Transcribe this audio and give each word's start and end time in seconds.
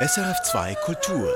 SRF2 0.00 0.76
Kultur. 0.84 1.28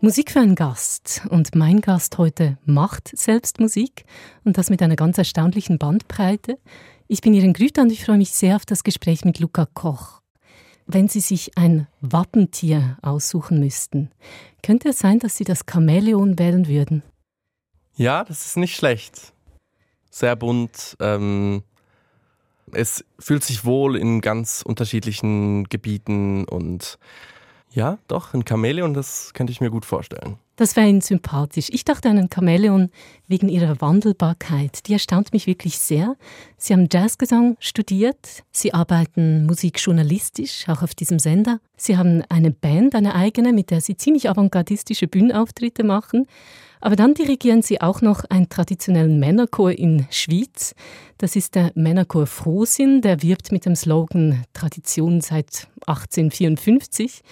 Musik 0.00 0.32
für 0.32 0.40
einen 0.40 0.56
Gast. 0.56 1.22
Und 1.30 1.54
mein 1.54 1.80
Gast 1.82 2.18
heute 2.18 2.58
macht 2.64 3.16
selbst 3.16 3.60
Musik 3.60 4.06
und 4.42 4.58
das 4.58 4.70
mit 4.70 4.82
einer 4.82 4.96
ganz 4.96 5.18
erstaunlichen 5.18 5.78
Bandbreite. 5.78 6.58
Ich 7.06 7.20
bin 7.20 7.32
Ihren 7.32 7.52
Grüter 7.52 7.82
und 7.82 7.92
ich 7.92 8.04
freue 8.04 8.18
mich 8.18 8.30
sehr 8.30 8.56
auf 8.56 8.66
das 8.66 8.82
Gespräch 8.82 9.24
mit 9.24 9.38
Luca 9.38 9.68
Koch. 9.72 10.20
Wenn 10.86 11.06
Sie 11.06 11.20
sich 11.20 11.56
ein 11.56 11.86
Wappentier 12.00 12.98
aussuchen 13.02 13.60
müssten, 13.60 14.10
könnte 14.64 14.88
es 14.88 14.98
sein, 14.98 15.20
dass 15.20 15.36
Sie 15.36 15.44
das 15.44 15.60
Chamäleon 15.70 16.40
wählen 16.40 16.66
würden? 16.66 17.04
Ja, 17.94 18.24
das 18.24 18.46
ist 18.46 18.56
nicht 18.56 18.74
schlecht. 18.74 19.32
Sehr 20.10 20.34
bunt. 20.34 20.96
Ähm, 20.98 21.62
es 22.72 23.04
fühlt 23.18 23.44
sich 23.44 23.64
wohl 23.64 23.96
in 23.96 24.20
ganz 24.20 24.62
unterschiedlichen 24.62 25.64
Gebieten 25.64 26.44
und 26.44 26.98
ja, 27.70 27.98
doch, 28.08 28.32
ein 28.32 28.44
Chamäleon, 28.48 28.94
das 28.94 29.34
könnte 29.34 29.52
ich 29.52 29.60
mir 29.60 29.70
gut 29.70 29.84
vorstellen. 29.84 30.38
Das 30.56 30.74
wäre 30.74 30.88
Ihnen 30.88 31.02
sympathisch. 31.02 31.68
Ich 31.70 31.84
dachte 31.84 32.08
an 32.08 32.16
ein 32.16 32.30
Chamäleon 32.32 32.90
wegen 33.28 33.50
Ihrer 33.50 33.82
Wandelbarkeit. 33.82 34.88
Die 34.88 34.94
erstaunt 34.94 35.34
mich 35.34 35.46
wirklich 35.46 35.78
sehr. 35.78 36.16
Sie 36.56 36.72
haben 36.72 36.88
Jazzgesang 36.90 37.58
studiert. 37.60 38.42
Sie 38.50 38.72
arbeiten 38.72 39.44
musikjournalistisch, 39.44 40.66
auch 40.70 40.80
auf 40.80 40.94
diesem 40.94 41.18
Sender. 41.18 41.60
Sie 41.76 41.98
haben 41.98 42.22
eine 42.30 42.50
Band, 42.50 42.94
eine 42.94 43.14
eigene, 43.14 43.52
mit 43.52 43.70
der 43.70 43.82
Sie 43.82 43.98
ziemlich 43.98 44.30
avantgardistische 44.30 45.06
Bühnenauftritte 45.06 45.84
machen. 45.84 46.26
Aber 46.80 46.96
dann 46.96 47.14
dirigieren 47.14 47.62
Sie 47.62 47.80
auch 47.80 48.02
noch 48.02 48.24
einen 48.24 48.48
traditionellen 48.48 49.18
Männerchor 49.18 49.72
in 49.72 50.06
Schwyz. 50.10 50.74
Das 51.18 51.36
ist 51.36 51.54
der 51.54 51.72
Männerchor 51.74 52.26
Frohsinn, 52.26 53.00
der 53.00 53.22
wirbt 53.22 53.52
mit 53.52 53.64
dem 53.64 53.76
Slogan 53.76 54.44
Tradition 54.52 55.20
seit 55.20 55.68
1854. 55.86 57.22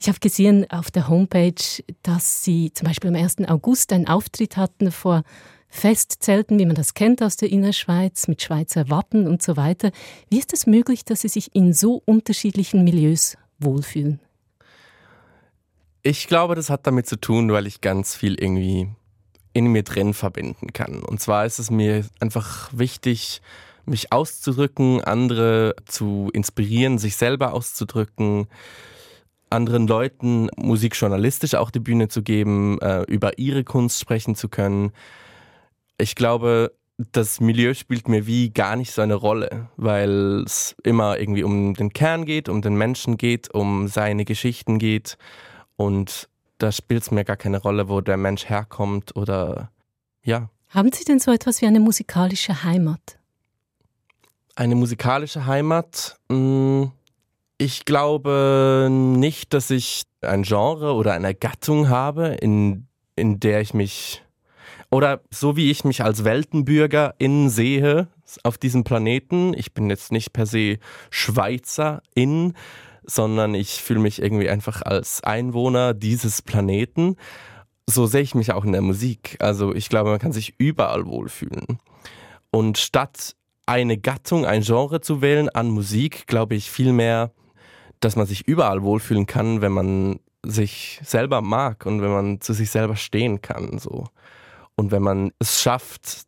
Ich 0.00 0.08
habe 0.08 0.18
gesehen 0.20 0.70
auf 0.70 0.90
der 0.90 1.08
Homepage, 1.08 1.82
dass 2.02 2.44
Sie 2.44 2.72
zum 2.72 2.86
Beispiel 2.88 3.10
am 3.10 3.16
1. 3.16 3.36
August 3.48 3.92
einen 3.92 4.06
Auftritt 4.06 4.56
hatten 4.56 4.90
vor 4.90 5.22
Festzelten, 5.68 6.58
wie 6.58 6.66
man 6.66 6.76
das 6.76 6.94
kennt 6.94 7.22
aus 7.22 7.36
der 7.36 7.50
Innerschweiz, 7.50 8.28
mit 8.28 8.42
Schweizer 8.42 8.88
Wappen 8.90 9.26
und 9.26 9.42
so 9.42 9.56
weiter. 9.56 9.90
Wie 10.30 10.38
ist 10.38 10.52
es 10.52 10.66
möglich, 10.66 11.04
dass 11.04 11.22
Sie 11.22 11.28
sich 11.28 11.54
in 11.54 11.72
so 11.72 12.00
unterschiedlichen 12.04 12.84
Milieus 12.84 13.36
wohlfühlen? 13.58 14.20
Ich 16.06 16.28
glaube, 16.28 16.54
das 16.54 16.68
hat 16.68 16.86
damit 16.86 17.06
zu 17.06 17.18
tun, 17.18 17.50
weil 17.50 17.66
ich 17.66 17.80
ganz 17.80 18.14
viel 18.14 18.34
irgendwie 18.34 18.88
in 19.54 19.68
mir 19.68 19.84
drin 19.84 20.12
verbinden 20.12 20.74
kann. 20.74 21.02
Und 21.02 21.18
zwar 21.18 21.46
ist 21.46 21.58
es 21.58 21.70
mir 21.70 22.04
einfach 22.20 22.68
wichtig, 22.74 23.40
mich 23.86 24.12
auszudrücken, 24.12 25.02
andere 25.02 25.74
zu 25.86 26.28
inspirieren, 26.34 26.98
sich 26.98 27.16
selber 27.16 27.54
auszudrücken, 27.54 28.48
anderen 29.48 29.86
Leuten 29.86 30.48
musikjournalistisch 30.56 31.54
auch 31.54 31.70
die 31.70 31.80
Bühne 31.80 32.08
zu 32.08 32.22
geben, 32.22 32.78
äh, 32.82 33.04
über 33.04 33.38
ihre 33.38 33.64
Kunst 33.64 33.98
sprechen 33.98 34.34
zu 34.34 34.50
können. 34.50 34.92
Ich 35.96 36.16
glaube, 36.16 36.74
das 36.98 37.40
Milieu 37.40 37.72
spielt 37.72 38.08
mir 38.08 38.26
wie 38.26 38.50
gar 38.50 38.76
nicht 38.76 38.92
so 38.92 39.00
eine 39.00 39.14
Rolle, 39.14 39.70
weil 39.78 40.42
es 40.44 40.76
immer 40.82 41.18
irgendwie 41.18 41.44
um 41.44 41.72
den 41.72 41.94
Kern 41.94 42.26
geht, 42.26 42.50
um 42.50 42.60
den 42.60 42.74
Menschen 42.74 43.16
geht, 43.16 43.54
um 43.54 43.88
seine 43.88 44.26
Geschichten 44.26 44.78
geht. 44.78 45.16
Und 45.76 46.28
da 46.58 46.72
spielt 46.72 47.02
es 47.02 47.10
mir 47.10 47.24
gar 47.24 47.36
keine 47.36 47.60
Rolle, 47.60 47.88
wo 47.88 48.00
der 48.00 48.16
Mensch 48.16 48.48
herkommt 48.48 49.16
oder 49.16 49.70
ja. 50.22 50.48
Haben 50.70 50.92
Sie 50.92 51.04
denn 51.04 51.20
so 51.20 51.32
etwas 51.32 51.60
wie 51.60 51.66
eine 51.66 51.80
musikalische 51.80 52.64
Heimat? 52.64 53.18
Eine 54.56 54.74
musikalische 54.74 55.46
Heimat? 55.46 56.18
Hm, 56.30 56.92
ich 57.58 57.84
glaube 57.84 58.88
nicht, 58.90 59.54
dass 59.54 59.70
ich 59.70 60.04
ein 60.20 60.42
Genre 60.42 60.94
oder 60.94 61.12
eine 61.12 61.34
Gattung 61.34 61.88
habe, 61.88 62.28
in, 62.40 62.86
in 63.16 63.40
der 63.40 63.60
ich 63.60 63.74
mich 63.74 64.24
oder 64.90 65.22
so 65.30 65.56
wie 65.56 65.70
ich 65.70 65.84
mich 65.84 66.04
als 66.04 66.22
Weltenbürgerin 66.24 67.50
sehe 67.50 68.08
auf 68.42 68.58
diesem 68.58 68.84
Planeten. 68.84 69.52
Ich 69.54 69.74
bin 69.74 69.90
jetzt 69.90 70.12
nicht 70.12 70.32
per 70.32 70.46
se 70.46 70.78
Schweizerin, 71.10 72.54
sondern 73.06 73.54
ich 73.54 73.82
fühle 73.82 74.00
mich 74.00 74.20
irgendwie 74.20 74.48
einfach 74.48 74.82
als 74.82 75.22
Einwohner 75.22 75.94
dieses 75.94 76.42
Planeten. 76.42 77.16
So 77.86 78.06
sehe 78.06 78.22
ich 78.22 78.34
mich 78.34 78.52
auch 78.52 78.64
in 78.64 78.72
der 78.72 78.82
Musik. 78.82 79.36
Also 79.40 79.74
ich 79.74 79.88
glaube, 79.88 80.10
man 80.10 80.18
kann 80.18 80.32
sich 80.32 80.54
überall 80.58 81.06
wohlfühlen. 81.06 81.78
Und 82.50 82.78
statt 82.78 83.36
eine 83.66 83.98
Gattung, 83.98 84.46
ein 84.46 84.62
Genre 84.62 85.00
zu 85.00 85.22
wählen 85.22 85.48
an 85.48 85.68
Musik, 85.68 86.26
glaube 86.26 86.54
ich 86.54 86.70
vielmehr, 86.70 87.32
dass 88.00 88.16
man 88.16 88.26
sich 88.26 88.46
überall 88.46 88.82
wohlfühlen 88.82 89.26
kann, 89.26 89.60
wenn 89.60 89.72
man 89.72 90.20
sich 90.44 91.00
selber 91.02 91.40
mag 91.40 91.86
und 91.86 92.02
wenn 92.02 92.10
man 92.10 92.40
zu 92.40 92.52
sich 92.52 92.70
selber 92.70 92.96
stehen 92.96 93.40
kann. 93.40 93.78
So. 93.78 94.06
Und 94.76 94.90
wenn 94.90 95.02
man 95.02 95.32
es 95.38 95.62
schafft, 95.62 96.26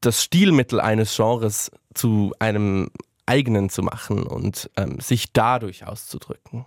das 0.00 0.22
Stilmittel 0.22 0.80
eines 0.80 1.14
Genres 1.16 1.70
zu 1.94 2.32
einem 2.38 2.90
eigenen 3.28 3.68
zu 3.68 3.82
machen 3.82 4.24
und 4.24 4.70
ähm, 4.76 4.98
sich 5.00 5.32
dadurch 5.32 5.86
auszudrücken. 5.86 6.66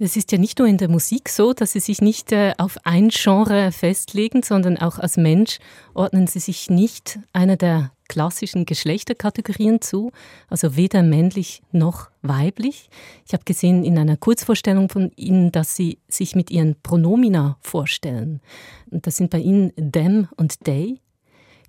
Es 0.00 0.16
ist 0.16 0.30
ja 0.30 0.38
nicht 0.38 0.60
nur 0.60 0.68
in 0.68 0.78
der 0.78 0.88
Musik 0.88 1.28
so, 1.28 1.52
dass 1.52 1.72
Sie 1.72 1.80
sich 1.80 2.00
nicht 2.00 2.30
äh, 2.30 2.54
auf 2.58 2.78
ein 2.84 3.08
Genre 3.08 3.72
festlegen, 3.72 4.44
sondern 4.44 4.78
auch 4.78 5.00
als 5.00 5.16
Mensch 5.16 5.58
ordnen 5.92 6.28
Sie 6.28 6.38
sich 6.38 6.70
nicht 6.70 7.18
einer 7.32 7.56
der 7.56 7.90
klassischen 8.08 8.64
Geschlechterkategorien 8.64 9.80
zu, 9.80 10.12
also 10.48 10.76
weder 10.76 11.02
männlich 11.02 11.62
noch 11.72 12.10
weiblich. 12.22 12.90
Ich 13.26 13.32
habe 13.32 13.42
gesehen 13.44 13.84
in 13.84 13.98
einer 13.98 14.16
Kurzvorstellung 14.16 14.88
von 14.88 15.10
Ihnen, 15.16 15.50
dass 15.50 15.74
Sie 15.74 15.98
sich 16.06 16.36
mit 16.36 16.52
Ihren 16.52 16.80
Pronomina 16.80 17.58
vorstellen. 17.60 18.40
Das 18.86 19.16
sind 19.16 19.30
bei 19.30 19.38
Ihnen 19.38 19.72
them 19.76 20.28
und 20.36 20.64
they. 20.64 21.00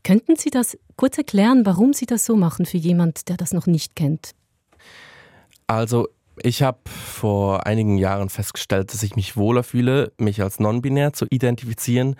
Könnten 0.04 0.36
Sie 0.36 0.50
das 0.50 0.78
kurz 0.96 1.18
erklären, 1.18 1.66
warum 1.66 1.94
Sie 1.94 2.06
das 2.06 2.26
so 2.26 2.36
machen 2.36 2.66
für 2.66 2.78
jemand, 2.78 3.30
der 3.30 3.38
das 3.38 3.54
noch 3.54 3.68
nicht 3.68 3.96
kennt? 3.96 4.32
Also 5.68 6.08
ich 6.42 6.64
habe 6.64 6.80
vor 6.90 7.66
einigen 7.66 7.98
Jahren 7.98 8.30
festgestellt, 8.30 8.94
dass 8.94 9.04
ich 9.04 9.16
mich 9.16 9.36
wohler 9.36 9.64
fühle, 9.64 10.12
mich 10.18 10.42
als 10.42 10.59
non-binär 10.59 11.14
zu 11.14 11.26
identifizieren. 11.30 12.16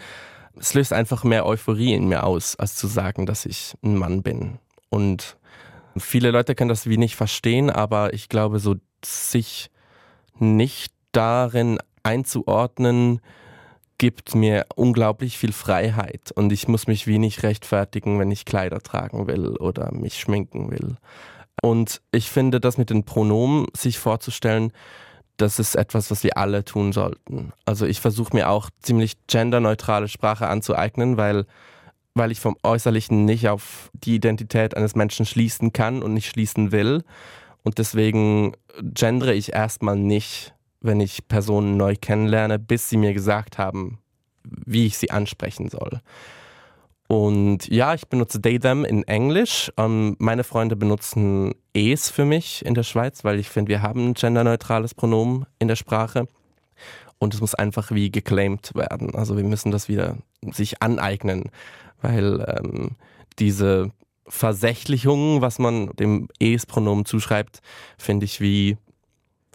Es 0.60 0.74
löst 0.74 0.94
einfach 0.94 1.24
mehr 1.24 1.46
Euphorie 1.46 1.94
in 1.94 2.08
mir 2.08 2.24
aus, 2.24 2.56
als 2.58 2.76
zu 2.76 2.88
sagen, 2.88 3.26
dass 3.26 3.46
ich 3.46 3.76
ein 3.82 3.96
Mann 3.96 4.24
bin. 4.24 4.60
Und 4.90 5.38
viele 5.98 6.32
Leute 6.32 6.56
können 6.56 6.70
das 6.70 6.88
wie 6.88 6.98
nicht 6.98 7.16
verstehen, 7.16 7.70
aber 7.70 8.14
ich 8.14 8.30
glaube, 8.30 8.60
so 8.60 8.76
sich 9.04 9.70
nicht 10.38 10.94
darin 11.12 11.80
einzuordnen, 12.04 13.22
gibt 14.00 14.34
mir 14.34 14.66
unglaublich 14.76 15.38
viel 15.38 15.54
Freiheit 15.54 16.32
und 16.34 16.52
ich 16.52 16.68
muss 16.68 16.88
mich 16.88 17.06
wie 17.06 17.20
nicht 17.20 17.44
rechtfertigen, 17.44 18.18
wenn 18.18 18.32
ich 18.32 18.46
Kleider 18.46 18.80
tragen 18.80 19.28
will 19.28 19.58
oder 19.58 19.94
mich 19.94 20.18
schminken 20.18 20.72
will. 20.72 20.98
Und 21.62 22.02
ich 22.12 22.32
finde, 22.32 22.60
das 22.60 22.78
mit 22.78 22.90
den 22.90 23.04
Pronomen 23.04 23.68
sich 23.76 24.00
vorzustellen, 24.00 24.72
das 25.38 25.60
ist 25.60 25.76
etwas, 25.76 26.10
was 26.12 26.24
wir 26.24 26.38
alle 26.38 26.66
tun 26.66 26.94
sollten. 26.94 27.52
Also 27.66 27.86
ich 27.86 28.00
versuche 28.00 28.36
mir 28.36 28.50
auch 28.50 28.70
ziemlich 28.82 29.18
genderneutrale 29.28 30.08
Sprache 30.08 30.48
anzueignen, 30.48 31.18
weil, 31.18 31.46
weil 32.14 32.32
ich 32.32 32.40
vom 32.40 32.58
Äußerlichen 32.64 33.26
nicht 33.26 33.50
auf 33.50 33.92
die 33.94 34.16
Identität 34.16 34.76
eines 34.76 34.96
Menschen 34.96 35.26
schließen 35.26 35.74
kann 35.74 36.02
und 36.02 36.14
nicht 36.14 36.30
schließen 36.30 36.72
will. 36.72 37.04
Und 37.64 37.78
deswegen 37.78 38.54
gendere 38.82 39.34
ich 39.34 39.54
erstmal 39.54 39.98
nicht, 39.98 40.54
wenn 40.82 41.00
ich 41.00 41.28
Personen 41.28 41.78
neu 41.78 41.96
kennenlerne, 42.00 42.60
bis 42.60 42.90
sie 42.90 42.98
mir 42.98 43.14
gesagt 43.14 43.58
haben, 43.58 44.00
wie 44.44 44.86
ich 44.86 44.98
sie 44.98 45.12
ansprechen 45.12 45.70
soll. 45.70 46.02
Und 47.08 47.68
ja, 47.68 47.96
ich 47.96 48.08
benutze 48.08 48.40
they, 48.40 48.60
them 48.60 48.86
in 48.86 49.04
Englisch. 49.08 49.72
Ähm, 49.78 50.16
meine 50.20 50.44
Freunde 50.44 50.76
benutzen 50.76 51.56
es 51.74 52.12
für 52.12 52.24
mich 52.24 52.64
in 52.64 52.76
der 52.76 52.84
Schweiz, 52.84 53.24
weil 53.24 53.40
ich 53.40 53.50
finde, 53.50 53.70
wir 53.70 53.82
haben 53.82 54.10
ein 54.10 54.14
genderneutrales 54.14 54.94
Pronomen 54.94 55.48
in 55.58 55.68
der 55.68 55.76
Sprache. 55.76 56.28
Und 57.18 57.34
es 57.34 57.42
muss 57.42 57.56
einfach 57.56 57.92
wie 57.92 58.12
geclaimed 58.12 58.76
werden. 58.76 59.16
Also 59.16 59.38
wir 59.38 59.44
müssen 59.44 59.72
das 59.72 59.90
wieder 59.90 60.18
sich 60.52 60.84
aneignen, 60.84 61.50
weil 62.00 62.46
ähm, 62.48 62.92
diese 63.40 63.92
Versächlichung, 64.28 65.42
was 65.42 65.58
man 65.58 65.88
dem 65.96 66.28
es-Pronomen 66.40 67.06
zuschreibt, 67.06 67.62
finde 67.98 68.26
ich 68.26 68.40
wie 68.40 68.78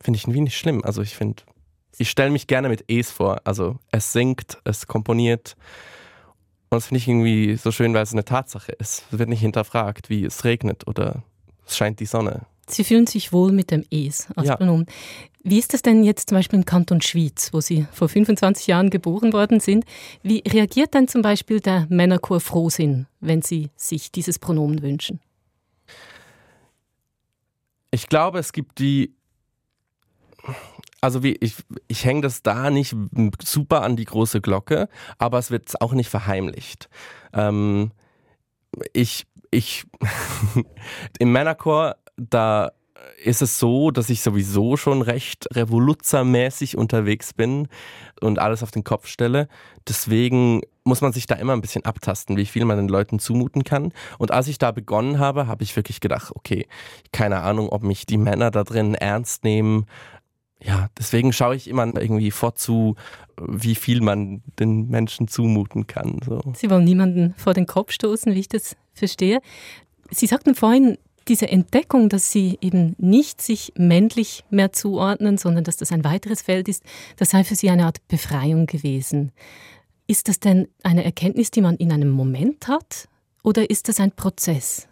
finde 0.04 0.18
ich 0.18 0.26
wie 0.28 0.40
nicht 0.40 0.56
schlimm. 0.56 0.84
Also 0.84 1.02
ich 1.02 1.16
finde, 1.16 1.42
ich 1.98 2.10
stelle 2.10 2.30
mich 2.30 2.46
gerne 2.46 2.68
mit 2.68 2.84
es 2.88 3.10
vor. 3.10 3.40
Also 3.44 3.78
es 3.90 4.12
singt, 4.12 4.58
es 4.64 4.86
komponiert, 4.86 5.56
und 6.74 6.78
das 6.78 6.86
finde 6.88 6.98
ich 6.98 7.08
irgendwie 7.08 7.54
so 7.54 7.70
schön, 7.70 7.94
weil 7.94 8.02
es 8.02 8.12
eine 8.12 8.24
Tatsache 8.24 8.72
ist. 8.72 9.04
Es 9.12 9.18
wird 9.18 9.28
nicht 9.28 9.40
hinterfragt, 9.40 10.10
wie 10.10 10.24
es 10.24 10.42
regnet 10.42 10.88
oder 10.88 11.22
es 11.64 11.76
scheint 11.76 12.00
die 12.00 12.06
Sonne. 12.06 12.46
Sie 12.66 12.82
fühlen 12.82 13.06
sich 13.06 13.32
wohl 13.32 13.52
mit 13.52 13.70
dem 13.70 13.84
Es 13.90 14.26
als 14.34 14.48
ja. 14.48 14.56
Pronomen. 14.56 14.86
Wie 15.44 15.60
ist 15.60 15.72
das 15.72 15.82
denn 15.82 16.02
jetzt 16.02 16.30
zum 16.30 16.38
Beispiel 16.38 16.58
im 16.58 16.64
Kanton 16.64 17.00
Schwyz, 17.00 17.50
wo 17.52 17.60
Sie 17.60 17.86
vor 17.92 18.08
25 18.08 18.66
Jahren 18.66 18.90
geboren 18.90 19.32
worden 19.32 19.60
sind? 19.60 19.84
Wie 20.24 20.42
reagiert 20.48 20.94
denn 20.94 21.06
zum 21.06 21.22
Beispiel 21.22 21.60
der 21.60 21.86
Männerchor 21.90 22.40
Frohsinn, 22.40 23.06
wenn 23.20 23.42
Sie 23.42 23.70
sich 23.76 24.10
dieses 24.10 24.40
Pronomen 24.40 24.82
wünschen? 24.82 25.20
Ich 27.92 28.08
glaube, 28.08 28.40
es 28.40 28.52
gibt 28.52 28.80
die 28.80 29.14
also 31.00 31.22
wie 31.22 31.36
ich, 31.40 31.56
ich 31.86 32.04
hänge 32.04 32.22
das 32.22 32.42
da 32.42 32.70
nicht 32.70 32.96
super 33.42 33.82
an 33.82 33.96
die 33.96 34.04
große 34.04 34.40
Glocke, 34.40 34.88
aber 35.18 35.38
es 35.38 35.50
wird 35.50 35.80
auch 35.80 35.92
nicht 35.92 36.08
verheimlicht. 36.08 36.88
Ähm, 37.32 37.92
ich, 38.92 39.26
ich, 39.50 39.84
im 41.18 41.32
Männerchor, 41.32 41.96
da 42.16 42.72
ist 43.22 43.42
es 43.42 43.58
so, 43.58 43.90
dass 43.90 44.10
ich 44.10 44.22
sowieso 44.22 44.76
schon 44.76 45.02
recht 45.02 45.46
revoluzermäßig 45.52 46.76
unterwegs 46.76 47.32
bin 47.32 47.68
und 48.20 48.38
alles 48.38 48.62
auf 48.62 48.70
den 48.70 48.84
Kopf 48.84 49.06
stelle. 49.06 49.48
Deswegen 49.88 50.62
muss 50.84 51.00
man 51.00 51.12
sich 51.12 51.26
da 51.26 51.34
immer 51.34 51.52
ein 51.52 51.60
bisschen 51.60 51.84
abtasten, 51.84 52.36
wie 52.36 52.46
viel 52.46 52.64
man 52.64 52.76
den 52.76 52.88
Leuten 52.88 53.18
zumuten 53.18 53.64
kann. 53.64 53.92
Und 54.18 54.30
als 54.30 54.48
ich 54.48 54.58
da 54.58 54.70
begonnen 54.70 55.18
habe, 55.18 55.46
habe 55.46 55.64
ich 55.64 55.76
wirklich 55.76 56.00
gedacht, 56.00 56.32
okay, 56.34 56.66
keine 57.12 57.40
Ahnung, 57.42 57.68
ob 57.68 57.82
mich 57.82 58.06
die 58.06 58.18
Männer 58.18 58.50
da 58.50 58.64
drin 58.64 58.94
ernst 58.94 59.44
nehmen, 59.44 59.86
ja, 60.64 60.88
deswegen 60.98 61.32
schaue 61.32 61.56
ich 61.56 61.68
immer 61.68 61.84
irgendwie 61.84 62.30
vorzu, 62.30 62.96
wie 63.40 63.74
viel 63.74 64.00
man 64.00 64.42
den 64.58 64.88
Menschen 64.88 65.28
zumuten 65.28 65.86
kann. 65.86 66.20
So. 66.26 66.40
Sie 66.56 66.70
wollen 66.70 66.84
niemanden 66.84 67.34
vor 67.36 67.52
den 67.52 67.66
Kopf 67.66 67.92
stoßen, 67.92 68.34
wie 68.34 68.40
ich 68.40 68.48
das 68.48 68.74
verstehe. 68.94 69.40
Sie 70.10 70.26
sagten 70.26 70.54
vorhin, 70.54 70.96
diese 71.28 71.48
Entdeckung, 71.48 72.08
dass 72.08 72.30
Sie 72.30 72.58
eben 72.60 72.94
nicht 72.98 73.42
sich 73.42 73.72
männlich 73.76 74.44
mehr 74.50 74.72
zuordnen, 74.72 75.38
sondern 75.38 75.64
dass 75.64 75.76
das 75.76 75.92
ein 75.92 76.04
weiteres 76.04 76.42
Feld 76.42 76.68
ist, 76.68 76.82
das 77.16 77.30
sei 77.30 77.44
für 77.44 77.54
Sie 77.54 77.70
eine 77.70 77.86
Art 77.86 78.06
Befreiung 78.08 78.66
gewesen. 78.66 79.32
Ist 80.06 80.28
das 80.28 80.40
denn 80.40 80.68
eine 80.82 81.04
Erkenntnis, 81.04 81.50
die 81.50 81.62
man 81.62 81.76
in 81.76 81.92
einem 81.92 82.10
Moment 82.10 82.68
hat 82.68 83.08
oder 83.42 83.68
ist 83.70 83.88
das 83.88 84.00
ein 84.00 84.12
Prozess? 84.12 84.86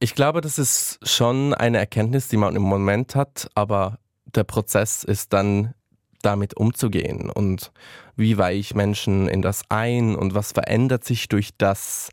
Ich 0.00 0.14
glaube, 0.14 0.40
das 0.40 0.58
ist 0.58 0.98
schon 1.02 1.54
eine 1.54 1.78
Erkenntnis, 1.78 2.28
die 2.28 2.36
man 2.36 2.56
im 2.56 2.62
Moment 2.62 3.14
hat, 3.14 3.48
aber 3.54 3.98
der 4.34 4.44
Prozess 4.44 5.04
ist 5.04 5.32
dann 5.32 5.74
damit 6.22 6.56
umzugehen? 6.56 7.30
Und 7.30 7.72
wie 8.16 8.38
weiche 8.38 8.58
ich 8.58 8.74
Menschen 8.74 9.28
in 9.28 9.42
das 9.42 9.62
ein? 9.68 10.14
Und 10.14 10.34
was 10.34 10.52
verändert 10.52 11.04
sich 11.04 11.28
durch 11.28 11.50
das, 11.56 12.10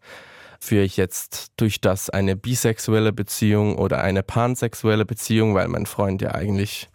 führe 0.59 0.83
ich 0.83 0.97
jetzt 0.97 1.51
durch 1.57 1.81
das 1.81 2.09
eine 2.09 2.35
bisexuelle 2.35 3.13
Beziehung 3.13 3.77
oder 3.77 4.01
eine 4.01 4.23
pansexuelle 4.23 5.05
Beziehung, 5.05 5.53
weil 5.55 5.67
mein 5.67 5.85
Freund 5.85 6.21
ja 6.21 6.33
eigentlich 6.33 6.89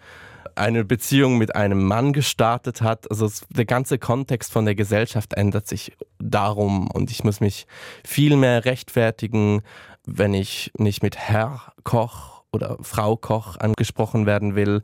eine 0.55 0.85
Beziehung 0.85 1.39
mit 1.39 1.55
einem 1.57 1.83
Mann 1.85 2.13
gestartet 2.13 2.83
hat. 2.83 3.11
Also 3.11 3.31
der 3.51 3.65
ganze 3.65 3.99
Kontext 3.99 4.53
von 4.53 4.65
der 4.65 4.75
Gesellschaft 4.75 5.35
ändert 5.35 5.67
sich 5.67 5.93
darum. 6.19 6.91
Und 6.91 7.11
ich 7.11 7.25
muss 7.25 7.41
mich 7.41 7.67
viel 8.05 8.37
mehr 8.37 8.65
rechtfertigen, 8.65 9.63
wenn 10.05 10.35
ich 10.35 10.73
nicht 10.77 11.03
mit 11.03 11.17
Herr 11.17 11.73
Koch 11.85 12.32
oder 12.53 12.77
Frau 12.83 13.17
Koch 13.17 13.57
angesprochen 13.57 14.27
werden 14.27 14.55
will. 14.55 14.83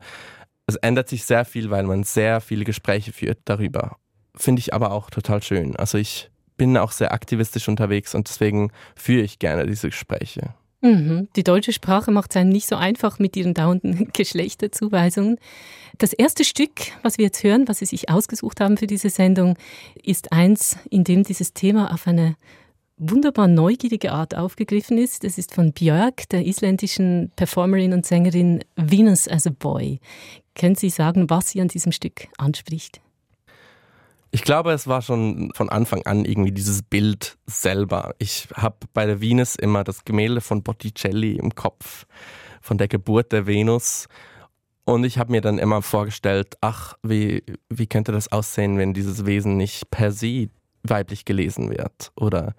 Es 0.67 0.75
ändert 0.75 1.09
sich 1.09 1.25
sehr 1.25 1.45
viel, 1.45 1.69
weil 1.69 1.83
man 1.83 2.03
sehr 2.03 2.41
viele 2.41 2.65
Gespräche 2.65 3.11
führt 3.13 3.39
darüber. 3.45 3.97
Finde 4.35 4.59
ich 4.59 4.73
aber 4.73 4.91
auch 4.91 5.09
total 5.09 5.41
schön. 5.41 5.75
Also 5.75 5.97
ich 5.97 6.29
bin 6.57 6.77
auch 6.77 6.91
sehr 6.91 7.13
aktivistisch 7.13 7.67
unterwegs 7.67 8.13
und 8.13 8.27
deswegen 8.27 8.71
führe 8.95 9.23
ich 9.23 9.39
gerne 9.39 9.65
diese 9.65 9.89
Gespräche. 9.89 10.53
Mhm. 10.81 11.27
Die 11.35 11.43
deutsche 11.43 11.73
Sprache 11.73 12.11
macht 12.11 12.31
es 12.31 12.37
einem 12.37 12.51
nicht 12.51 12.67
so 12.67 12.75
einfach 12.75 13.19
mit 13.19 13.35
ihren 13.35 13.53
dauernden 13.53 14.09
Geschlechterzuweisungen. 14.13 15.37
Das 15.97 16.13
erste 16.13 16.45
Stück, 16.45 16.71
was 17.01 17.17
wir 17.17 17.25
jetzt 17.25 17.43
hören, 17.43 17.67
was 17.67 17.79
Sie 17.79 17.85
sich 17.85 18.09
ausgesucht 18.09 18.61
haben 18.61 18.77
für 18.77 18.87
diese 18.87 19.09
Sendung, 19.09 19.57
ist 20.01 20.31
eins, 20.31 20.77
in 20.89 21.03
dem 21.03 21.23
dieses 21.23 21.53
Thema 21.53 21.93
auf 21.93 22.07
eine 22.07 22.35
wunderbar 22.99 23.47
neugierige 23.47 24.11
Art 24.11 24.35
aufgegriffen 24.35 24.97
ist. 24.97 25.23
Das 25.23 25.37
ist 25.37 25.55
von 25.55 25.71
Björk, 25.71 26.29
der 26.29 26.45
isländischen 26.45 27.31
Performerin 27.35 27.93
und 27.93 28.05
Sängerin 28.05 28.63
Venus 28.75 29.27
as 29.27 29.47
a 29.47 29.51
Boy. 29.57 29.99
Können 30.53 30.75
Sie 30.75 30.89
sagen, 30.89 31.29
was 31.29 31.49
sie 31.49 31.61
an 31.61 31.69
diesem 31.69 31.91
Stück 31.91 32.27
anspricht? 32.37 33.01
Ich 34.31 34.43
glaube, 34.43 34.73
es 34.73 34.85
war 34.85 35.01
schon 35.01 35.51
von 35.55 35.69
Anfang 35.69 36.05
an 36.05 36.23
irgendwie 36.23 36.51
dieses 36.51 36.83
Bild 36.83 37.37
selber. 37.47 38.13
Ich 38.19 38.47
habe 38.53 38.77
bei 38.93 39.07
der 39.07 39.21
Venus 39.21 39.55
immer 39.55 39.83
das 39.83 40.05
Gemälde 40.05 40.41
von 40.41 40.61
Botticelli 40.61 41.37
im 41.37 41.55
Kopf, 41.55 42.05
von 42.61 42.77
der 42.77 42.87
Geburt 42.87 43.31
der 43.31 43.47
Venus. 43.47 44.07
Und 44.85 45.03
ich 45.03 45.17
habe 45.17 45.31
mir 45.31 45.41
dann 45.41 45.57
immer 45.57 45.81
vorgestellt, 45.81 46.57
ach, 46.61 46.95
wie, 47.01 47.43
wie 47.69 47.87
könnte 47.87 48.11
das 48.11 48.31
aussehen, 48.31 48.77
wenn 48.77 48.93
dieses 48.93 49.25
Wesen 49.25 49.57
nicht 49.57 49.89
per 49.89 50.11
se 50.11 50.49
weiblich 50.83 51.25
gelesen 51.25 51.69
wird? 51.69 52.11
Oder 52.15 52.55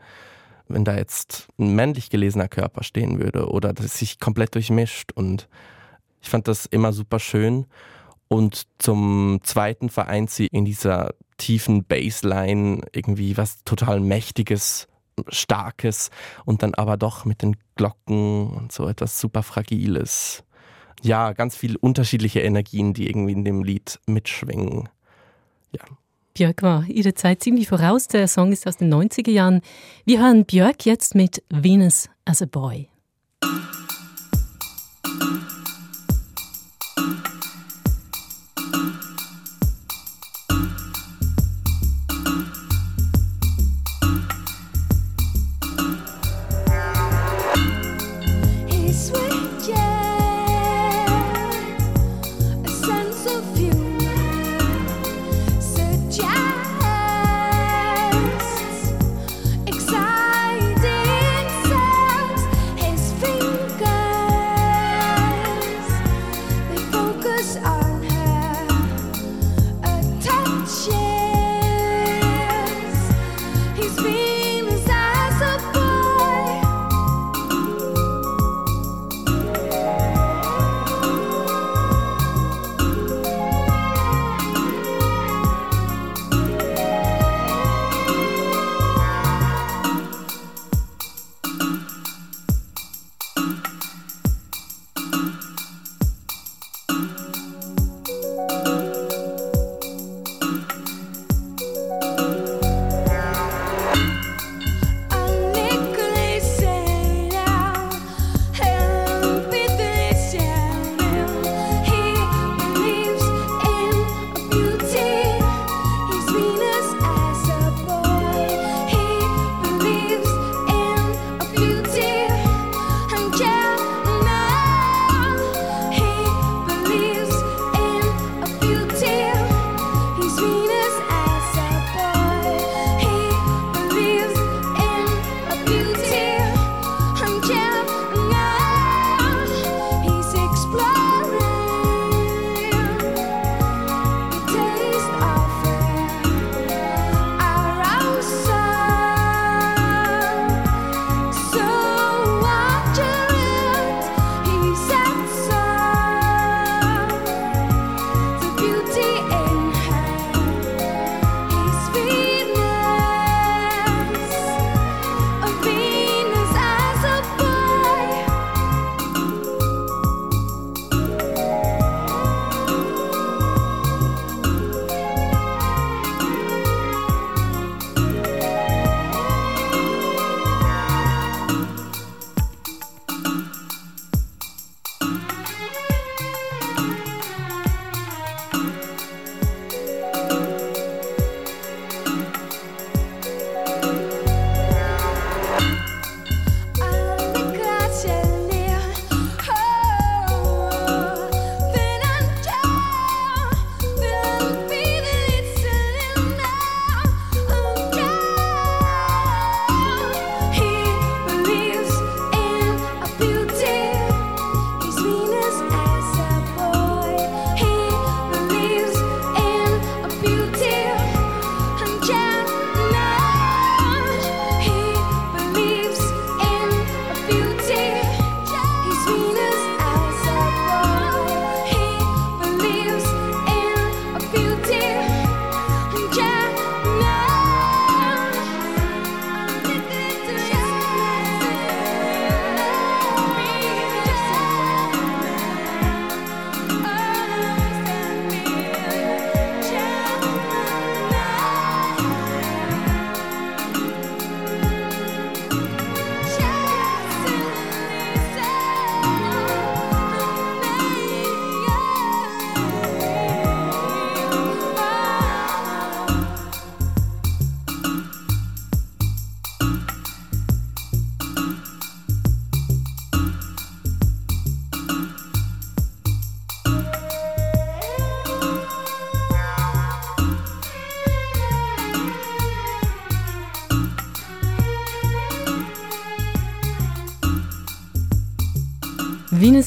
wenn 0.73 0.85
da 0.85 0.97
jetzt 0.97 1.49
ein 1.59 1.75
männlich 1.75 2.11
gelesener 2.11 2.49
Körper 2.49 2.83
stehen 2.83 3.21
würde 3.21 3.49
oder 3.49 3.73
das 3.73 3.99
sich 3.99 4.19
komplett 4.19 4.55
durchmischt. 4.55 5.13
Und 5.13 5.49
ich 6.21 6.29
fand 6.29 6.49
das 6.49 6.67
immer 6.67 6.93
super 6.93 7.19
schön. 7.19 7.67
Und 8.29 8.67
zum 8.79 9.41
zweiten 9.43 9.89
vereint 9.89 10.31
sie 10.31 10.47
in 10.47 10.65
dieser 10.65 11.15
tiefen 11.37 11.85
Bassline 11.85 12.83
irgendwie 12.93 13.37
was 13.37 13.65
total 13.65 14.01
Mächtiges, 14.01 14.87
Starkes 15.29 16.11
und 16.45 16.63
dann 16.63 16.75
aber 16.75 16.97
doch 16.97 17.25
mit 17.25 17.43
den 17.43 17.57
Glocken 17.75 18.51
und 18.51 18.73
so 18.73 18.89
etwas 18.89 19.21
super 19.21 19.43
Fragiles. 19.43 20.45
Ja, 21.03 21.33
ganz 21.33 21.57
viele 21.57 21.79
unterschiedliche 21.79 22.41
Energien, 22.41 22.93
die 22.93 23.09
irgendwie 23.09 23.33
in 23.33 23.45
dem 23.45 23.65
Lied 23.65 23.99
mitschwingen. 24.07 24.89
Ja. 25.73 25.83
Björk 26.41 26.63
war 26.63 26.87
ihre 26.89 27.13
Zeit 27.13 27.43
ziemlich 27.43 27.69
voraus. 27.69 28.09
Der 28.09 28.27
Song 28.27 28.51
ist 28.51 28.67
aus 28.67 28.79
den 28.79 28.91
90er 28.91 29.31
Jahren. 29.31 29.61
Wir 30.07 30.23
hören 30.23 30.47
Björk 30.47 30.87
jetzt 30.87 31.15
mit 31.15 31.43
Venus 31.51 32.09
as 32.25 32.41
a 32.41 32.47
Boy. 32.47 32.90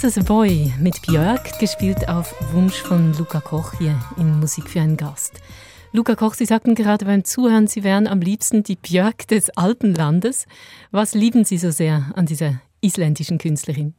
A 0.06 0.22
Boy 0.22 0.74
mit 0.82 1.02
Björk, 1.02 1.60
gespielt 1.60 2.10
auf 2.10 2.36
Wunsch 2.52 2.76
von 2.76 3.14
Luca 3.18 3.40
Koch 3.40 3.76
hier 3.78 3.98
in 4.18 4.38
Musik 4.38 4.68
für 4.68 4.82
einen 4.82 4.98
Gast. 4.98 5.40
Luca 5.94 6.16
Koch, 6.16 6.34
Sie 6.34 6.46
sagten 6.46 6.76
gerade 6.76 7.06
beim 7.06 7.24
Zuhören, 7.24 7.68
Sie 7.68 7.86
wären 7.86 8.08
am 8.08 8.20
liebsten 8.20 8.64
die 8.64 8.76
Björk 8.76 9.30
des 9.30 9.50
Alpenlandes. 9.52 10.46
Was 10.92 11.14
lieben 11.14 11.46
Sie 11.46 11.58
so 11.58 11.72
sehr 11.72 12.12
an 12.16 12.26
dieser 12.26 12.60
isländischen 12.82 13.38
Künstlerin? 13.38 13.94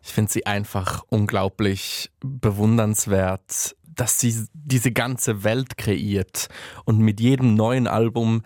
Ich 0.00 0.12
finde 0.12 0.30
sie 0.30 0.46
einfach 0.46 1.02
unglaublich 1.08 2.12
bewundernswert, 2.20 3.74
dass 3.82 4.20
sie 4.20 4.46
diese 4.54 4.92
ganze 4.92 5.42
Welt 5.42 5.76
kreiert 5.76 6.46
und 6.84 6.98
mit 6.98 7.18
jedem 7.18 7.56
neuen 7.56 7.88
Album 7.88 8.42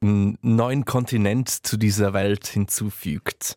einen 0.00 0.38
neuen 0.40 0.86
Kontinent 0.86 1.50
zu 1.50 1.76
dieser 1.76 2.14
Welt 2.14 2.46
hinzufügt. 2.46 3.56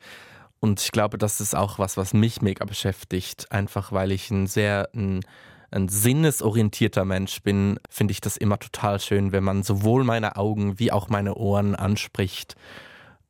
Und 0.65 0.81
ich 0.81 0.91
glaube, 0.91 1.19
das 1.19 1.41
ist 1.41 1.55
auch 1.55 1.77
was, 1.77 1.95
was 1.95 2.15
mich 2.15 2.41
mega 2.41 2.65
beschäftigt. 2.65 3.51
Einfach 3.51 3.91
weil 3.91 4.12
ich 4.12 4.31
ein 4.31 4.48
sehr 4.48 4.89
ein, 4.95 5.19
ein 5.69 5.89
sinnesorientierter 5.89 7.05
Mensch 7.05 7.43
bin, 7.43 7.79
finde 7.88 8.13
ich 8.13 8.19
das 8.19 8.36
immer 8.36 8.57
total 8.57 9.00
schön, 9.00 9.31
wenn 9.31 9.43
man 9.43 9.62
sowohl 9.62 10.03
meine 10.03 10.38
Augen 10.38 10.79
wie 10.79 10.91
auch 10.91 11.07
meine 11.07 11.36
Ohren 11.36 11.75
anspricht. 11.75 12.55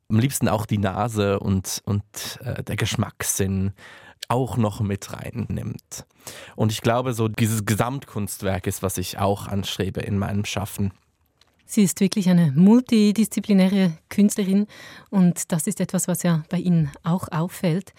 Am 0.08 0.18
liebsten 0.18 0.48
auch 0.48 0.64
die 0.64 0.78
Nase 0.78 1.38
und, 1.38 1.82
und 1.84 2.04
äh, 2.42 2.62
der 2.62 2.76
Geschmackssinn 2.76 3.74
auch 4.28 4.56
noch 4.56 4.80
mit 4.80 5.12
reinnimmt. 5.12 6.06
Und 6.54 6.72
ich 6.72 6.80
glaube, 6.80 7.12
so 7.12 7.28
dieses 7.28 7.66
Gesamtkunstwerk 7.66 8.66
ist, 8.66 8.82
was 8.82 8.96
ich 8.96 9.18
auch 9.18 9.46
anstrebe 9.46 10.00
in 10.00 10.16
meinem 10.16 10.46
Schaffen. 10.46 10.90
Sie 11.66 11.82
ist 11.82 12.00
wirklich 12.00 12.28
eine 12.28 12.52
multidisziplinäre 12.52 13.92
Künstlerin 14.08 14.66
und 15.10 15.52
das 15.52 15.66
ist 15.66 15.80
etwas, 15.80 16.08
was 16.08 16.22
ja 16.22 16.44
bei 16.48 16.58
Ihnen 16.58 16.90
auch 17.02 17.28
auffällt. 17.32 17.92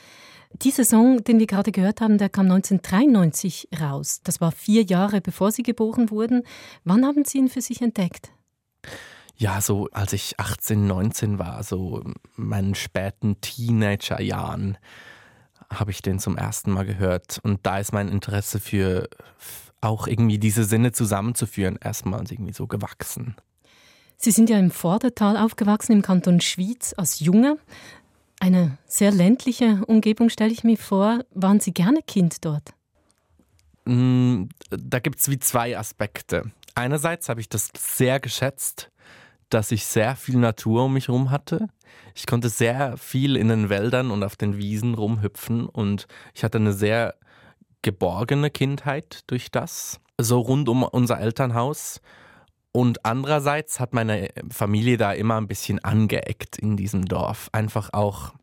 Dieser 0.53 0.85
Song, 0.85 1.23
den 1.23 1.39
wir 1.39 1.47
gerade 1.47 1.71
gehört 1.71 1.99
haben, 1.99 2.17
der 2.17 2.29
kam 2.29 2.45
1993 2.49 3.67
raus. 3.79 4.21
Das 4.23 4.39
war 4.39 4.51
vier 4.51 4.83
Jahre 4.83 5.19
bevor 5.19 5.51
Sie 5.51 5.63
geboren 5.63 6.09
wurden. 6.09 6.43
Wann 6.85 7.05
haben 7.05 7.25
Sie 7.25 7.37
ihn 7.39 7.49
für 7.49 7.61
sich 7.61 7.81
entdeckt? 7.81 8.31
Ja, 9.35 9.61
so 9.61 9.87
als 9.91 10.13
ich 10.13 10.39
18, 10.39 10.87
19 10.87 11.37
war, 11.37 11.61
so 11.63 12.03
meinen 12.35 12.73
späten 12.73 13.39
Teenagerjahren, 13.41 14.77
habe 15.71 15.91
ich 15.91 16.01
den 16.01 16.19
zum 16.19 16.37
ersten 16.37 16.71
Mal 16.71 16.85
gehört. 16.85 17.39
Und 17.43 17.65
da 17.65 17.77
ist 17.77 17.93
mein 17.93 18.07
Interesse 18.07 18.59
für 18.59 19.09
auch 19.81 20.07
irgendwie 20.07 20.39
diese 20.39 20.63
Sinne 20.63 20.91
zusammenzuführen 20.91 21.77
erstmal 21.79 22.23
irgendwie 22.31 22.53
so 22.53 22.65
gewachsen. 22.65 23.35
Sie 24.17 24.31
sind 24.31 24.49
ja 24.49 24.57
im 24.57 24.71
Vordertal 24.71 25.37
aufgewachsen, 25.37 25.91
im 25.93 26.01
Kanton 26.01 26.41
Schwyz, 26.41 26.93
als 26.97 27.19
Junge. 27.19 27.57
Eine 28.39 28.77
sehr 28.87 29.11
ländliche 29.11 29.83
Umgebung, 29.85 30.29
stelle 30.29 30.51
ich 30.51 30.63
mir 30.63 30.77
vor. 30.77 31.23
Waren 31.33 31.59
Sie 31.59 31.71
gerne 31.71 32.01
Kind 32.01 32.43
dort? 32.43 32.73
Mm, 33.85 34.45
da 34.69 34.99
gibt 34.99 35.19
es 35.19 35.29
wie 35.29 35.39
zwei 35.39 35.77
Aspekte. 35.77 36.51
Einerseits 36.75 37.29
habe 37.29 37.41
ich 37.41 37.49
das 37.49 37.69
sehr 37.77 38.19
geschätzt, 38.19 38.91
dass 39.49 39.71
ich 39.71 39.85
sehr 39.85 40.15
viel 40.15 40.37
Natur 40.37 40.85
um 40.85 40.93
mich 40.93 41.07
herum 41.07 41.31
hatte. 41.31 41.67
Ich 42.15 42.25
konnte 42.25 42.49
sehr 42.49 42.97
viel 42.97 43.35
in 43.37 43.47
den 43.47 43.69
Wäldern 43.69 44.11
und 44.11 44.23
auf 44.23 44.35
den 44.35 44.57
Wiesen 44.57 44.95
rumhüpfen 44.95 45.67
und 45.67 46.07
ich 46.33 46.43
hatte 46.43 46.57
eine 46.57 46.73
sehr 46.73 47.15
geborgene 47.81 48.49
Kindheit 48.49 49.21
durch 49.27 49.51
das, 49.51 49.99
so 50.19 50.39
rund 50.39 50.67
um 50.67 50.83
unser 50.83 51.19
Elternhaus. 51.19 52.01
Und 52.71 53.05
andererseits 53.05 53.79
hat 53.79 53.93
meine 53.93 54.29
Familie 54.51 54.97
da 54.97 55.11
immer 55.11 55.37
ein 55.37 55.47
bisschen 55.47 55.83
angeeckt 55.83 56.57
in 56.57 56.77
diesem 56.77 57.05
Dorf. 57.05 57.49
Einfach 57.51 57.91
auch, 57.93 58.33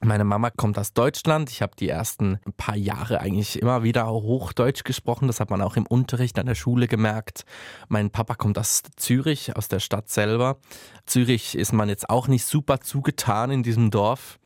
meine 0.00 0.24
Mama 0.24 0.50
kommt 0.50 0.78
aus 0.78 0.94
Deutschland. 0.94 1.50
Ich 1.50 1.62
habe 1.62 1.76
die 1.76 1.88
ersten 1.88 2.40
paar 2.56 2.76
Jahre 2.76 3.20
eigentlich 3.20 3.60
immer 3.60 3.82
wieder 3.82 4.08
Hochdeutsch 4.08 4.84
gesprochen. 4.84 5.26
Das 5.28 5.40
hat 5.40 5.50
man 5.50 5.62
auch 5.62 5.76
im 5.76 5.86
Unterricht 5.86 6.38
an 6.38 6.46
der 6.46 6.54
Schule 6.54 6.88
gemerkt. 6.88 7.44
Mein 7.88 8.10
Papa 8.10 8.34
kommt 8.34 8.58
aus 8.58 8.82
Zürich, 8.96 9.56
aus 9.56 9.68
der 9.68 9.80
Stadt 9.80 10.08
selber. 10.08 10.58
Zürich 11.06 11.56
ist 11.56 11.72
man 11.72 11.88
jetzt 11.88 12.10
auch 12.10 12.28
nicht 12.28 12.46
super 12.46 12.80
zugetan 12.80 13.50
in 13.50 13.62
diesem 13.62 13.90
Dorf. 13.90 14.38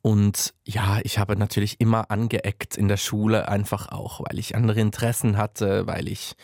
Und 0.00 0.54
ja, 0.64 1.00
ich 1.02 1.18
habe 1.18 1.36
natürlich 1.36 1.80
immer 1.80 2.10
angeeckt 2.10 2.76
in 2.76 2.88
der 2.88 2.96
Schule, 2.96 3.48
einfach 3.48 3.90
auch, 3.90 4.20
weil 4.20 4.38
ich 4.38 4.54
andere 4.54 4.80
Interessen 4.80 5.36
hatte, 5.36 5.86
weil 5.86 6.08
ich 6.08 6.34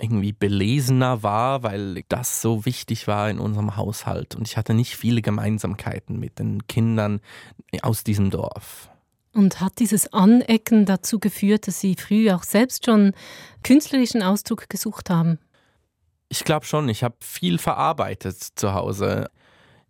irgendwie 0.00 0.32
belesener 0.32 1.22
war, 1.22 1.62
weil 1.62 2.02
das 2.08 2.42
so 2.42 2.66
wichtig 2.66 3.06
war 3.06 3.30
in 3.30 3.38
unserem 3.38 3.76
Haushalt. 3.76 4.34
Und 4.34 4.46
ich 4.46 4.56
hatte 4.56 4.74
nicht 4.74 4.96
viele 4.96 5.22
Gemeinsamkeiten 5.22 6.18
mit 6.18 6.38
den 6.38 6.66
Kindern 6.66 7.20
aus 7.82 8.04
diesem 8.04 8.30
Dorf. 8.30 8.90
Und 9.32 9.60
hat 9.60 9.78
dieses 9.78 10.12
Anecken 10.12 10.86
dazu 10.86 11.18
geführt, 11.18 11.66
dass 11.66 11.80
Sie 11.80 11.94
früh 11.94 12.30
auch 12.30 12.42
selbst 12.42 12.86
schon 12.86 13.12
künstlerischen 13.62 14.22
Ausdruck 14.22 14.68
gesucht 14.68 15.10
haben? 15.10 15.38
Ich 16.28 16.44
glaube 16.44 16.66
schon, 16.66 16.88
ich 16.88 17.04
habe 17.04 17.16
viel 17.20 17.58
verarbeitet 17.58 18.38
zu 18.56 18.74
Hause. 18.74 19.30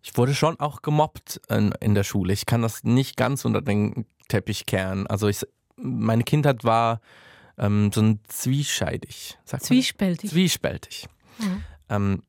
Ich 0.01 0.15
wurde 0.17 0.35
schon 0.35 0.59
auch 0.59 0.81
gemobbt 0.81 1.41
in, 1.49 1.73
in, 1.79 1.95
der 1.95 2.03
Schule. 2.03 2.33
Ich 2.33 2.45
kann 2.45 2.61
das 2.61 2.83
nicht 2.83 3.17
ganz 3.17 3.45
unter 3.45 3.61
den 3.61 4.05
Teppich 4.27 4.65
kehren. 4.65 5.07
Also 5.07 5.27
ich, 5.27 5.45
meine 5.77 6.23
Kindheit 6.23 6.63
war 6.63 7.01
ähm, 7.57 7.91
so 7.93 8.01
ein 8.01 8.19
zwiescheidig. 8.27 9.37
Zwiespältig. 9.45 10.29
Zwiespältig. 10.29 11.07
Mhm. 11.39 11.63
Ähm, 11.89 12.23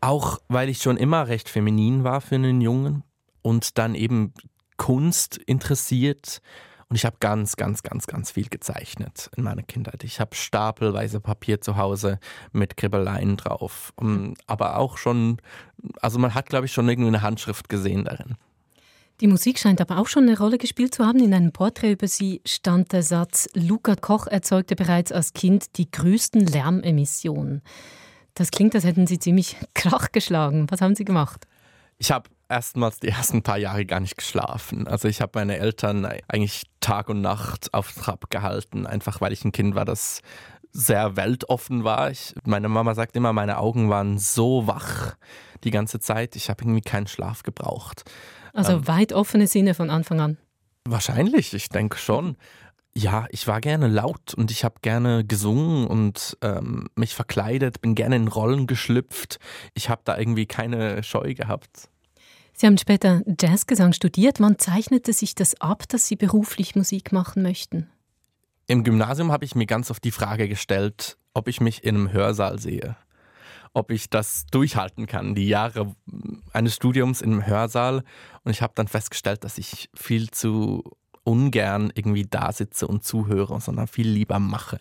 auch 0.00 0.38
weil 0.48 0.68
ich 0.68 0.78
schon 0.78 0.96
immer 0.96 1.28
recht 1.28 1.48
feminin 1.48 2.04
war 2.04 2.20
für 2.20 2.36
einen 2.36 2.60
Jungen 2.60 3.02
und 3.42 3.78
dann 3.78 3.94
eben 3.94 4.32
Kunst 4.76 5.36
interessiert. 5.36 6.40
Und 6.88 6.96
ich 6.96 7.04
habe 7.04 7.16
ganz, 7.18 7.56
ganz, 7.56 7.82
ganz, 7.82 8.06
ganz 8.06 8.30
viel 8.30 8.48
gezeichnet 8.48 9.30
in 9.36 9.42
meiner 9.42 9.62
Kindheit. 9.62 10.04
Ich 10.04 10.20
habe 10.20 10.36
stapelweise 10.36 11.18
Papier 11.18 11.60
zu 11.60 11.76
Hause 11.76 12.20
mit 12.52 12.76
Kribbeleien 12.76 13.36
drauf. 13.36 13.92
Aber 14.46 14.76
auch 14.76 14.96
schon, 14.96 15.38
also 16.00 16.20
man 16.20 16.34
hat, 16.34 16.48
glaube 16.48 16.66
ich, 16.66 16.72
schon 16.72 16.88
irgendwie 16.88 17.08
eine 17.08 17.22
Handschrift 17.22 17.68
gesehen 17.68 18.04
darin. 18.04 18.36
Die 19.20 19.28
Musik 19.28 19.58
scheint 19.58 19.80
aber 19.80 19.98
auch 19.98 20.08
schon 20.08 20.24
eine 20.24 20.38
Rolle 20.38 20.58
gespielt 20.58 20.94
zu 20.94 21.06
haben. 21.06 21.20
In 21.20 21.32
einem 21.32 21.52
Porträt 21.52 21.92
über 21.92 22.06
sie 22.06 22.42
stand 22.44 22.92
der 22.92 23.02
Satz, 23.02 23.48
Luca 23.54 23.96
Koch 23.96 24.26
erzeugte 24.26 24.76
bereits 24.76 25.10
als 25.10 25.32
Kind 25.32 25.78
die 25.78 25.90
größten 25.90 26.46
Lärmemissionen. 26.46 27.62
Das 28.34 28.50
klingt, 28.50 28.74
als 28.74 28.84
hätten 28.84 29.06
Sie 29.06 29.18
ziemlich 29.18 29.56
Krach 29.72 30.12
geschlagen. 30.12 30.66
Was 30.70 30.82
haben 30.82 30.94
Sie 30.94 31.06
gemacht? 31.06 31.46
Ich 31.96 32.10
habe 32.10 32.28
erstmals 32.50 33.00
die 33.00 33.08
ersten 33.08 33.42
paar 33.42 33.56
Jahre 33.56 33.86
gar 33.86 34.00
nicht 34.00 34.18
geschlafen. 34.18 34.86
Also 34.86 35.08
ich 35.08 35.22
habe 35.22 35.32
meine 35.36 35.56
Eltern 35.56 36.06
eigentlich 36.28 36.64
Tag 36.80 37.08
und 37.08 37.22
Nacht 37.22 37.72
auf 37.72 37.92
Trab 37.92 38.28
gehalten, 38.28 38.86
einfach 38.86 39.22
weil 39.22 39.32
ich 39.32 39.46
ein 39.46 39.52
Kind 39.52 39.74
war, 39.74 39.86
das 39.86 40.20
sehr 40.72 41.16
weltoffen 41.16 41.84
war. 41.84 42.10
Ich, 42.10 42.34
meine 42.44 42.68
Mama 42.68 42.94
sagt 42.94 43.16
immer, 43.16 43.32
meine 43.32 43.56
Augen 43.56 43.88
waren 43.88 44.18
so 44.18 44.66
wach 44.66 45.16
die 45.64 45.70
ganze 45.70 46.00
Zeit. 46.00 46.36
Ich 46.36 46.50
habe 46.50 46.62
irgendwie 46.64 46.82
keinen 46.82 47.06
Schlaf 47.06 47.42
gebraucht. 47.42 48.04
Also 48.56 48.72
ähm, 48.72 48.88
weit 48.88 49.12
offene 49.12 49.46
Sinne 49.46 49.74
von 49.74 49.90
Anfang 49.90 50.20
an. 50.20 50.38
Wahrscheinlich, 50.84 51.52
ich 51.52 51.68
denke 51.68 51.98
schon. 51.98 52.36
Ja, 52.94 53.26
ich 53.28 53.46
war 53.46 53.60
gerne 53.60 53.88
laut 53.88 54.32
und 54.32 54.50
ich 54.50 54.64
habe 54.64 54.76
gerne 54.80 55.24
gesungen 55.24 55.86
und 55.86 56.38
ähm, 56.40 56.88
mich 56.94 57.14
verkleidet, 57.14 57.82
bin 57.82 57.94
gerne 57.94 58.16
in 58.16 58.28
Rollen 58.28 58.66
geschlüpft. 58.66 59.38
Ich 59.74 59.90
habe 59.90 60.00
da 60.04 60.16
irgendwie 60.16 60.46
keine 60.46 61.02
Scheu 61.02 61.34
gehabt. 61.34 61.90
Sie 62.54 62.66
haben 62.66 62.78
später 62.78 63.20
Jazzgesang 63.38 63.92
studiert. 63.92 64.40
Wann 64.40 64.58
zeichnete 64.58 65.12
sich 65.12 65.34
das 65.34 65.60
ab, 65.60 65.86
dass 65.88 66.08
Sie 66.08 66.16
beruflich 66.16 66.74
Musik 66.74 67.12
machen 67.12 67.42
möchten? 67.42 67.90
Im 68.66 68.82
Gymnasium 68.82 69.30
habe 69.30 69.44
ich 69.44 69.54
mir 69.54 69.66
ganz 69.66 69.90
oft 69.90 70.02
die 70.02 70.10
Frage 70.10 70.48
gestellt, 70.48 71.18
ob 71.34 71.48
ich 71.48 71.60
mich 71.60 71.84
in 71.84 71.96
einem 71.96 72.12
Hörsaal 72.12 72.58
sehe 72.58 72.96
ob 73.76 73.90
ich 73.90 74.08
das 74.08 74.46
durchhalten 74.46 75.06
kann, 75.06 75.34
die 75.34 75.48
Jahre 75.48 75.94
eines 76.54 76.74
Studiums 76.74 77.20
im 77.20 77.46
Hörsaal. 77.46 78.04
Und 78.42 78.50
ich 78.50 78.62
habe 78.62 78.72
dann 78.74 78.88
festgestellt, 78.88 79.44
dass 79.44 79.58
ich 79.58 79.90
viel 79.94 80.30
zu 80.30 80.82
ungern 81.24 81.92
irgendwie 81.94 82.24
da 82.24 82.52
sitze 82.52 82.86
und 82.86 83.04
zuhöre, 83.04 83.60
sondern 83.60 83.86
viel 83.86 84.08
lieber 84.08 84.38
mache. 84.38 84.78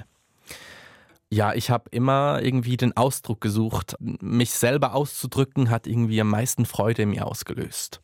Ja, 1.29 1.53
ich 1.53 1.69
habe 1.69 1.89
immer 1.91 2.39
irgendwie 2.41 2.77
den 2.77 2.95
Ausdruck 2.95 3.41
gesucht. 3.41 3.97
Mich 3.99 4.51
selber 4.51 4.93
auszudrücken 4.93 5.69
hat 5.69 5.87
irgendwie 5.87 6.21
am 6.21 6.29
meisten 6.29 6.65
Freude 6.65 7.01
in 7.01 7.09
mir 7.09 7.27
ausgelöst. 7.27 8.01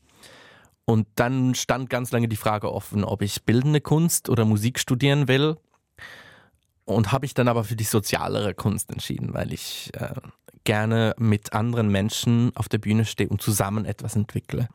Und 0.83 1.07
dann 1.15 1.55
stand 1.55 1.89
ganz 1.89 2.11
lange 2.11 2.27
die 2.27 2.35
Frage 2.35 2.73
offen, 2.73 3.05
ob 3.05 3.21
ich 3.21 3.45
bildende 3.45 3.79
Kunst 3.79 4.27
oder 4.27 4.43
Musik 4.43 4.77
studieren 4.77 5.29
will. 5.29 5.55
Und 6.83 7.13
habe 7.13 7.25
ich 7.25 7.33
dann 7.33 7.47
aber 7.47 7.63
für 7.63 7.77
die 7.77 7.85
sozialere 7.85 8.53
Kunst 8.53 8.91
entschieden, 8.91 9.33
weil 9.33 9.53
ich 9.53 9.91
äh, 9.93 10.15
gerne 10.63 11.13
mit 11.17 11.53
anderen 11.53 11.89
Menschen 11.89 12.51
auf 12.55 12.69
der 12.69 12.77
Bühne 12.77 13.05
stehe 13.05 13.29
und 13.29 13.41
zusammen 13.41 13.85
etwas 13.85 14.15
entwickle. 14.15 14.67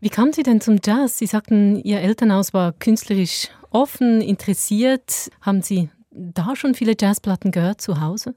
Wie 0.00 0.08
kamen 0.08 0.32
Sie 0.32 0.42
denn 0.42 0.60
zum 0.60 0.78
Jazz? 0.82 1.18
Sie 1.18 1.26
sagten, 1.26 1.76
Ihr 1.76 2.00
Elternhaus 2.00 2.54
war 2.54 2.72
künstlerisch 2.72 3.48
offen, 3.70 4.20
interessiert. 4.22 5.30
Haben 5.42 5.62
Sie 5.62 5.90
da 6.10 6.56
schon 6.56 6.74
viele 6.74 6.94
Jazzplatten 6.98 7.50
gehört 7.50 7.80
zu 7.80 8.00
Hause? 8.00 8.34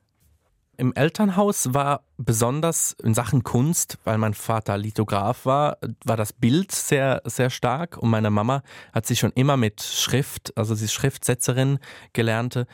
Im 0.75 0.91
Elternhaus 0.93 1.73
war 1.73 2.03
besonders 2.17 2.95
in 3.03 3.13
Sachen 3.13 3.43
Kunst, 3.43 3.99
weil 4.05 4.17
mein 4.17 4.33
Vater 4.33 4.75
Lithograf 4.75 5.45
war, 5.45 5.77
war 6.03 6.17
das 6.17 6.33
Bild 6.33 6.71
sehr, 6.71 7.21
sehr 7.25 7.51
stark 7.51 7.97
und 7.97 8.09
meine 8.09 8.31
Mama 8.31 8.63
hat 8.91 9.05
sich 9.05 9.19
schon 9.19 9.31
immer 9.35 9.55
mit 9.55 9.83
Schrift, 9.83 10.51
also 10.57 10.73
sie 10.73 10.85
ist 10.85 10.93
Schriftsetzerin 10.93 11.77
gelernte 12.11 12.65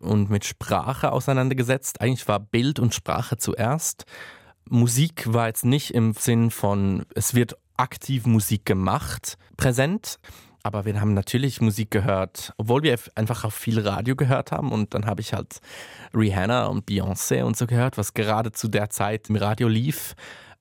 und 0.00 0.30
mit 0.30 0.44
Sprache 0.44 1.12
auseinandergesetzt. 1.12 2.00
Eigentlich 2.00 2.26
war 2.26 2.40
Bild 2.40 2.78
und 2.78 2.94
Sprache 2.94 3.36
zuerst. 3.36 4.04
Musik 4.68 5.32
war 5.32 5.46
jetzt 5.46 5.64
nicht 5.64 5.94
im 5.94 6.12
Sinn 6.14 6.50
von, 6.50 7.04
es 7.14 7.34
wird 7.34 7.56
aktiv 7.76 8.26
Musik 8.26 8.64
gemacht, 8.64 9.36
präsent. 9.56 10.18
Aber 10.62 10.84
wir 10.84 11.00
haben 11.00 11.14
natürlich 11.14 11.60
Musik 11.62 11.90
gehört, 11.90 12.52
obwohl 12.58 12.82
wir 12.82 12.98
einfach 13.14 13.44
auch 13.44 13.52
viel 13.52 13.80
Radio 13.80 14.14
gehört 14.14 14.52
haben. 14.52 14.72
Und 14.72 14.94
dann 14.94 15.06
habe 15.06 15.22
ich 15.22 15.32
halt 15.32 15.60
Rihanna 16.14 16.66
und 16.66 16.86
Beyoncé 16.86 17.42
und 17.44 17.56
so 17.56 17.66
gehört, 17.66 17.96
was 17.96 18.12
gerade 18.12 18.52
zu 18.52 18.68
der 18.68 18.90
Zeit 18.90 19.30
im 19.30 19.36
Radio 19.36 19.68
lief. 19.68 20.14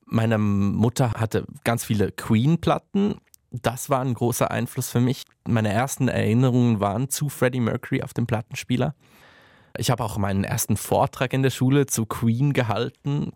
Meine 0.05 0.37
Mutter 0.37 1.13
hatte 1.13 1.45
ganz 1.65 1.83
viele 1.83 2.11
Queen-Platten. 2.11 3.15
Das 3.51 3.89
war 3.89 3.99
ein 4.01 4.13
großer 4.13 4.49
Einfluss 4.49 4.89
für 4.89 5.01
mich. 5.01 5.23
Meine 5.47 5.71
ersten 5.73 6.07
Erinnerungen 6.07 6.79
waren 6.79 7.09
zu 7.09 7.29
Freddie 7.29 7.59
Mercury 7.59 8.01
auf 8.01 8.13
dem 8.13 8.25
Plattenspieler. 8.25 8.95
Ich 9.79 9.89
habe 9.89 10.03
auch 10.03 10.17
meinen 10.17 10.43
ersten 10.43 10.75
Vortrag 10.75 11.31
in 11.31 11.41
der 11.41 11.51
Schule 11.51 11.85
zu 11.85 12.05
Queen 12.05 12.51
gehalten. 12.51 13.31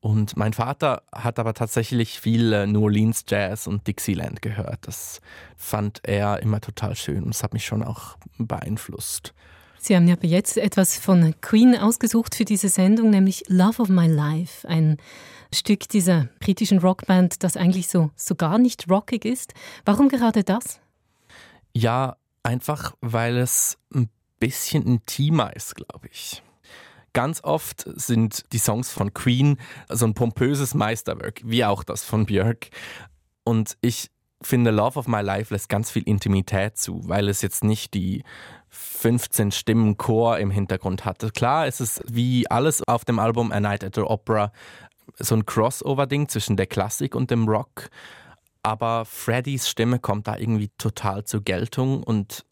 Und 0.00 0.36
mein 0.36 0.52
Vater 0.52 1.02
hat 1.12 1.38
aber 1.38 1.54
tatsächlich 1.54 2.20
viel 2.20 2.52
äh, 2.52 2.66
New 2.66 2.82
Orleans 2.82 3.24
Jazz 3.28 3.66
und 3.68 3.86
Dixieland 3.86 4.42
gehört. 4.42 4.86
Das 4.86 5.20
fand 5.56 6.00
er 6.02 6.42
immer 6.42 6.60
total 6.60 6.96
schön 6.96 7.22
und 7.24 7.30
es 7.30 7.42
hat 7.42 7.52
mich 7.52 7.64
schon 7.64 7.82
auch 7.84 8.16
beeinflusst. 8.38 9.34
Sie 9.78 9.94
haben 9.94 10.08
ja 10.08 10.16
jetzt 10.22 10.56
etwas 10.56 10.96
von 10.96 11.34
Queen 11.40 11.76
ausgesucht 11.76 12.34
für 12.34 12.44
diese 12.44 12.68
Sendung, 12.68 13.10
nämlich 13.10 13.44
Love 13.48 13.82
of 13.82 13.88
My 13.88 14.08
Life, 14.08 14.68
ein 14.68 14.96
Stück 15.54 15.88
dieser 15.88 16.28
britischen 16.40 16.78
Rockband, 16.78 17.44
das 17.44 17.56
eigentlich 17.56 17.88
so, 17.88 18.10
so 18.16 18.34
gar 18.34 18.58
nicht 18.58 18.90
rockig 18.90 19.24
ist. 19.24 19.54
Warum 19.84 20.08
gerade 20.08 20.42
das? 20.42 20.80
Ja, 21.72 22.16
einfach 22.42 22.94
weil 23.00 23.36
es 23.36 23.78
ein 23.94 24.10
bisschen 24.38 24.84
intimer 24.84 25.54
ist, 25.54 25.74
glaube 25.74 26.08
ich. 26.10 26.42
Ganz 27.12 27.42
oft 27.42 27.84
sind 27.96 28.44
die 28.52 28.58
Songs 28.58 28.92
von 28.92 29.14
Queen 29.14 29.58
so 29.88 30.06
ein 30.06 30.14
pompöses 30.14 30.74
Meisterwerk, 30.74 31.40
wie 31.44 31.64
auch 31.64 31.82
das 31.82 32.04
von 32.04 32.26
Björk. 32.26 32.68
Und 33.44 33.76
ich 33.80 34.10
finde, 34.42 34.70
Love 34.70 34.98
of 34.98 35.08
My 35.08 35.20
Life 35.20 35.52
lässt 35.52 35.68
ganz 35.68 35.90
viel 35.90 36.02
Intimität 36.04 36.76
zu, 36.76 37.00
weil 37.08 37.28
es 37.28 37.42
jetzt 37.42 37.64
nicht 37.64 37.94
die 37.94 38.22
15 38.68 39.50
Stimmen 39.50 39.96
Chor 39.96 40.38
im 40.38 40.50
Hintergrund 40.50 41.04
hat. 41.04 41.34
Klar, 41.34 41.66
es 41.66 41.80
ist 41.80 42.02
wie 42.06 42.48
alles 42.50 42.86
auf 42.86 43.04
dem 43.04 43.18
Album 43.18 43.50
A 43.52 43.60
Night 43.60 43.82
at 43.82 43.94
the 43.94 44.02
Opera 44.02 44.52
so 45.18 45.34
ein 45.34 45.46
Crossover-Ding 45.46 46.28
zwischen 46.28 46.56
der 46.56 46.66
Klassik 46.66 47.14
und 47.14 47.30
dem 47.30 47.48
Rock. 47.48 47.88
Aber 48.62 49.04
Freddys 49.04 49.68
Stimme 49.68 49.98
kommt 49.98 50.28
da 50.28 50.36
irgendwie 50.36 50.70
total 50.78 51.24
zur 51.24 51.42
Geltung 51.42 52.02
und 52.02 52.44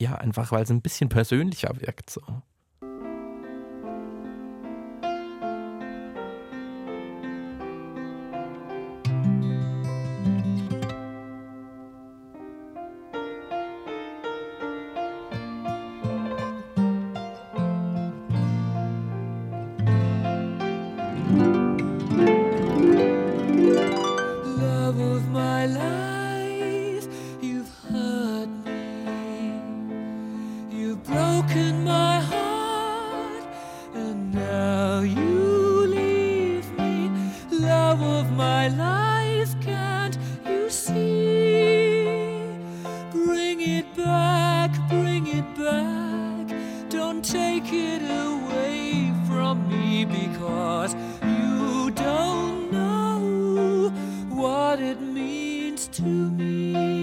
ja, 0.00 0.14
einfach 0.16 0.52
weil 0.52 0.62
es 0.64 0.70
ein 0.70 0.82
bisschen 0.82 1.08
persönlicher 1.08 1.70
wirkt. 1.80 2.10
So. 2.10 2.20
can't 39.60 40.16
you 40.46 40.70
see? 40.70 42.04
Bring 43.12 43.60
it 43.60 43.84
back, 43.94 44.70
bring 44.88 45.26
it 45.26 45.48
back. 45.56 46.56
Don't 46.88 47.22
take 47.22 47.70
it 47.72 48.02
away 48.02 49.12
from 49.26 49.68
me 49.68 50.04
because 50.04 50.94
you 51.22 51.90
don't 51.90 52.72
know 52.72 53.90
what 54.30 54.80
it 54.80 55.00
means 55.00 55.88
to 55.88 56.02
me. 56.02 56.93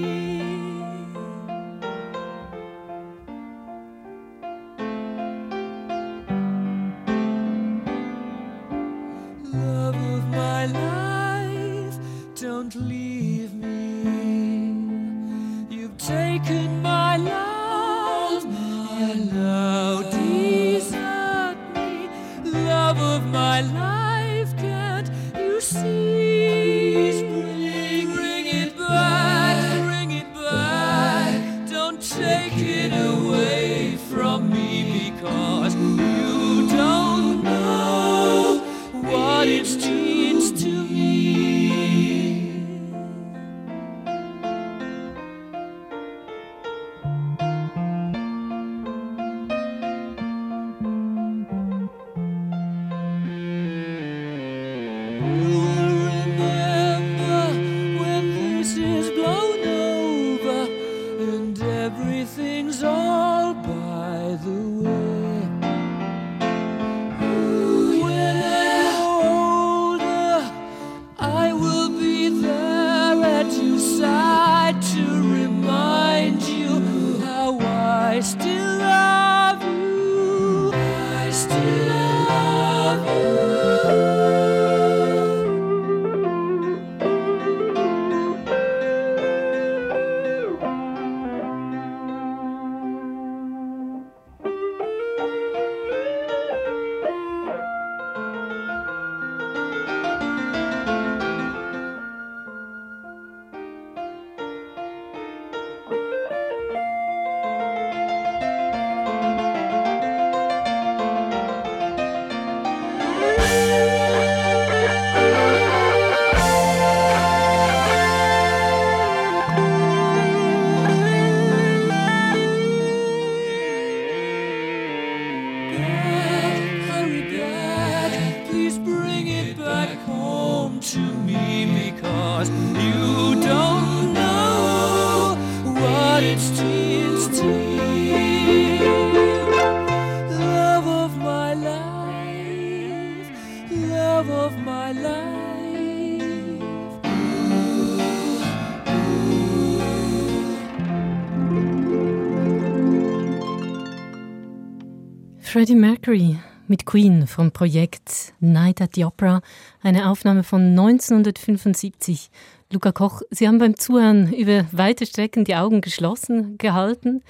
Freddie 155.52 155.76
Mercury 155.76 156.40
mit 156.68 156.86
Queen 156.86 157.28
vom 157.28 157.52
Projekt 157.52 158.32
Night 158.40 158.80
at 158.80 158.96
the 158.96 159.04
Opera, 159.04 159.42
eine 159.84 160.10
Aufnahme 160.10 160.44
von 160.44 160.62
1975. 160.62 162.32
Luca 162.72 162.94
Koch, 162.94 163.22
Sie 163.32 163.50
haben 163.50 163.58
beim 163.58 163.76
Zuhören 163.76 164.32
über 164.32 164.66
weite 164.72 165.06
Strecken 165.06 165.44
die 165.44 165.58
Augen 165.58 165.82
geschlossen 165.82 166.58
gehalten. 166.58 167.22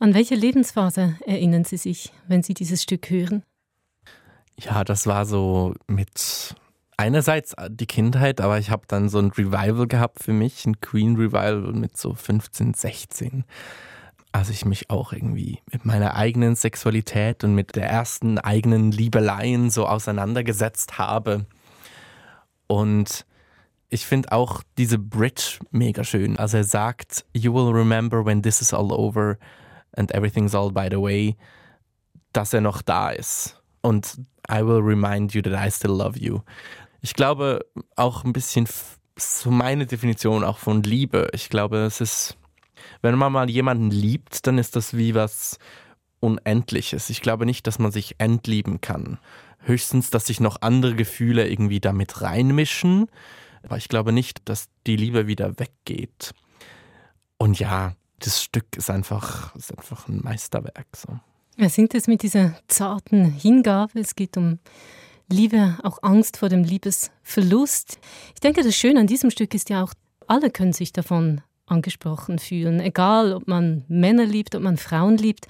An 0.00 0.14
welche 0.14 0.34
Lebensphase 0.34 1.14
erinnern 1.24 1.62
Sie 1.62 1.76
sich, 1.76 2.12
wenn 2.26 2.42
Sie 2.42 2.54
dieses 2.54 2.82
Stück 2.82 3.08
hören? 3.08 3.44
Ja, 4.58 4.82
das 4.82 5.06
war 5.06 5.24
so 5.24 5.74
mit 5.86 6.56
einerseits 6.96 7.54
die 7.68 7.86
Kindheit, 7.86 8.40
aber 8.40 8.58
ich 8.58 8.70
habe 8.70 8.82
dann 8.88 9.08
so 9.08 9.20
ein 9.20 9.30
Revival 9.30 9.86
gehabt 9.86 10.24
für 10.24 10.32
mich, 10.32 10.66
ein 10.66 10.80
Queen 10.80 11.14
Revival 11.14 11.72
mit 11.72 11.96
so 11.96 12.14
15, 12.14 12.74
16 12.74 13.44
als 14.32 14.48
ich 14.48 14.64
mich 14.64 14.90
auch 14.90 15.12
irgendwie 15.12 15.60
mit 15.72 15.84
meiner 15.84 16.14
eigenen 16.14 16.54
Sexualität 16.54 17.42
und 17.42 17.54
mit 17.54 17.74
der 17.76 17.88
ersten 17.88 18.38
eigenen 18.38 18.92
Liebeleien 18.92 19.70
so 19.70 19.86
auseinandergesetzt 19.86 20.98
habe. 20.98 21.46
Und 22.66 23.26
ich 23.88 24.06
finde 24.06 24.30
auch 24.30 24.62
diese 24.78 24.98
Bridge 24.98 25.58
mega 25.72 26.04
schön. 26.04 26.38
Also 26.38 26.58
er 26.58 26.64
sagt, 26.64 27.24
You 27.34 27.52
will 27.52 27.72
remember 27.72 28.24
when 28.24 28.42
this 28.42 28.60
is 28.60 28.72
all 28.72 28.92
over 28.92 29.36
and 29.96 30.14
everything's 30.14 30.54
all 30.54 30.70
by 30.70 30.88
the 30.88 31.00
way, 31.00 31.36
dass 32.32 32.52
er 32.52 32.60
noch 32.60 32.82
da 32.82 33.10
ist. 33.10 33.60
Und 33.82 34.20
I 34.48 34.64
will 34.64 34.80
remind 34.80 35.34
you 35.34 35.42
that 35.42 35.52
I 35.52 35.70
still 35.70 35.90
love 35.90 36.18
you. 36.18 36.40
Ich 37.00 37.14
glaube 37.14 37.66
auch 37.96 38.24
ein 38.24 38.32
bisschen 38.32 38.68
so 39.16 39.50
meine 39.50 39.86
Definition 39.86 40.44
auch 40.44 40.58
von 40.58 40.82
Liebe. 40.82 41.28
Ich 41.32 41.48
glaube, 41.48 41.78
es 41.78 42.00
ist 42.00 42.36
wenn 43.02 43.16
man 43.16 43.32
mal 43.32 43.50
jemanden 43.50 43.90
liebt, 43.90 44.46
dann 44.46 44.58
ist 44.58 44.76
das 44.76 44.96
wie 44.96 45.14
was 45.14 45.58
Unendliches. 46.20 47.10
Ich 47.10 47.22
glaube 47.22 47.46
nicht, 47.46 47.66
dass 47.66 47.78
man 47.78 47.92
sich 47.92 48.16
entlieben 48.18 48.80
kann. 48.80 49.18
Höchstens, 49.60 50.10
dass 50.10 50.26
sich 50.26 50.40
noch 50.40 50.60
andere 50.60 50.94
Gefühle 50.94 51.48
irgendwie 51.48 51.80
damit 51.80 52.20
reinmischen. 52.20 53.06
Aber 53.62 53.76
ich 53.76 53.88
glaube 53.88 54.12
nicht, 54.12 54.48
dass 54.48 54.68
die 54.86 54.96
Liebe 54.96 55.26
wieder 55.26 55.58
weggeht. 55.58 56.32
Und 57.38 57.58
ja, 57.58 57.94
das 58.18 58.42
Stück 58.42 58.76
ist 58.76 58.90
einfach, 58.90 59.54
ist 59.56 59.76
einfach 59.76 60.08
ein 60.08 60.20
Meisterwerk. 60.22 60.86
So. 60.94 61.18
Ja, 61.56 61.68
singt 61.68 61.94
es 61.94 62.06
mit 62.06 62.22
dieser 62.22 62.54
zarten 62.68 63.24
Hingabe. 63.24 63.98
Es 64.00 64.14
geht 64.14 64.36
um 64.36 64.58
Liebe, 65.28 65.78
auch 65.82 66.02
Angst 66.02 66.36
vor 66.36 66.48
dem 66.48 66.64
Liebesverlust. 66.64 67.98
Ich 68.34 68.40
denke, 68.40 68.62
das 68.62 68.74
Schöne 68.76 69.00
an 69.00 69.06
diesem 69.06 69.30
Stück 69.30 69.54
ist 69.54 69.70
ja 69.70 69.82
auch, 69.82 69.94
alle 70.26 70.50
können 70.50 70.72
sich 70.72 70.92
davon 70.92 71.40
angesprochen 71.70 72.38
fühlen. 72.38 72.80
Egal, 72.80 73.32
ob 73.32 73.46
man 73.46 73.84
Männer 73.88 74.24
liebt, 74.24 74.54
ob 74.54 74.62
man 74.62 74.76
Frauen 74.76 75.16
liebt. 75.16 75.46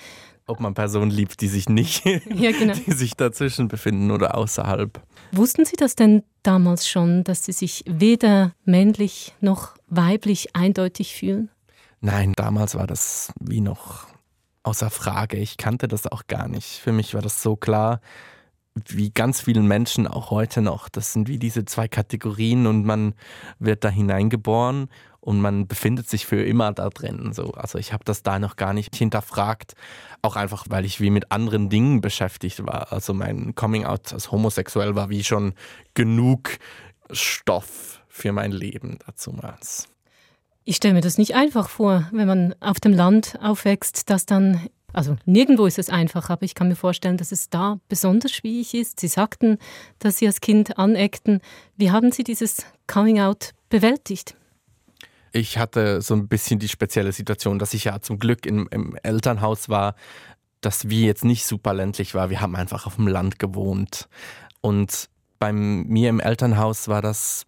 Ob 0.47 0.61
man 0.61 0.75
Personen 0.75 1.11
liebt, 1.11 1.41
die 1.41 1.49
sich 1.49 1.69
nicht, 1.69 2.05
ja, 2.05 2.53
genau. 2.53 2.75
die 2.75 2.93
sich 2.93 3.15
dazwischen 3.15 3.69
befinden 3.69 4.11
oder 4.11 4.37
außerhalb. 4.37 5.01
Wussten 5.33 5.65
Sie 5.65 5.77
das 5.77 5.95
denn 5.95 6.25
damals 6.43 6.89
schon, 6.89 7.23
dass 7.25 7.45
Sie 7.45 7.53
sich 7.53 7.85
weder 7.87 8.53
männlich 8.65 9.35
noch 9.41 9.75
weiblich 9.87 10.57
eindeutig 10.57 11.15
fühlen? 11.15 11.51
Nein, 12.01 12.33
damals 12.35 12.75
war 12.75 12.87
das 12.87 13.33
wie 13.39 13.61
noch 13.61 14.07
außer 14.63 14.91
Frage. 14.91 15.37
Ich 15.37 15.57
kannte 15.57 15.87
das 15.87 16.07
auch 16.07 16.27
gar 16.27 16.49
nicht. 16.49 16.67
Für 16.67 16.93
mich 16.93 17.15
war 17.15 17.23
das 17.23 17.43
so 17.43 17.57
klar, 17.57 18.01
wie 18.89 19.11
ganz 19.11 19.41
vielen 19.41 19.67
Menschen 19.67 20.07
auch 20.07 20.31
heute 20.31 20.63
noch. 20.63 20.89
Das 20.89 21.13
sind 21.13 21.29
wie 21.29 21.39
diese 21.39 21.65
zwei 21.65 21.89
Kategorien 21.89 22.67
und 22.67 22.85
man 22.85 23.15
wird 23.59 23.85
da 23.85 23.89
hineingeboren 23.89 24.89
und 25.21 25.41
man 25.41 25.67
befindet 25.67 26.09
sich 26.09 26.27
für 26.27 26.43
immer 26.43 26.73
da 26.73 26.89
drin. 26.89 27.33
So. 27.33 27.53
Also 27.53 27.79
ich 27.79 27.93
habe 27.93 28.05
das 28.05 28.23
da 28.23 28.39
noch 28.39 28.57
gar 28.57 28.73
nicht 28.73 28.95
hinterfragt, 28.97 29.75
auch 30.23 30.37
einfach, 30.37 30.67
weil 30.69 30.85
ich 30.85 31.01
wie 31.01 31.11
mit 31.11 31.31
anderen 31.31 31.69
Dingen 31.69 32.01
beschäftigt 32.01 32.67
war. 32.67 32.93
Also 32.93 33.15
mein 33.15 33.55
Coming 33.55 33.85
Out 33.85 34.13
als 34.13 34.31
homosexuell 34.31 34.95
war 34.95 35.11
wie 35.11 35.25
schon 35.25 35.55
genug 35.95 36.59
Stoff 37.11 38.03
für 38.09 38.33
mein 38.33 38.53
Leben 38.53 38.99
dazumals. 39.07 39.89
Ich 40.65 40.77
stelle 40.77 40.95
mir 40.95 41.01
das 41.01 41.19
nicht 41.19 41.35
einfach 41.35 41.69
vor, 41.69 42.09
wenn 42.13 42.27
man 42.27 42.55
auf 42.61 42.81
dem 42.81 42.93
Land 42.93 43.39
aufwächst, 43.43 44.11
dass 44.11 44.27
dann 44.27 44.69
also 44.93 45.17
nirgendwo 45.25 45.67
ist 45.67 45.79
es 45.79 45.89
einfach, 45.89 46.31
aber 46.31 46.43
ich 46.43 46.55
kann 46.55 46.69
mir 46.69 46.77
vorstellen, 46.77 47.17
dass 47.17 47.31
es 47.31 47.49
da 47.49 47.79
besonders 47.89 48.33
schwierig 48.33 48.75
ist. 48.75 48.99
Sie 48.99 49.07
sagten, 49.07 49.59
dass 50.01 50.19
Sie 50.19 50.27
als 50.27 50.41
Kind 50.41 50.79
aneckten. 50.79 51.41
Wie 51.77 51.91
haben 51.91 52.11
Sie 52.11 52.25
dieses 52.25 52.67
Coming-out 52.89 53.53
bewältigt? 53.69 54.35
Ich 55.33 55.59
hatte 55.59 56.03
so 56.03 56.15
ein 56.15 56.29
bisschen 56.29 56.59
die 56.59 56.69
spezielle 56.69 57.13
Situation, 57.13 57.59
dass 57.59 57.75
ich 57.75 57.85
ja 57.85 58.01
zum 58.01 58.19
Glück 58.19 58.47
im, 58.47 58.69
im 58.71 58.97
Elternhaus 59.03 59.69
war, 59.69 59.95
dass 60.61 60.89
wir 60.89 61.07
jetzt 61.07 61.25
nicht 61.25 61.47
super 61.47 61.73
ländlich 61.73 62.15
war. 62.15 62.31
Wir 62.31 62.41
haben 62.41 62.57
einfach 62.57 62.87
auf 62.87 62.97
dem 62.97 63.09
Land 63.09 63.39
gewohnt. 63.39 64.09
Und 64.61 65.09
bei 65.39 65.53
mir 65.53 66.11
im 66.11 66.21
Elternhaus 66.21 66.89
war 66.89 67.01
das 67.01 67.45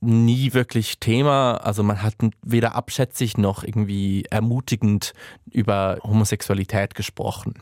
nie 0.00 0.54
wirklich 0.54 0.98
Thema. 1.00 1.56
Also 1.56 1.82
man 1.82 2.02
hat 2.02 2.14
weder 2.42 2.74
abschätzig 2.74 3.36
noch 3.36 3.64
irgendwie 3.64 4.24
ermutigend 4.30 5.12
über 5.50 5.98
Homosexualität 6.02 6.94
gesprochen. 6.94 7.54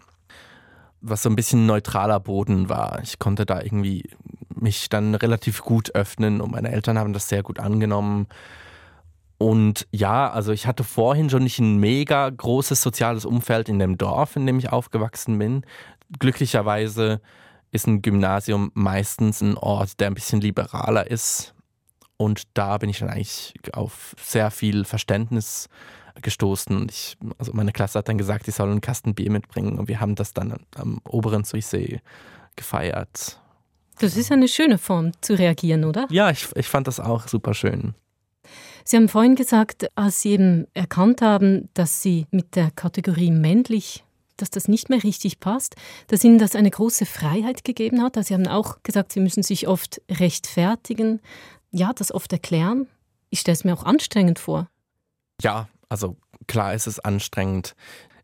Was 1.00 1.22
so 1.22 1.30
ein 1.30 1.36
bisschen 1.36 1.66
neutraler 1.66 2.20
Boden 2.20 2.68
war. 2.68 3.00
Ich 3.02 3.18
konnte 3.18 3.46
da 3.46 3.60
irgendwie 3.60 4.10
mich 4.54 4.88
dann 4.88 5.14
relativ 5.14 5.62
gut 5.62 5.94
öffnen 5.94 6.40
und 6.40 6.52
meine 6.52 6.70
Eltern 6.70 6.98
haben 6.98 7.12
das 7.12 7.28
sehr 7.28 7.42
gut 7.42 7.58
angenommen. 7.58 8.26
Und 9.38 9.86
ja, 9.92 10.28
also 10.30 10.52
ich 10.52 10.66
hatte 10.66 10.82
vorhin 10.82 11.30
schon 11.30 11.44
nicht 11.44 11.60
ein 11.60 11.78
mega 11.78 12.28
großes 12.28 12.82
soziales 12.82 13.24
Umfeld 13.24 13.68
in 13.68 13.78
dem 13.78 13.96
Dorf, 13.96 14.34
in 14.34 14.46
dem 14.46 14.58
ich 14.58 14.70
aufgewachsen 14.70 15.38
bin. 15.38 15.64
Glücklicherweise 16.18 17.20
ist 17.70 17.86
ein 17.86 18.02
Gymnasium 18.02 18.72
meistens 18.74 19.40
ein 19.40 19.56
Ort, 19.56 20.00
der 20.00 20.08
ein 20.08 20.14
bisschen 20.14 20.40
liberaler 20.40 21.08
ist. 21.08 21.54
Und 22.16 22.42
da 22.54 22.78
bin 22.78 22.90
ich 22.90 22.98
dann 22.98 23.10
eigentlich 23.10 23.54
auf 23.72 24.16
sehr 24.20 24.50
viel 24.50 24.84
Verständnis 24.84 25.68
gestoßen. 26.20 26.76
Und 26.76 26.90
ich, 26.90 27.16
also 27.38 27.52
meine 27.52 27.70
Klasse 27.70 28.00
hat 28.00 28.08
dann 28.08 28.18
gesagt, 28.18 28.48
ich 28.48 28.56
soll 28.56 28.70
einen 28.70 28.80
Kasten 28.80 29.14
Bier 29.14 29.30
mitbringen. 29.30 29.78
Und 29.78 29.86
wir 29.86 30.00
haben 30.00 30.16
das 30.16 30.34
dann 30.34 30.56
am 30.74 31.00
oberen 31.04 31.44
Suissee 31.44 32.00
gefeiert. 32.56 33.38
Das 34.00 34.16
ist 34.16 34.32
eine 34.32 34.48
schöne 34.48 34.78
Form 34.78 35.12
zu 35.20 35.38
reagieren, 35.38 35.84
oder? 35.84 36.06
Ja, 36.10 36.30
ich, 36.30 36.48
ich 36.56 36.66
fand 36.66 36.88
das 36.88 36.98
auch 36.98 37.28
super 37.28 37.54
schön. 37.54 37.94
Sie 38.84 38.96
haben 38.96 39.08
vorhin 39.08 39.34
gesagt, 39.34 39.86
als 39.96 40.22
Sie 40.22 40.30
eben 40.30 40.66
erkannt 40.74 41.22
haben, 41.22 41.68
dass 41.74 42.02
Sie 42.02 42.26
mit 42.30 42.56
der 42.56 42.70
Kategorie 42.70 43.30
männlich, 43.30 44.04
dass 44.36 44.50
das 44.50 44.68
nicht 44.68 44.88
mehr 44.88 45.02
richtig 45.02 45.40
passt, 45.40 45.76
dass 46.06 46.24
Ihnen 46.24 46.38
das 46.38 46.54
eine 46.54 46.70
große 46.70 47.06
Freiheit 47.06 47.64
gegeben 47.64 48.02
hat. 48.02 48.16
Also 48.16 48.28
Sie 48.28 48.34
haben 48.34 48.46
auch 48.46 48.82
gesagt, 48.82 49.12
Sie 49.12 49.20
müssen 49.20 49.42
sich 49.42 49.68
oft 49.68 50.00
rechtfertigen, 50.10 51.20
ja, 51.70 51.92
das 51.92 52.12
oft 52.12 52.32
erklären. 52.32 52.86
Ich 53.30 53.40
stelle 53.40 53.54
es 53.54 53.64
mir 53.64 53.74
auch 53.74 53.84
anstrengend 53.84 54.38
vor. 54.38 54.68
Ja, 55.42 55.68
also 55.88 56.16
klar 56.46 56.74
ist 56.74 56.86
es 56.86 56.98
anstrengend. 56.98 57.74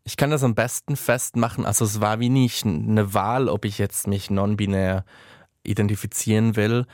Ich 0.03 0.17
kann 0.17 0.31
das 0.31 0.43
am 0.43 0.55
besten 0.55 0.95
festmachen. 0.95 1.65
Also 1.65 1.85
es 1.85 1.99
war 1.99 2.19
wie 2.19 2.29
nicht 2.29 2.65
eine 2.65 3.13
Wahl, 3.13 3.49
ob 3.49 3.65
ich 3.65 3.77
jetzt 3.77 4.07
mich 4.07 4.29
non-binär 4.29 5.05
identifizieren 5.63 6.55
will 6.55 6.85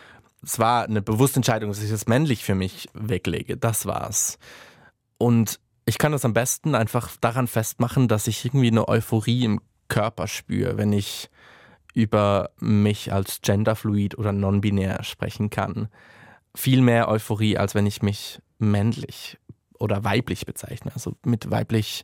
es 0.44 0.60
war 0.60 0.86
eine 0.86 1.02
bewusste 1.02 1.38
Entscheidung, 1.38 1.70
dass 1.70 1.84
ich 1.84 1.90
das 1.90 2.08
männlich 2.08 2.44
für 2.44 2.56
mich 2.56 2.90
weglege. 2.94 3.58
Das 3.58 3.86
war's. 3.86 4.40
Und 5.18 5.60
ich 5.86 5.98
kann 5.98 6.12
das 6.12 6.26
am 6.26 6.34
besten 6.34 6.76
einfach 6.76 7.16
daran 7.20 7.48
festmachen, 7.48 8.08
dass 8.08 8.28
ich 8.28 8.46
irgendwie 8.46 8.68
eine 8.68 8.88
Euphorie 8.88 9.46
im 9.46 9.62
Körper 9.88 10.28
spüre, 10.28 10.78
wenn 10.78 10.94
ich 10.94 11.30
über 11.94 12.52
mich 12.60 13.12
als 13.12 13.42
genderfluid 13.42 14.18
oder 14.18 14.32
non-binär 14.32 15.04
sprechen 15.04 15.50
kann. 15.50 15.90
Viel 16.56 16.82
mehr 16.82 17.08
Euphorie, 17.10 17.58
als 17.58 17.76
wenn 17.76 17.86
ich 17.86 18.02
mich 18.02 18.42
männlich 18.58 19.38
oder 19.78 20.04
weiblich 20.04 20.46
bezeichne. 20.46 20.92
Also 20.94 21.18
mit 21.26 21.52
weiblich 21.52 22.04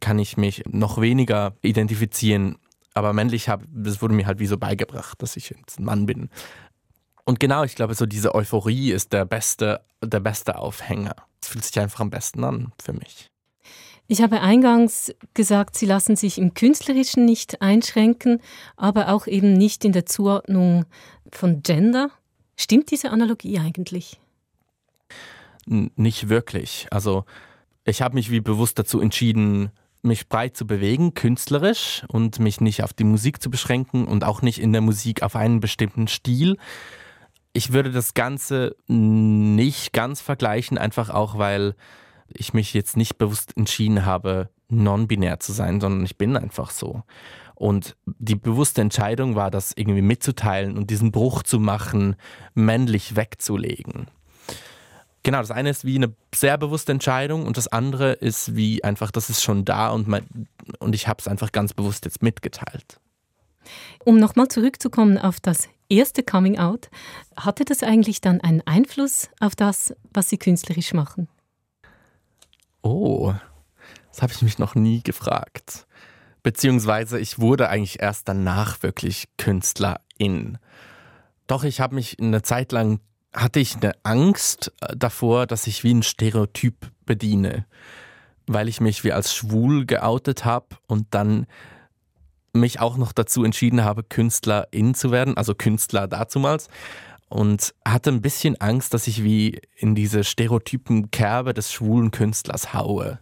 kann 0.00 0.18
ich 0.18 0.36
mich 0.36 0.64
noch 0.68 1.00
weniger 1.00 1.56
identifizieren, 1.62 2.58
aber 2.94 3.12
männlich 3.12 3.48
habe, 3.48 3.64
das 3.70 4.02
wurde 4.02 4.14
mir 4.14 4.26
halt 4.26 4.38
wie 4.38 4.46
so 4.46 4.58
beigebracht, 4.58 5.22
dass 5.22 5.36
ich 5.36 5.54
ein 5.54 5.84
Mann 5.84 6.06
bin. 6.06 6.28
Und 7.24 7.40
genau, 7.40 7.62
ich 7.64 7.74
glaube, 7.74 7.94
so 7.94 8.06
diese 8.06 8.34
Euphorie 8.34 8.90
ist 8.90 9.12
der 9.12 9.24
beste, 9.24 9.80
der 10.02 10.20
beste 10.20 10.58
Aufhänger. 10.58 11.14
Es 11.40 11.48
fühlt 11.48 11.64
sich 11.64 11.78
einfach 11.78 12.00
am 12.00 12.10
besten 12.10 12.44
an 12.44 12.72
für 12.82 12.92
mich. 12.92 13.28
Ich 14.08 14.20
habe 14.20 14.40
eingangs 14.40 15.14
gesagt, 15.32 15.76
Sie 15.76 15.86
lassen 15.86 16.16
sich 16.16 16.38
im 16.38 16.54
Künstlerischen 16.54 17.24
nicht 17.24 17.62
einschränken, 17.62 18.40
aber 18.76 19.08
auch 19.08 19.26
eben 19.26 19.52
nicht 19.54 19.84
in 19.84 19.92
der 19.92 20.06
Zuordnung 20.06 20.84
von 21.30 21.62
Gender. 21.62 22.10
Stimmt 22.56 22.90
diese 22.90 23.10
Analogie 23.10 23.58
eigentlich? 23.58 24.20
Nicht 25.66 26.28
wirklich. 26.28 26.88
Also 26.90 27.24
ich 27.84 28.02
habe 28.02 28.16
mich 28.16 28.30
wie 28.30 28.40
bewusst 28.40 28.78
dazu 28.78 29.00
entschieden, 29.00 29.70
mich 30.02 30.28
breit 30.28 30.56
zu 30.56 30.66
bewegen, 30.66 31.14
künstlerisch 31.14 32.04
und 32.08 32.40
mich 32.40 32.60
nicht 32.60 32.82
auf 32.82 32.92
die 32.92 33.04
Musik 33.04 33.40
zu 33.40 33.50
beschränken 33.50 34.06
und 34.06 34.24
auch 34.24 34.42
nicht 34.42 34.60
in 34.60 34.72
der 34.72 34.82
Musik 34.82 35.22
auf 35.22 35.36
einen 35.36 35.60
bestimmten 35.60 36.08
Stil, 36.08 36.56
ich 37.52 37.72
würde 37.72 37.90
das 37.90 38.14
Ganze 38.14 38.76
nicht 38.86 39.92
ganz 39.92 40.20
vergleichen, 40.20 40.78
einfach 40.78 41.10
auch, 41.10 41.38
weil 41.38 41.74
ich 42.28 42.54
mich 42.54 42.72
jetzt 42.72 42.96
nicht 42.96 43.18
bewusst 43.18 43.56
entschieden 43.56 44.06
habe, 44.06 44.48
non-binär 44.68 45.38
zu 45.40 45.52
sein, 45.52 45.80
sondern 45.80 46.04
ich 46.04 46.16
bin 46.16 46.36
einfach 46.36 46.70
so. 46.70 47.02
Und 47.54 47.96
die 48.06 48.34
bewusste 48.34 48.80
Entscheidung 48.80 49.36
war, 49.36 49.50
das 49.50 49.72
irgendwie 49.76 50.02
mitzuteilen 50.02 50.76
und 50.76 50.90
diesen 50.90 51.12
Bruch 51.12 51.42
zu 51.42 51.60
machen, 51.60 52.16
männlich 52.54 53.16
wegzulegen. 53.16 54.06
Genau, 55.22 55.38
das 55.38 55.52
eine 55.52 55.70
ist 55.70 55.84
wie 55.84 55.96
eine 55.96 56.12
sehr 56.34 56.58
bewusste 56.58 56.90
Entscheidung 56.90 57.46
und 57.46 57.56
das 57.56 57.68
andere 57.68 58.12
ist 58.14 58.56
wie 58.56 58.82
einfach, 58.82 59.12
das 59.12 59.30
ist 59.30 59.42
schon 59.42 59.64
da 59.64 59.90
und, 59.90 60.08
mein, 60.08 60.26
und 60.80 60.94
ich 60.96 61.06
habe 61.06 61.18
es 61.20 61.28
einfach 61.28 61.52
ganz 61.52 61.74
bewusst 61.74 62.04
jetzt 62.06 62.22
mitgeteilt. 62.22 62.98
Um 64.04 64.18
nochmal 64.18 64.48
zurückzukommen 64.48 65.18
auf 65.18 65.38
das 65.38 65.68
erste 65.96 66.22
Coming 66.22 66.58
Out, 66.58 66.90
hatte 67.36 67.64
das 67.64 67.82
eigentlich 67.82 68.20
dann 68.20 68.40
einen 68.40 68.62
Einfluss 68.66 69.28
auf 69.40 69.54
das, 69.54 69.94
was 70.12 70.28
Sie 70.28 70.38
künstlerisch 70.38 70.92
machen? 70.92 71.28
Oh, 72.82 73.34
das 74.10 74.22
habe 74.22 74.32
ich 74.32 74.42
mich 74.42 74.58
noch 74.58 74.74
nie 74.74 75.02
gefragt. 75.02 75.86
Beziehungsweise 76.42 77.20
ich 77.20 77.38
wurde 77.38 77.68
eigentlich 77.68 78.00
erst 78.00 78.28
danach 78.28 78.82
wirklich 78.82 79.28
Künstlerin. 79.38 80.58
Doch 81.46 81.64
ich 81.64 81.80
habe 81.80 81.94
mich 81.94 82.18
eine 82.20 82.42
Zeit 82.42 82.72
lang, 82.72 83.00
hatte 83.32 83.60
ich 83.60 83.76
eine 83.76 83.92
Angst 84.02 84.72
äh, 84.80 84.96
davor, 84.96 85.46
dass 85.46 85.66
ich 85.66 85.84
wie 85.84 85.94
ein 85.94 86.02
Stereotyp 86.02 86.90
bediene, 87.06 87.64
weil 88.46 88.68
ich 88.68 88.80
mich 88.80 89.04
wie 89.04 89.12
als 89.12 89.34
schwul 89.34 89.86
geoutet 89.86 90.44
habe 90.44 90.76
und 90.86 91.06
dann 91.10 91.46
mich 92.52 92.80
auch 92.80 92.96
noch 92.96 93.12
dazu 93.12 93.44
entschieden 93.44 93.84
habe, 93.84 94.02
Künstlerin 94.02 94.94
zu 94.94 95.10
werden, 95.10 95.36
also 95.36 95.54
Künstler 95.54 96.06
dazumals. 96.06 96.68
Und 97.28 97.74
hatte 97.86 98.10
ein 98.10 98.20
bisschen 98.20 98.60
Angst, 98.60 98.92
dass 98.92 99.06
ich 99.06 99.24
wie 99.24 99.60
in 99.74 99.94
diese 99.94 100.22
stereotypen 100.22 101.10
Kerbe 101.10 101.54
des 101.54 101.72
schwulen 101.72 102.10
Künstlers 102.10 102.74
haue. 102.74 103.20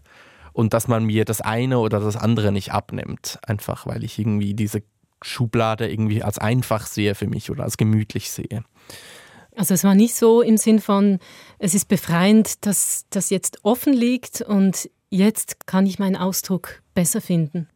Und 0.52 0.74
dass 0.74 0.88
man 0.88 1.04
mir 1.04 1.24
das 1.24 1.40
eine 1.40 1.78
oder 1.78 2.00
das 2.00 2.16
andere 2.16 2.50
nicht 2.50 2.72
abnimmt. 2.72 3.38
Einfach 3.46 3.86
weil 3.86 4.02
ich 4.02 4.18
irgendwie 4.18 4.54
diese 4.54 4.82
Schublade 5.22 5.88
irgendwie 5.88 6.24
als 6.24 6.38
einfach 6.38 6.86
sehe 6.86 7.14
für 7.14 7.28
mich 7.28 7.50
oder 7.50 7.64
als 7.64 7.76
gemütlich 7.76 8.32
sehe. 8.32 8.64
Also 9.56 9.74
es 9.74 9.84
war 9.84 9.94
nicht 9.94 10.14
so 10.14 10.42
im 10.42 10.56
Sinn 10.56 10.80
von, 10.80 11.18
es 11.58 11.74
ist 11.74 11.86
befreiend, 11.86 12.66
dass 12.66 13.04
das 13.10 13.30
jetzt 13.30 13.64
offen 13.64 13.92
liegt 13.92 14.40
und 14.40 14.90
jetzt 15.10 15.66
kann 15.66 15.86
ich 15.86 15.98
meinen 15.98 16.16
Ausdruck 16.16 16.82
besser 16.94 17.20
finden. 17.20 17.68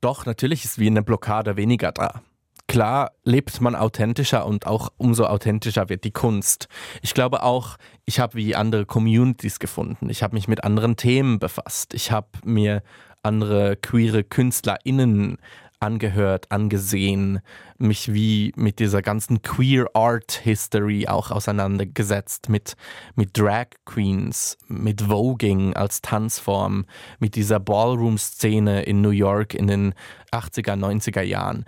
Doch, 0.00 0.26
natürlich 0.26 0.64
ist 0.64 0.78
wie 0.78 0.86
eine 0.86 1.02
Blockade 1.02 1.56
weniger 1.56 1.92
da. 1.92 2.22
Klar 2.68 3.12
lebt 3.24 3.60
man 3.60 3.74
authentischer 3.74 4.46
und 4.46 4.66
auch 4.66 4.90
umso 4.96 5.24
authentischer 5.24 5.88
wird 5.88 6.04
die 6.04 6.12
Kunst. 6.12 6.68
Ich 7.02 7.12
glaube 7.12 7.42
auch, 7.42 7.76
ich 8.06 8.18
habe 8.18 8.34
wie 8.34 8.54
andere 8.54 8.86
Communities 8.86 9.58
gefunden. 9.58 10.08
Ich 10.08 10.22
habe 10.22 10.34
mich 10.34 10.48
mit 10.48 10.64
anderen 10.64 10.96
Themen 10.96 11.38
befasst. 11.38 11.92
Ich 11.92 12.10
habe 12.10 12.28
mir 12.44 12.82
andere 13.22 13.76
queere 13.76 14.24
KünstlerInnen 14.24 15.38
angehört, 15.82 16.50
angesehen, 16.50 17.40
mich 17.78 18.12
wie 18.12 18.52
mit 18.56 18.78
dieser 18.78 19.02
ganzen 19.02 19.42
Queer 19.42 19.86
Art 19.94 20.32
History 20.32 21.08
auch 21.08 21.30
auseinandergesetzt, 21.30 22.48
mit, 22.48 22.76
mit 23.16 23.36
Drag 23.36 23.66
Queens, 23.84 24.56
mit 24.68 25.02
Voging 25.02 25.74
als 25.74 26.00
Tanzform, 26.00 26.86
mit 27.18 27.34
dieser 27.34 27.60
Ballroom-Szene 27.60 28.84
in 28.84 29.00
New 29.00 29.10
York 29.10 29.54
in 29.54 29.66
den 29.66 29.94
80er, 30.32 30.76
90er 30.76 31.22
Jahren. 31.22 31.64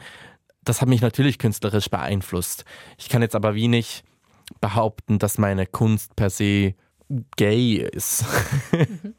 Das 0.62 0.81
hat 0.81 0.88
mich 0.88 1.03
natürlich 1.03 1.38
künstlerisch 1.38 1.90
beeinflusst. 1.90 2.64
Ich 2.96 3.09
kann 3.09 3.20
jetzt 3.20 3.35
aber 3.35 3.55
wenig 3.55 4.05
behaupten, 4.61 5.18
dass 5.18 5.38
meine 5.38 5.66
Kunst 5.66 6.14
per 6.16 6.31
se 6.31 6.74
gay 7.37 7.74
ist. 7.77 8.24
Mhm. 8.72 9.14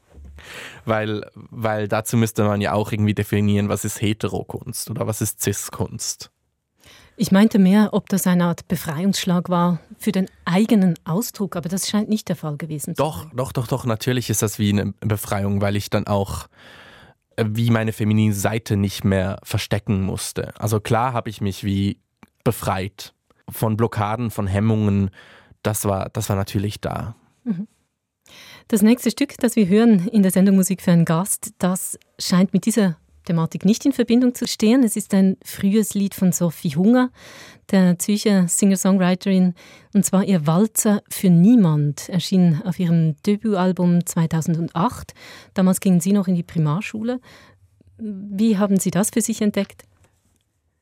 Weil, 0.86 1.30
weil 1.34 1.88
dazu 1.88 2.18
müsste 2.18 2.44
man 2.44 2.62
ja 2.62 2.74
auch 2.74 2.92
irgendwie 2.92 3.14
definieren, 3.14 3.70
was 3.70 3.86
ist 3.86 4.02
Heterokunst 4.02 4.90
oder 4.90 5.08
was 5.08 5.22
ist 5.22 5.42
Cis-Kunst. 5.42 6.32
Ich 7.18 7.32
meinte 7.32 7.60
mehr, 7.60 7.90
ob 7.94 8.10
das 8.10 8.28
eine 8.28 8.46
Art 8.46 8.68
Befreiungsschlag 8.68 9.50
war 9.50 9.80
für 9.98 10.12
den 10.12 10.28
eigenen 10.44 10.96
Ausdruck, 11.06 11.56
aber 11.56 11.70
das 11.70 11.88
scheint 11.88 12.10
nicht 12.10 12.28
der 12.28 12.36
Fall 12.36 12.58
gewesen 12.58 12.96
zu 12.96 13.02
doch, 13.02 13.24
sein. 13.24 13.32
Doch, 13.36 13.54
doch, 13.54 13.68
doch, 13.68 13.86
natürlich 13.86 14.30
ist 14.30 14.42
das 14.42 14.60
wie 14.60 14.70
eine 14.70 14.94
Befreiung, 15.00 15.62
weil 15.62 15.78
ich 15.78 15.90
dann 15.90 16.08
auch 16.08 16.48
äh, 17.38 17.46
wie 17.48 17.70
meine 17.70 17.94
feminine 17.94 18.34
Seite 18.34 18.76
nicht 18.76 19.06
mehr 19.06 19.40
verstecken 19.44 20.02
musste. 20.02 20.54
Also 20.60 20.82
klar 20.82 21.14
habe 21.14 21.30
ich 21.30 21.40
mich 21.40 21.64
wie 21.64 22.00
befreit 22.44 23.14
von 23.50 23.78
Blockaden, 23.78 24.30
von 24.30 24.48
Hemmungen. 24.48 25.10
Das 25.64 25.86
war, 25.86 26.10
das 26.10 26.28
war 26.28 26.36
natürlich 26.36 26.82
da. 26.82 27.16
Mhm. 27.46 27.68
Das 28.68 28.82
nächste 28.82 29.12
Stück, 29.12 29.38
das 29.38 29.56
wir 29.56 29.68
hören 29.68 30.08
in 30.08 30.24
der 30.24 30.32
Sendung 30.32 30.56
Musik 30.56 30.82
für 30.82 30.92
einen 30.92 31.06
Gast, 31.06 31.52
das 31.60 32.00
scheint 32.18 32.52
mit 32.52 32.66
dieser 32.66 32.98
Thematik 33.24 33.64
nicht 33.64 33.86
in 33.86 33.94
Verbindung 33.94 34.34
zu 34.34 34.48
stehen. 34.48 34.84
Es 34.84 34.96
ist 34.96 35.14
ein 35.14 35.38
frühes 35.44 35.94
Lied 35.94 36.16
von 36.16 36.32
Sophie 36.32 36.76
Hunger, 36.76 37.12
der 37.70 38.00
Zürcher 38.00 38.48
Singer-Songwriterin, 38.48 39.54
und 39.94 40.04
zwar 40.04 40.24
ihr 40.24 40.48
Walzer 40.48 41.04
für 41.10 41.30
Niemand, 41.30 42.10
erschien 42.10 42.60
auf 42.66 42.80
ihrem 42.80 43.16
Debütalbum 43.22 44.04
2008. 44.04 45.14
Damals 45.54 45.80
gingen 45.80 46.00
Sie 46.00 46.12
noch 46.12 46.28
in 46.28 46.34
die 46.34 46.42
Primarschule. 46.42 47.20
Wie 48.00 48.58
haben 48.58 48.80
Sie 48.80 48.90
das 48.90 49.12
für 49.12 49.22
sich 49.22 49.44
entdeckt? 49.44 49.84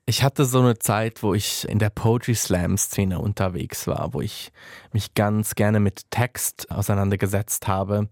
Ich 0.06 0.22
hatte 0.22 0.44
so 0.44 0.60
eine 0.60 0.78
Zeit, 0.78 1.24
wo 1.24 1.34
ich 1.34 1.68
in 1.70 1.80
der 1.80 1.90
Poetry 1.90 2.36
Slam 2.36 2.78
Szene 2.78 3.20
unterwegs 3.20 3.88
war, 3.88 4.14
wo 4.14 4.20
ich 4.20 4.52
mich 4.92 5.14
ganz 5.14 5.56
gerne 5.56 5.80
mit 5.80 6.12
Text 6.12 6.70
auseinandergesetzt 6.70 7.68
habe 7.68 8.10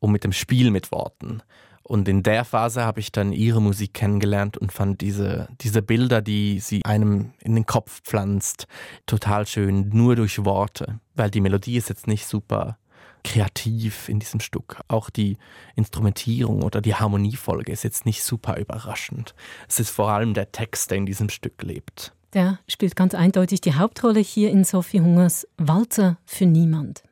und 0.00 0.10
mit 0.10 0.24
dem 0.24 0.32
Spiel 0.32 0.72
mit 0.72 0.90
Worten. 0.90 1.42
Und 1.84 2.08
in 2.08 2.24
der 2.24 2.44
Phase 2.44 2.84
habe 2.84 2.98
ich 2.98 3.12
dann 3.12 3.32
ihre 3.32 3.62
Musik 3.62 3.94
kennengelernt 3.94 4.58
und 4.58 4.72
fand 4.72 5.00
diese, 5.00 5.48
diese 5.60 5.80
Bilder, 5.80 6.22
die 6.22 6.58
sie 6.58 6.84
einem 6.84 7.32
in 7.38 7.54
den 7.54 7.66
Kopf 7.66 8.02
pflanzt, 8.02 8.66
total 9.06 9.46
schön, 9.46 9.90
nur 9.90 10.16
durch 10.16 10.44
Worte, 10.44 10.98
weil 11.14 11.30
die 11.30 11.40
Melodie 11.40 11.76
ist 11.76 11.88
jetzt 11.88 12.08
nicht 12.08 12.26
super 12.26 12.78
kreativ 13.24 14.08
in 14.08 14.18
diesem 14.18 14.40
Stück. 14.40 14.80
Auch 14.88 15.10
die 15.10 15.36
Instrumentierung 15.76 16.62
oder 16.62 16.80
die 16.80 16.94
Harmoniefolge 16.94 17.72
ist 17.72 17.84
jetzt 17.84 18.06
nicht 18.06 18.22
super 18.22 18.56
überraschend. 18.56 19.34
Es 19.68 19.80
ist 19.80 19.90
vor 19.90 20.10
allem 20.10 20.34
der 20.34 20.52
Text, 20.52 20.90
der 20.90 20.98
in 20.98 21.06
diesem 21.06 21.28
Stück 21.28 21.62
lebt. 21.62 22.12
Der 22.34 22.58
spielt 22.68 22.94
ganz 22.94 23.14
eindeutig 23.14 23.62
die 23.62 23.74
Hauptrolle 23.74 24.20
hier 24.20 24.50
in 24.50 24.64
Sophie 24.64 25.00
Hungers 25.00 25.48
Walzer 25.56 26.18
für 26.26 26.44
niemand. 26.44 27.02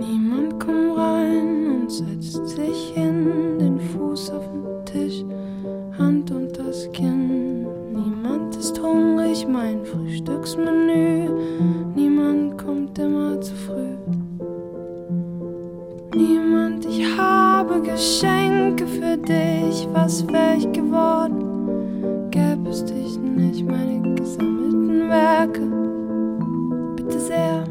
Niemand 0.00 0.58
kommt 0.58 0.98
rein 0.98 1.82
und 1.82 1.92
setzt 1.92 2.48
sich 2.48 2.92
hin, 2.94 3.58
den 3.60 3.78
Fuß 3.78 4.30
auf 4.30 4.44
den 4.50 4.86
Tisch, 4.86 5.24
Das 6.74 6.90
Kinn. 6.90 7.68
Niemand 7.92 8.56
ist 8.56 8.82
hungrig, 8.82 9.46
mein 9.46 9.84
Frühstücksmenü. 9.84 11.28
Niemand 11.94 12.58
kommt 12.58 12.98
immer 12.98 13.40
zu 13.40 13.54
früh. 13.54 13.94
Niemand, 16.16 16.84
ich 16.84 17.16
habe 17.16 17.80
Geschenke 17.80 18.88
für 18.88 19.16
dich. 19.16 19.86
Was 19.92 20.26
wär 20.26 20.56
ich 20.56 20.72
geworden? 20.72 22.32
Gäbe 22.32 22.68
es 22.68 22.84
dich 22.84 23.20
nicht, 23.20 23.64
meine 23.64 24.16
gesammelten 24.16 25.08
Werke. 25.08 25.62
Bitte 26.96 27.20
sehr, 27.20 27.62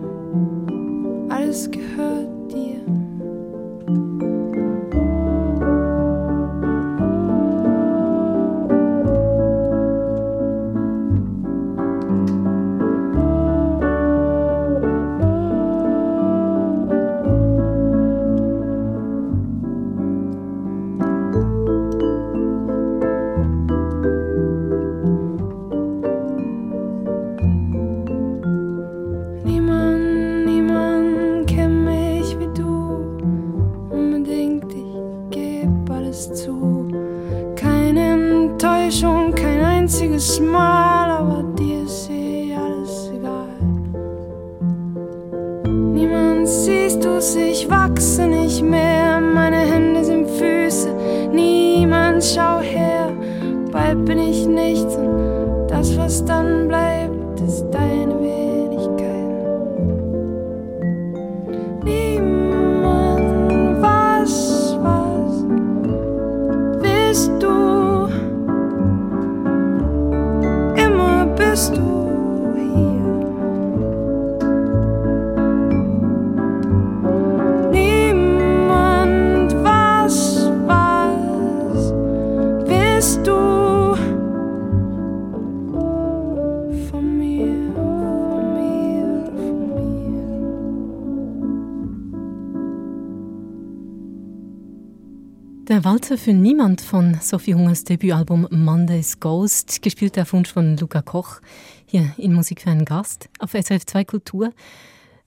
Walzer 96.03 96.17
für 96.17 96.33
Niemand 96.33 96.81
von 96.81 97.17
Sophie 97.21 97.55
Hungers 97.55 97.85
Debütalbum 97.85 98.45
Monday's 98.51 99.21
Ghost, 99.21 99.81
gespielt 99.81 100.19
auf 100.19 100.33
Wunsch 100.33 100.51
von 100.51 100.75
Luca 100.75 101.01
Koch, 101.01 101.39
hier 101.85 102.13
in 102.17 102.33
Musik 102.33 102.63
für 102.63 102.71
einen 102.71 102.83
Gast 102.83 103.29
auf 103.39 103.51
SRF 103.51 103.85
2 103.85 104.03
Kultur. 104.03 104.51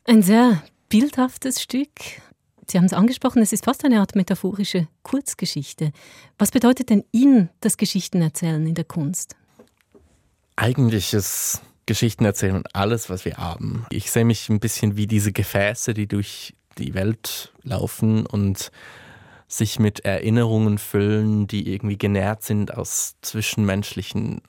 Ein 0.04 0.20
sehr 0.20 0.62
bildhaftes 0.90 1.62
Stück. 1.62 1.88
Sie 2.70 2.76
haben 2.76 2.84
es 2.84 2.92
angesprochen, 2.92 3.40
es 3.40 3.54
ist 3.54 3.64
fast 3.64 3.86
eine 3.86 4.00
Art 4.00 4.16
metaphorische 4.16 4.86
Kurzgeschichte. 5.02 5.92
Was 6.36 6.50
bedeutet 6.50 6.90
denn 6.90 7.04
Ihnen 7.10 7.48
das 7.60 7.78
Geschichtenerzählen 7.78 8.66
in 8.66 8.74
der 8.74 8.84
Kunst? 8.84 9.34
Eigentlich 10.56 11.14
ist 11.14 11.62
Geschichtenerzählen 11.86 12.64
alles, 12.74 13.08
was 13.08 13.24
wir 13.24 13.38
haben. 13.38 13.86
Ich 13.88 14.10
sehe 14.10 14.26
mich 14.26 14.50
ein 14.50 14.60
bisschen 14.60 14.98
wie 14.98 15.06
diese 15.06 15.32
Gefäße, 15.32 15.94
die 15.94 16.06
durch 16.06 16.54
die 16.76 16.92
Welt 16.92 17.54
laufen 17.62 18.26
und 18.26 18.70
sich 19.48 19.78
mit 19.78 20.00
Erinnerungen 20.00 20.78
füllen, 20.78 21.46
die 21.46 21.72
irgendwie 21.72 21.98
genährt 21.98 22.42
sind 22.42 22.74
aus 22.74 23.16
zwischenmenschlichen 23.22 24.42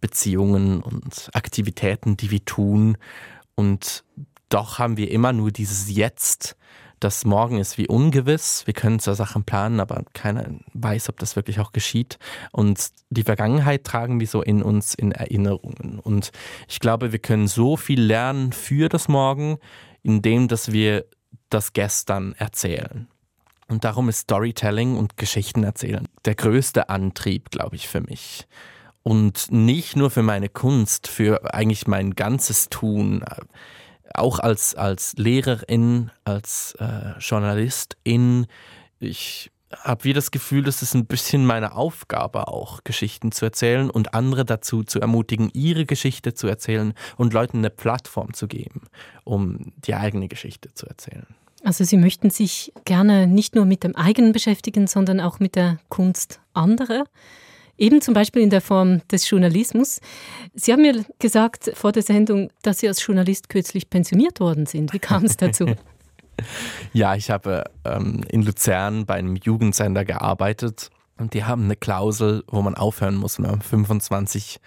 Beziehungen 0.00 0.82
und 0.82 1.30
Aktivitäten, 1.32 2.16
die 2.16 2.30
wir 2.30 2.44
tun. 2.44 2.96
Und 3.54 4.04
doch 4.48 4.78
haben 4.78 4.96
wir 4.96 5.10
immer 5.10 5.32
nur 5.32 5.50
dieses 5.50 5.90
Jetzt. 5.90 6.56
Das 7.00 7.24
Morgen 7.24 7.58
ist 7.58 7.78
wie 7.78 7.86
ungewiss. 7.86 8.66
Wir 8.66 8.74
können 8.74 8.98
zwar 8.98 9.14
Sachen 9.14 9.44
planen, 9.44 9.78
aber 9.78 10.02
keiner 10.14 10.50
weiß, 10.74 11.08
ob 11.10 11.18
das 11.18 11.36
wirklich 11.36 11.60
auch 11.60 11.70
geschieht. 11.72 12.18
Und 12.50 12.88
die 13.10 13.22
Vergangenheit 13.22 13.84
tragen 13.84 14.18
wir 14.18 14.26
so 14.26 14.42
in 14.42 14.62
uns 14.62 14.94
in 14.94 15.12
Erinnerungen. 15.12 16.00
Und 16.00 16.32
ich 16.68 16.80
glaube, 16.80 17.12
wir 17.12 17.20
können 17.20 17.46
so 17.46 17.76
viel 17.76 18.00
lernen 18.00 18.52
für 18.52 18.88
das 18.88 19.06
Morgen, 19.06 19.58
indem 20.02 20.48
dass 20.48 20.72
wir 20.72 21.04
das 21.50 21.72
Gestern 21.72 22.34
erzählen. 22.34 23.08
Und 23.68 23.84
darum 23.84 24.08
ist 24.08 24.20
Storytelling 24.20 24.96
und 24.96 25.16
Geschichten 25.16 25.62
erzählen 25.62 26.08
der 26.28 26.34
größte 26.34 26.90
Antrieb, 26.90 27.50
glaube 27.50 27.76
ich, 27.76 27.88
für 27.88 28.02
mich. 28.02 28.46
Und 29.02 29.50
nicht 29.50 29.96
nur 29.96 30.10
für 30.10 30.22
meine 30.22 30.50
Kunst, 30.50 31.08
für 31.08 31.54
eigentlich 31.54 31.86
mein 31.86 32.14
ganzes 32.14 32.68
Tun. 32.68 33.24
Auch 34.12 34.38
als, 34.38 34.74
als 34.74 35.14
Lehrerin, 35.16 36.10
als 36.24 36.76
äh, 36.80 37.18
Journalistin. 37.18 38.46
Ich 39.00 39.50
habe 39.82 40.04
wie 40.04 40.12
das 40.12 40.30
Gefühl, 40.30 40.62
das 40.64 40.82
ist 40.82 40.94
ein 40.94 41.06
bisschen 41.06 41.46
meine 41.46 41.74
Aufgabe 41.74 42.48
auch, 42.48 42.84
Geschichten 42.84 43.32
zu 43.32 43.46
erzählen 43.46 43.88
und 43.88 44.12
andere 44.12 44.44
dazu 44.44 44.82
zu 44.82 45.00
ermutigen, 45.00 45.50
ihre 45.54 45.86
Geschichte 45.86 46.34
zu 46.34 46.46
erzählen 46.46 46.92
und 47.16 47.32
Leuten 47.32 47.58
eine 47.58 47.70
Plattform 47.70 48.34
zu 48.34 48.48
geben, 48.48 48.82
um 49.24 49.72
die 49.76 49.94
eigene 49.94 50.28
Geschichte 50.28 50.74
zu 50.74 50.86
erzählen. 50.86 51.37
Also 51.68 51.84
Sie 51.84 51.98
möchten 51.98 52.30
sich 52.30 52.72
gerne 52.86 53.26
nicht 53.26 53.54
nur 53.54 53.66
mit 53.66 53.84
dem 53.84 53.94
eigenen 53.94 54.32
beschäftigen, 54.32 54.86
sondern 54.86 55.20
auch 55.20 55.38
mit 55.38 55.54
der 55.54 55.76
Kunst 55.90 56.40
anderer. 56.54 57.04
Eben 57.76 58.00
zum 58.00 58.14
Beispiel 58.14 58.40
in 58.40 58.48
der 58.48 58.62
Form 58.62 59.06
des 59.08 59.28
Journalismus. 59.28 60.00
Sie 60.54 60.72
haben 60.72 60.80
mir 60.80 61.04
gesagt 61.18 61.70
vor 61.74 61.92
der 61.92 62.02
Sendung, 62.02 62.50
dass 62.62 62.78
Sie 62.78 62.88
als 62.88 63.06
Journalist 63.06 63.50
kürzlich 63.50 63.90
pensioniert 63.90 64.40
worden 64.40 64.64
sind. 64.64 64.94
Wie 64.94 64.98
kam 64.98 65.26
es 65.26 65.36
dazu? 65.36 65.66
ja, 66.94 67.14
ich 67.14 67.28
habe 67.30 67.64
ähm, 67.84 68.24
in 68.30 68.40
Luzern 68.40 69.04
bei 69.04 69.16
einem 69.16 69.36
Jugendsender 69.36 70.06
gearbeitet 70.06 70.88
und 71.18 71.34
die 71.34 71.44
haben 71.44 71.64
eine 71.64 71.76
Klausel, 71.76 72.44
wo 72.46 72.62
man 72.62 72.76
aufhören 72.76 73.16
muss, 73.16 73.38
wenn 73.38 73.50
man 73.50 73.60
25 73.60 74.58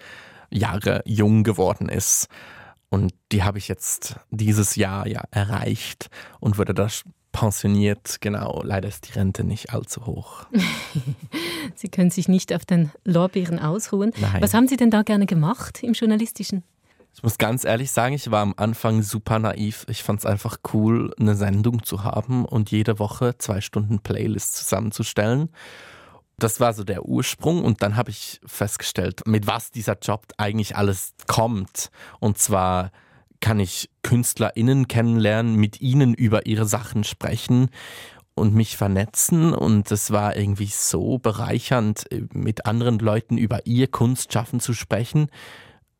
Jahre 0.50 1.02
jung 1.04 1.42
geworden 1.42 1.88
ist. 1.88 2.28
Und 2.92 3.14
die 3.32 3.42
habe 3.42 3.56
ich 3.56 3.68
jetzt 3.68 4.16
dieses 4.28 4.76
Jahr 4.76 5.06
ja 5.06 5.22
erreicht 5.30 6.10
und 6.40 6.58
wurde 6.58 6.74
da 6.74 6.88
pensioniert. 7.32 8.18
Genau, 8.20 8.60
leider 8.62 8.86
ist 8.86 9.08
die 9.08 9.18
Rente 9.18 9.44
nicht 9.44 9.72
allzu 9.72 10.04
hoch. 10.04 10.44
Sie 11.74 11.88
können 11.88 12.10
sich 12.10 12.28
nicht 12.28 12.52
auf 12.52 12.66
den 12.66 12.92
Lorbeeren 13.04 13.58
ausruhen. 13.58 14.12
Nein. 14.20 14.42
Was 14.42 14.52
haben 14.52 14.68
Sie 14.68 14.76
denn 14.76 14.90
da 14.90 15.04
gerne 15.04 15.24
gemacht 15.24 15.82
im 15.82 15.94
Journalistischen? 15.94 16.64
Ich 17.14 17.22
muss 17.22 17.38
ganz 17.38 17.64
ehrlich 17.64 17.90
sagen, 17.90 18.14
ich 18.14 18.30
war 18.30 18.42
am 18.42 18.52
Anfang 18.58 19.00
super 19.00 19.38
naiv. 19.38 19.86
Ich 19.88 20.02
fand 20.02 20.18
es 20.18 20.26
einfach 20.26 20.58
cool, 20.74 21.14
eine 21.18 21.34
Sendung 21.34 21.84
zu 21.84 22.04
haben 22.04 22.44
und 22.44 22.70
jede 22.70 22.98
Woche 22.98 23.38
zwei 23.38 23.62
Stunden 23.62 24.00
Playlist 24.00 24.54
zusammenzustellen. 24.56 25.48
Das 26.42 26.58
war 26.58 26.72
so 26.72 26.82
der 26.82 27.04
Ursprung 27.06 27.62
und 27.64 27.82
dann 27.82 27.94
habe 27.94 28.10
ich 28.10 28.40
festgestellt, 28.44 29.20
mit 29.26 29.46
was 29.46 29.70
dieser 29.70 29.96
Job 30.00 30.26
eigentlich 30.38 30.74
alles 30.76 31.14
kommt. 31.28 31.90
Und 32.18 32.36
zwar 32.36 32.90
kann 33.40 33.60
ich 33.60 33.90
KünstlerInnen 34.02 34.88
kennenlernen, 34.88 35.54
mit 35.54 35.80
ihnen 35.80 36.14
über 36.14 36.46
ihre 36.46 36.66
Sachen 36.66 37.04
sprechen 37.04 37.70
und 38.34 38.54
mich 38.54 38.76
vernetzen. 38.76 39.54
Und 39.54 39.92
es 39.92 40.10
war 40.10 40.36
irgendwie 40.36 40.66
so 40.66 41.18
bereichernd, 41.18 42.06
mit 42.32 42.66
anderen 42.66 42.98
Leuten 42.98 43.38
über 43.38 43.64
ihr 43.64 43.86
Kunstschaffen 43.86 44.58
zu 44.58 44.74
sprechen, 44.74 45.28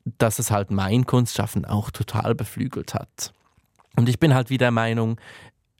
dass 0.04 0.40
es 0.40 0.50
halt 0.50 0.72
mein 0.72 1.06
Kunstschaffen 1.06 1.64
auch 1.64 1.92
total 1.92 2.34
beflügelt 2.34 2.94
hat. 2.94 3.32
Und 3.94 4.08
ich 4.08 4.18
bin 4.18 4.34
halt 4.34 4.50
wieder 4.50 4.66
der 4.66 4.70
Meinung, 4.72 5.20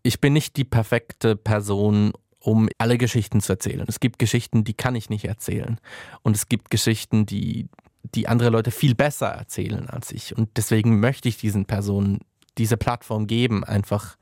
ich 0.04 0.20
bin 0.20 0.32
nicht 0.34 0.56
die 0.56 0.64
perfekte 0.64 1.34
Person, 1.34 2.12
um 2.42 2.68
alle 2.78 2.98
Geschichten 2.98 3.40
zu 3.40 3.52
erzählen. 3.52 3.84
Es 3.88 4.00
gibt 4.00 4.18
Geschichten, 4.18 4.64
die 4.64 4.74
kann 4.74 4.94
ich 4.94 5.08
nicht 5.08 5.24
erzählen. 5.24 5.78
Und 6.22 6.36
es 6.36 6.48
gibt 6.48 6.70
Geschichten, 6.70 7.24
die, 7.24 7.68
die 8.14 8.28
andere 8.28 8.50
Leute 8.50 8.70
viel 8.70 8.94
besser 8.94 9.28
erzählen 9.28 9.88
als 9.88 10.12
ich. 10.12 10.36
Und 10.36 10.50
deswegen 10.56 11.00
möchte 11.00 11.28
ich 11.28 11.36
diesen 11.36 11.66
Personen 11.66 12.20
diese 12.58 12.76
Plattform 12.76 13.26
geben, 13.26 13.64
einfach 13.64 14.16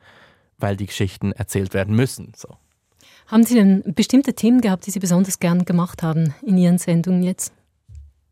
weil 0.58 0.76
die 0.76 0.86
Geschichten 0.86 1.32
erzählt 1.32 1.72
werden 1.72 1.96
müssen. 1.96 2.32
So. 2.36 2.56
Haben 3.26 3.44
Sie 3.44 3.54
denn 3.54 3.82
bestimmte 3.94 4.34
Themen 4.34 4.60
gehabt, 4.60 4.86
die 4.86 4.90
Sie 4.90 5.00
besonders 5.00 5.38
gern 5.38 5.64
gemacht 5.64 6.02
haben 6.02 6.34
in 6.42 6.58
Ihren 6.58 6.78
Sendungen 6.78 7.22
jetzt? 7.22 7.54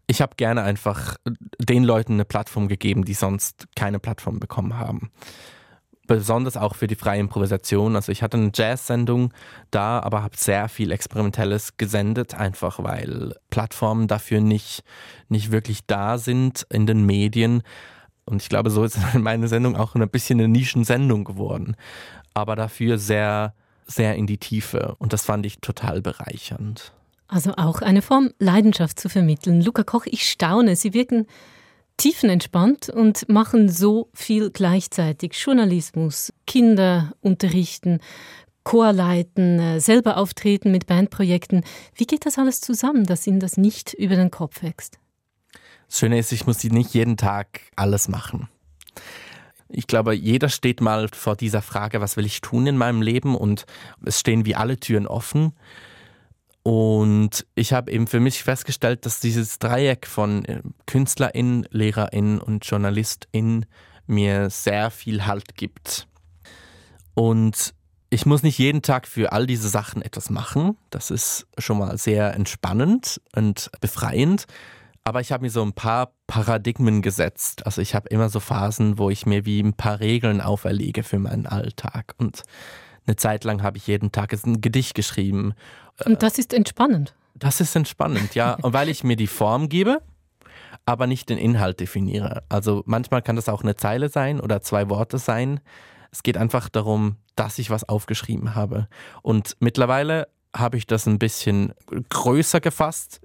Ich 0.07 0.21
habe 0.21 0.37
gerne 0.37 0.63
einfach 0.63 1.17
den 1.59 1.85
Leuten 1.85 2.15
eine 2.15 2.25
Plattform 2.25 2.69
gegeben, 2.69 3.05
die 3.05 3.15
sonst 3.15 3.67
keine 3.75 3.99
Plattform 3.99 4.41
bekommen 4.41 4.79
haben 4.79 5.11
besonders 6.09 6.57
auch 6.57 6.75
für 6.75 6.89
die 6.89 6.97
freie 6.97 7.21
Improvisation. 7.21 7.95
Also 7.95 8.11
ich 8.11 8.25
hatte 8.25 8.37
eine 8.37 8.51
Jazz-Sendung 8.53 9.33
da, 9.71 10.01
aber 10.01 10.25
habe 10.25 10.37
sehr 10.37 10.69
viel 10.69 10.91
Experimentelles 10.91 11.77
gesendet, 11.77 12.35
einfach 12.35 12.83
weil 12.83 13.37
Plattformen 13.51 14.09
dafür 14.09 14.41
nicht, 14.41 14.83
nicht 15.29 15.53
wirklich 15.53 15.87
da 15.87 16.19
sind 16.19 16.67
in 16.71 16.87
den 16.87 17.07
Medien. 17.07 17.63
Und 18.25 18.43
ich 18.43 18.49
glaube, 18.49 18.71
so 18.71 18.83
ist 18.83 18.99
meine 19.15 19.47
Sendung 19.47 19.77
auch 19.77 19.95
ein 19.95 20.09
bisschen 20.09 20.41
eine 20.41 20.49
Nischensendung 20.49 21.23
geworden. 21.23 21.77
Aber 22.35 22.57
dafür 22.57 22.99
sehr, 22.99 23.55
sehr 23.87 24.17
in 24.17 24.27
die 24.27 24.39
Tiefe. 24.39 24.97
Und 24.99 25.13
das 25.13 25.25
fand 25.25 25.47
ich 25.47 25.61
total 25.61 26.03
bereichernd. 26.03 26.93
Also 27.29 27.53
auch 27.57 27.83
eine 27.83 28.01
Form, 28.01 28.31
Leidenschaft 28.39 28.99
zu 28.99 29.11
vermitteln. 29.11 29.61
Luca 29.61 29.85
Koch, 29.85 30.07
ich 30.07 30.29
staune. 30.29 30.75
Sie 30.77 30.95
wirken 30.95 31.27
tiefenentspannt 31.99 32.89
und 32.89 33.29
machen 33.29 33.69
so 33.69 34.09
viel 34.15 34.51
gleichzeitig. 34.51 35.35
Journalismus, 35.35 36.33
Kinder 36.47 37.13
unterrichten, 37.21 38.01
Chor 38.65 38.93
leiten, 38.93 39.59
äh, 39.59 39.81
selber 39.81 40.17
auftreten 40.17 40.71
mit 40.71 40.87
Bandprojekten. 40.87 41.65
Wie 41.95 42.07
geht 42.07 42.27
das 42.27 42.39
alles 42.39 42.61
zusammen, 42.61 43.05
dass 43.05 43.27
Ihnen 43.27 43.41
das 43.41 43.57
nicht 43.57 43.95
über 43.95 44.17
den 44.17 44.31
Kopf 44.31 44.63
wächst? 44.63 44.99
Das 45.89 45.99
Schöne 45.99 46.19
ist, 46.19 46.33
ich 46.33 46.47
muss 46.47 46.63
nicht 46.65 46.93
jeden 46.93 47.17
Tag 47.17 47.61
alles 47.77 48.09
machen. 48.09 48.49
Ich 49.71 49.87
glaube, 49.87 50.15
jeder 50.15 50.49
steht 50.49 50.81
mal 50.81 51.09
vor 51.13 51.35
dieser 51.35 51.63
Frage, 51.63 52.01
was 52.01 52.17
will 52.17 52.27
ich 52.27 52.41
tun 52.41 52.67
in 52.67 52.77
meinem 52.77 53.03
Leben? 53.03 53.35
Und 53.35 53.65
es 54.05 54.21
stehen 54.21 54.45
wie 54.45 54.55
alle 54.55 54.79
Türen 54.79 55.07
offen. 55.07 55.55
Und 56.69 57.47
ich 57.55 57.73
habe 57.73 57.91
eben 57.91 58.07
für 58.07 58.21
mich 58.21 58.45
festgestellt, 58.45 59.07
dass 59.07 59.21
dieses 59.21 59.59
Dreieck 59.59 60.07
von 60.07 60.45
äh, 60.45 60.61
KünstlerInnen, 60.85 61.67
LehrerInnen 61.71 62.39
und 62.39 62.67
JournalistInnen 62.67 63.65
mir 64.07 64.51
sehr 64.51 64.91
viel 64.91 65.25
Halt 65.25 65.55
gibt. 65.57 66.09
Und 67.15 67.73
ich 68.11 68.27
muss 68.27 68.43
nicht 68.43 68.59
jeden 68.59 68.83
Tag 68.83 69.09
für 69.09 69.33
all 69.33 69.47
diese 69.47 69.71
Sachen 69.71 70.03
etwas 70.03 70.29
machen. 70.29 70.77
Das 70.91 71.11
ist 71.11 71.47
schon 71.57 71.79
mal 71.79 71.97
sehr 71.97 72.35
entspannend 72.35 73.19
und 73.35 73.71
befreiend. 73.81 74.45
Aber 75.05 75.23
ich 75.23 75.33
habe 75.33 75.45
mir 75.45 75.51
so 75.51 75.63
ein 75.63 75.73
paar 75.73 76.13
Paradigmen 76.27 77.01
gesetzt. 77.01 77.65
Also 77.65 77.81
ich 77.81 77.95
habe 77.95 78.11
immer 78.11 78.29
so 78.29 78.41
Phasen, 78.41 78.99
wo 78.99 79.09
ich 79.09 79.25
mir 79.25 79.47
wie 79.47 79.61
ein 79.63 79.73
paar 79.73 80.01
Regeln 80.01 80.43
auferlege 80.43 81.03
für 81.03 81.19
meinen 81.19 81.47
Alltag. 81.47 82.15
Und 82.19 82.43
eine 83.09 83.17
Zeit 83.17 83.45
lang 83.45 83.63
habe 83.63 83.79
ich 83.79 83.87
jeden 83.87 84.13
Tag 84.13 84.33
ein 84.33 84.61
Gedicht 84.61 84.95
geschrieben. 84.95 85.55
Und 86.05 86.23
das 86.23 86.39
ist 86.39 86.53
entspannend. 86.53 87.15
Das 87.35 87.61
ist 87.61 87.75
entspannend, 87.75 88.35
ja. 88.35 88.55
Und 88.63 88.73
weil 88.73 88.89
ich 88.89 89.03
mir 89.03 89.17
die 89.17 89.27
Form 89.27 89.69
gebe, 89.69 90.03
aber 90.87 91.07
nicht 91.07 91.29
den 91.29 91.39
Inhalt 91.39 91.81
definiere. 91.81 92.43
Also 92.49 92.83
manchmal 92.87 93.23
kann 93.23 93.37
das 93.37 93.49
auch 93.49 93.63
eine 93.63 93.77
Zeile 93.77 94.09
sein 94.09 94.41
oder 94.41 94.61
zwei 94.61 94.89
Worte 94.89 95.19
sein. 95.19 95.61
Es 96.11 96.23
geht 96.23 96.37
einfach 96.37 96.69
darum, 96.69 97.17
dass 97.37 97.59
ich 97.59 97.71
was 97.71 97.89
aufgeschrieben 97.89 98.55
habe. 98.55 98.89
Und 99.23 99.57
mittlerweile 99.61 100.29
habe 100.55 100.77
ich 100.77 100.87
das 100.87 101.07
ein 101.07 101.19
bisschen 101.19 101.73
größer 102.09 102.61
gefasst. 102.61 103.21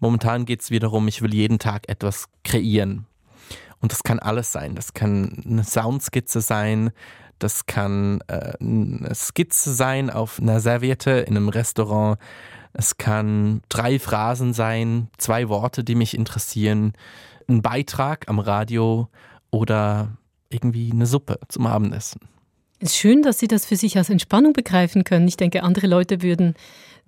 Momentan 0.00 0.44
geht 0.46 0.62
es 0.62 0.70
wiederum, 0.70 1.08
ich 1.08 1.22
will 1.22 1.34
jeden 1.34 1.58
Tag 1.58 1.88
etwas 1.88 2.28
kreieren. 2.44 3.06
Und 3.80 3.92
das 3.92 4.02
kann 4.02 4.18
alles 4.18 4.52
sein. 4.52 4.74
Das 4.74 4.94
kann 4.94 5.42
eine 5.46 5.64
Soundskizze 5.64 6.40
sein, 6.40 6.90
das 7.38 7.66
kann 7.66 8.20
äh, 8.28 8.52
eine 8.60 9.14
Skizze 9.14 9.72
sein 9.72 10.10
auf 10.10 10.40
einer 10.40 10.60
Serviette 10.60 11.10
in 11.10 11.36
einem 11.36 11.48
Restaurant. 11.48 12.18
Es 12.72 12.96
kann 12.98 13.62
drei 13.68 13.98
Phrasen 13.98 14.52
sein, 14.52 15.08
zwei 15.18 15.48
Worte, 15.48 15.84
die 15.84 15.94
mich 15.94 16.14
interessieren, 16.14 16.92
ein 17.48 17.62
Beitrag 17.62 18.28
am 18.28 18.38
Radio 18.38 19.08
oder 19.50 20.16
irgendwie 20.50 20.90
eine 20.92 21.06
Suppe 21.06 21.38
zum 21.48 21.66
Abendessen. 21.66 22.20
Es 22.80 22.90
ist 22.90 22.96
schön, 22.96 23.22
dass 23.22 23.38
Sie 23.38 23.48
das 23.48 23.66
für 23.66 23.76
sich 23.76 23.96
als 23.96 24.10
Entspannung 24.10 24.52
begreifen 24.52 25.04
können. 25.04 25.26
Ich 25.26 25.36
denke, 25.36 25.62
andere 25.62 25.86
Leute 25.86 26.22
würden 26.22 26.54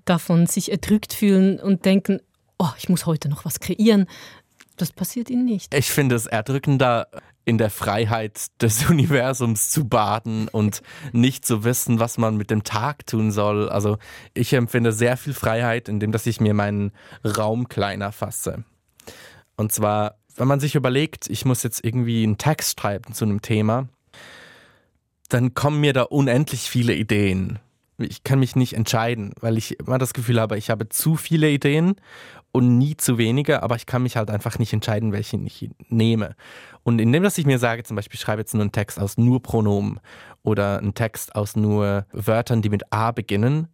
davon 0.05 0.47
sich 0.47 0.70
erdrückt 0.70 1.12
fühlen 1.12 1.61
und 1.61 1.85
denken, 1.85 2.20
oh, 2.59 2.70
ich 2.78 2.89
muss 2.89 3.07
heute 3.07 3.28
noch 3.28 3.45
was 3.45 3.61
kreieren. 3.61 4.07
Das 4.76 4.93
passiert 4.93 5.31
Ihnen 5.31 5.45
nicht. 5.45 5.74
Ich 5.74 5.91
finde 5.91 6.16
es 6.16 6.26
erdrückender, 6.26 7.07
in 7.51 7.59
der 7.59 7.69
Freiheit 7.69 8.47
des 8.63 8.85
Universums 8.91 9.71
zu 9.71 9.89
baden 9.89 10.47
und 10.49 10.83
nicht 11.13 11.45
zu 11.45 11.65
wissen, 11.65 11.99
was 11.99 12.17
man 12.17 12.37
mit 12.37 12.51
dem 12.51 12.63
Tag 12.63 13.07
tun 13.07 13.33
soll. 13.33 13.69
Also 13.69 13.99
ich 14.35 14.53
empfinde 14.53 14.93
sehr 14.93 15.17
viel 15.17 15.35
Freiheit, 15.35 15.89
indem 15.89 16.13
dass 16.13 16.27
ich 16.27 16.41
mir 16.41 16.55
meinen 16.55 16.93
Raum 17.25 17.69
kleiner 17.69 18.13
fasse. 18.13 18.65
Und 19.57 19.73
zwar, 19.73 20.15
wenn 20.37 20.47
man 20.47 20.61
sich 20.61 20.77
überlegt, 20.77 21.29
ich 21.29 21.45
muss 21.45 21.65
jetzt 21.65 21.85
irgendwie 21.85 22.23
einen 22.23 22.39
Text 22.39 22.81
schreiben 22.81 23.13
zu 23.15 23.25
einem 23.25 23.43
Thema, 23.43 23.89
dann 25.29 25.53
kommen 25.53 25.81
mir 25.81 25.93
da 25.93 26.03
unendlich 26.03 26.71
viele 26.71 26.95
Ideen. 26.95 27.59
Ich 27.99 28.23
kann 28.23 28.39
mich 28.39 28.55
nicht 28.55 28.75
entscheiden, 28.75 29.35
weil 29.41 29.59
ich 29.59 29.79
immer 29.81 29.99
das 29.99 30.15
Gefühl 30.15 30.41
habe, 30.41 30.57
ich 30.57 30.71
habe 30.71 30.89
zu 30.89 31.17
viele 31.17 31.51
Ideen 31.51 31.97
und 32.53 32.79
nie 32.79 32.97
zu 32.97 33.19
wenige, 33.19 33.63
aber 33.63 33.77
ich 33.77 33.87
kann 33.87 34.03
mich 34.03 34.17
halt 34.17 34.31
einfach 34.31 34.59
nicht 34.59 34.73
entscheiden, 34.73 35.13
welche 35.13 35.37
ich 35.39 35.71
nehme. 35.89 36.35
Und 36.83 36.99
indem 37.01 37.22
dass 37.22 37.39
ich 37.39 37.47
mir 37.47 37.59
sage, 37.59 37.83
zum 37.83 37.97
Beispiel, 37.97 38.16
ich 38.16 38.20
schreibe 38.20 38.41
jetzt 38.41 38.55
nur 38.55 38.62
einen 38.62 38.72
Text 38.72 38.99
aus 38.99 39.18
nur 39.18 39.43
Pronomen 39.43 40.01
oder 40.43 40.78
einen 40.78 40.95
Text 40.95 41.35
aus 41.35 41.57
nur 41.57 42.07
Wörtern, 42.12 42.62
die 42.62 42.70
mit 42.70 42.93
A 42.93 43.12
beginnen, 43.12 43.68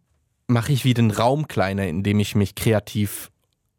mache 0.47 0.71
ich 0.71 0.83
wie 0.85 0.93
den 0.93 1.11
Raum 1.11 1.47
kleiner, 1.47 1.87
in 1.87 2.03
dem 2.03 2.19
ich 2.19 2.35
mich 2.35 2.55
kreativ 2.55 3.31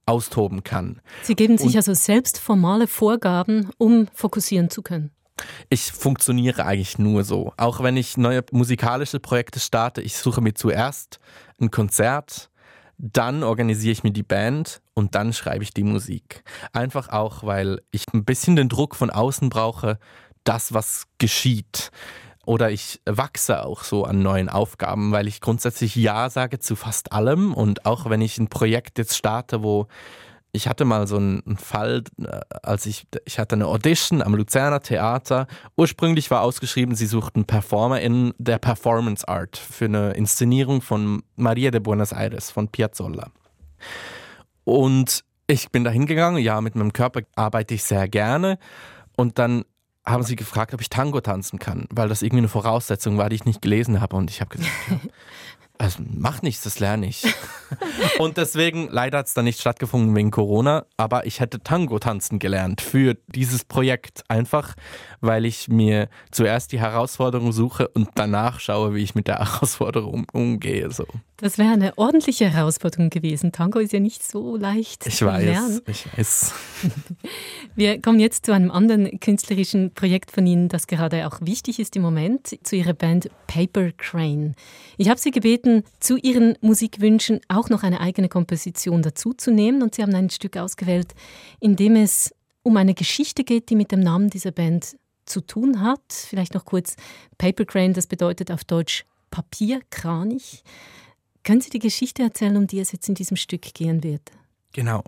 austoben 0.07 0.64
kann. 0.64 1.01
Sie 1.22 1.35
geben 1.35 1.59
sich 1.59 1.68
und 1.68 1.76
also 1.76 1.95
selbst 1.95 2.39
formale 2.39 2.87
Vorgaben, 2.87 3.70
um 3.76 4.09
fokussieren 4.14 4.70
zu 4.70 4.83
können. 4.83 5.11
Ich 5.68 5.93
funktioniere 5.93 6.64
eigentlich 6.64 6.99
nur 6.99 7.24
so. 7.24 7.53
Auch 7.57 7.83
wenn 7.83 7.97
ich 7.97 8.16
neue 8.16 8.45
musikalische 8.51 9.20
Projekte 9.20 9.61
starte, 9.61 10.01
ich 10.01 10.16
suche 10.16 10.41
mir 10.41 10.55
zuerst 10.55 11.20
ein 11.61 11.70
Konzert, 11.70 12.51
dann 12.99 13.45
organisiere 13.45 13.93
ich 13.93 14.03
mir 14.03 14.11
die 14.11 14.25
Band 14.25 14.83
und 14.93 15.15
dann 15.15 15.33
schreibe 15.33 15.63
ich 15.63 15.73
die 15.73 15.85
Musik. 15.85 16.43
Einfach 16.73 17.09
auch, 17.09 17.45
weil 17.45 17.81
ich 17.93 18.05
ein 18.13 18.25
bisschen 18.25 18.57
den 18.57 18.69
Druck 18.69 18.97
von 18.97 19.11
außen 19.11 19.49
brauche, 19.49 19.99
das, 20.43 20.75
was 20.75 21.07
geschieht. 21.19 21.91
Oder 22.45 22.71
ich 22.71 23.01
wachse 23.05 23.65
auch 23.65 23.85
so 23.85 24.05
an 24.05 24.23
neuen 24.23 24.49
Aufgaben, 24.49 25.13
weil 25.13 25.29
ich 25.29 25.41
grundsätzlich 25.41 25.95
Ja 25.95 26.29
sage 26.31 26.59
zu 26.59 26.77
fast 26.77 27.13
allem. 27.13 27.55
Und 27.55 27.87
auch 27.87 28.11
wenn 28.11 28.21
ich 28.21 28.39
ein 28.39 28.49
Projekt 28.49 28.99
jetzt 28.99 29.17
starte, 29.17 29.63
wo 29.63 29.87
ich 30.59 30.67
hatte 30.67 30.85
mal 30.85 31.07
so 31.07 31.17
einen 31.17 31.57
Fall, 31.57 32.03
äh, 32.21 32.41
als 32.63 32.85
ich, 32.85 33.07
ich 33.25 33.39
hatte 33.39 33.55
eine 33.55 33.67
Audition 33.67 34.21
am 34.21 34.35
Luzerner 34.35 34.81
Theater. 34.81 35.47
Ursprünglich 35.77 36.31
war 36.33 36.43
ausgeschrieben, 36.43 36.97
sie 36.97 37.07
suchten 37.07 37.45
Performer 37.45 38.01
in 38.01 38.35
der 38.39 38.59
Performance 38.59 39.27
Art 39.27 39.57
für 39.57 39.85
eine 39.85 40.13
Inszenierung 40.13 40.83
von 40.83 41.23
Maria 41.37 41.71
de 41.71 41.81
Buenos 41.81 42.13
Aires 42.13 42.51
von 42.51 42.69
Piazzolla. 42.69 43.31
Und 44.65 45.25
ich 45.47 45.71
bin 45.71 45.85
da 45.85 45.91
hingegangen, 45.91 46.43
ja, 46.43 46.61
mit 46.61 46.75
meinem 46.75 46.93
Körper 46.93 47.21
arbeite 47.37 47.75
ich 47.75 47.85
sehr 47.85 48.09
gerne. 48.09 48.59
Und 49.17 49.39
dann 49.39 49.65
haben 50.05 50.25
sie 50.25 50.37
gefragt, 50.37 50.75
ob 50.75 50.81
ich 50.81 50.91
Tango 50.91 51.21
tanzen 51.21 51.61
kann, 51.61 51.87
weil 51.91 52.09
das 52.09 52.23
irgendwie 52.23 52.39
eine 52.39 52.49
Voraussetzung 52.49 53.17
war, 53.17 53.29
die 53.29 53.37
ich 53.37 53.45
nicht 53.45 53.63
gelesen 53.63 54.01
habe. 54.01 54.17
Und 54.17 54.29
ich 54.29 54.41
habe 54.41 54.57
gesagt, 54.57 54.73
ja, 54.91 54.97
Also 55.79 56.03
macht 56.03 56.43
nichts, 56.43 56.64
das 56.64 56.81
lerne 56.81 57.07
ich. 57.07 57.24
und 58.18 58.37
deswegen, 58.37 58.89
leider 58.91 59.18
hat 59.18 59.26
es 59.29 59.35
dann 59.35 59.45
nicht 59.45 59.61
stattgefunden 59.61 60.14
wegen 60.16 60.33
Corona, 60.33 60.87
aber 60.97 61.26
ich 61.26 61.39
hätte 61.39 61.61
Tango 61.62 62.01
tanzen 62.01 62.41
gelernt 62.41 62.81
für 62.81 63.16
dieses 63.29 63.64
Projekt. 63.64 64.24
Einfach, 64.29 64.74
weil 65.20 65.45
ich 65.45 65.68
mir 65.68 66.09
zuerst 66.33 66.72
die 66.72 66.81
Herausforderung 66.81 67.53
suche 67.53 67.89
und 67.89 68.11
danach 68.16 68.59
schaue, 68.59 68.95
wie 68.95 69.03
ich 69.03 69.14
mit 69.14 69.29
der 69.29 69.39
Herausforderung 69.39 70.26
umgehe. 70.33 70.91
So. 70.91 71.07
Das 71.41 71.57
wäre 71.57 71.72
eine 71.72 71.97
ordentliche 71.97 72.51
Herausforderung 72.51 73.11
gewesen. 73.11 73.53
Tango 73.53 73.79
ist 73.79 73.93
ja 73.93 74.01
nicht 74.01 74.29
so 74.29 74.57
leicht. 74.57 75.07
Ich 75.07 75.24
weiß, 75.24 75.45
lernen. 75.45 75.81
ich 75.87 76.07
weiß. 76.16 76.53
Wir 77.76 78.03
kommen 78.03 78.18
jetzt 78.18 78.45
zu 78.45 78.53
einem 78.53 78.72
anderen 78.72 79.20
künstlerischen 79.20 79.95
Projekt 79.95 80.33
von 80.33 80.45
Ihnen, 80.45 80.68
das 80.68 80.89
gerade 80.89 81.29
auch 81.29 81.39
wichtig 81.41 81.79
ist 81.79 81.95
im 81.95 82.03
Moment, 82.03 82.59
zu 82.64 82.74
Ihrer 82.74 82.93
Band 82.93 83.31
Paper 83.47 83.93
Crane. 83.97 84.57
Ich 84.97 85.09
habe 85.09 85.20
Sie 85.20 85.31
gebeten, 85.31 85.68
zu 86.01 86.16
Ihren 86.16 86.57
Musikwünschen 86.61 87.41
auch 87.49 87.69
noch 87.69 87.83
eine 87.83 88.01
eigene 88.01 88.29
Komposition 88.29 89.03
dazuzunehmen 89.03 89.83
und 89.83 89.95
Sie 89.95 90.03
haben 90.03 90.14
ein 90.14 90.31
Stück 90.31 90.57
ausgewählt, 90.57 91.14
in 91.61 91.77
dem 91.77 91.97
es 91.97 92.35
um 92.62 92.77
eine 92.77 92.95
Geschichte 92.95 93.45
geht, 93.45 93.71
die 93.71 93.77
mit 93.77 93.93
dem 93.93 94.01
Namen 94.01 94.31
dieser 94.31 94.51
Band 94.51 94.97
zu 95.25 95.41
tun 95.41 95.81
hat. 95.81 96.12
Vielleicht 96.12 96.55
noch 96.55 96.64
kurz 96.64 96.97
Paper 97.39 97.64
Crane, 97.64 97.93
das 97.93 98.07
bedeutet 98.07 98.51
auf 98.51 98.64
Deutsch 98.64 99.05
Papierkranich. 99.31 100.62
Können 101.45 101.61
Sie 101.61 101.71
die 101.71 101.79
Geschichte 101.79 102.23
erzählen, 102.23 102.57
um 102.57 102.66
die 102.66 102.81
es 102.81 102.93
jetzt 102.93 103.09
in 103.09 103.14
diesem 103.14 103.37
Stück 103.37 103.62
gehen 103.75 104.03
wird? 104.03 104.23
Genau. 104.73 105.03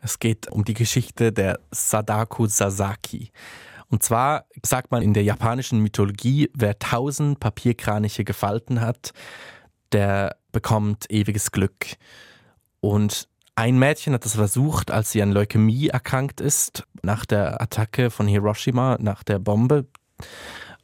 Es 0.00 0.18
geht 0.18 0.50
um 0.50 0.64
die 0.64 0.74
Geschichte 0.74 1.32
der 1.32 1.60
Sadako 1.70 2.46
Sasaki. 2.46 3.30
Und 3.88 4.02
zwar 4.02 4.46
sagt 4.64 4.90
man 4.90 5.02
in 5.02 5.14
der 5.14 5.22
japanischen 5.22 5.80
Mythologie, 5.80 6.50
wer 6.54 6.78
tausend 6.78 7.40
Papierkraniche 7.40 8.24
gefalten 8.24 8.80
hat, 8.80 9.12
der 9.92 10.36
bekommt 10.52 11.10
ewiges 11.10 11.52
Glück. 11.52 11.86
Und 12.80 13.28
ein 13.54 13.78
Mädchen 13.78 14.14
hat 14.14 14.24
das 14.24 14.34
versucht, 14.34 14.90
als 14.90 15.10
sie 15.12 15.22
an 15.22 15.32
Leukämie 15.32 15.88
erkrankt 15.88 16.40
ist, 16.40 16.84
nach 17.02 17.26
der 17.26 17.60
Attacke 17.60 18.10
von 18.10 18.26
Hiroshima, 18.26 18.96
nach 19.00 19.22
der 19.22 19.38
Bombe. 19.38 19.86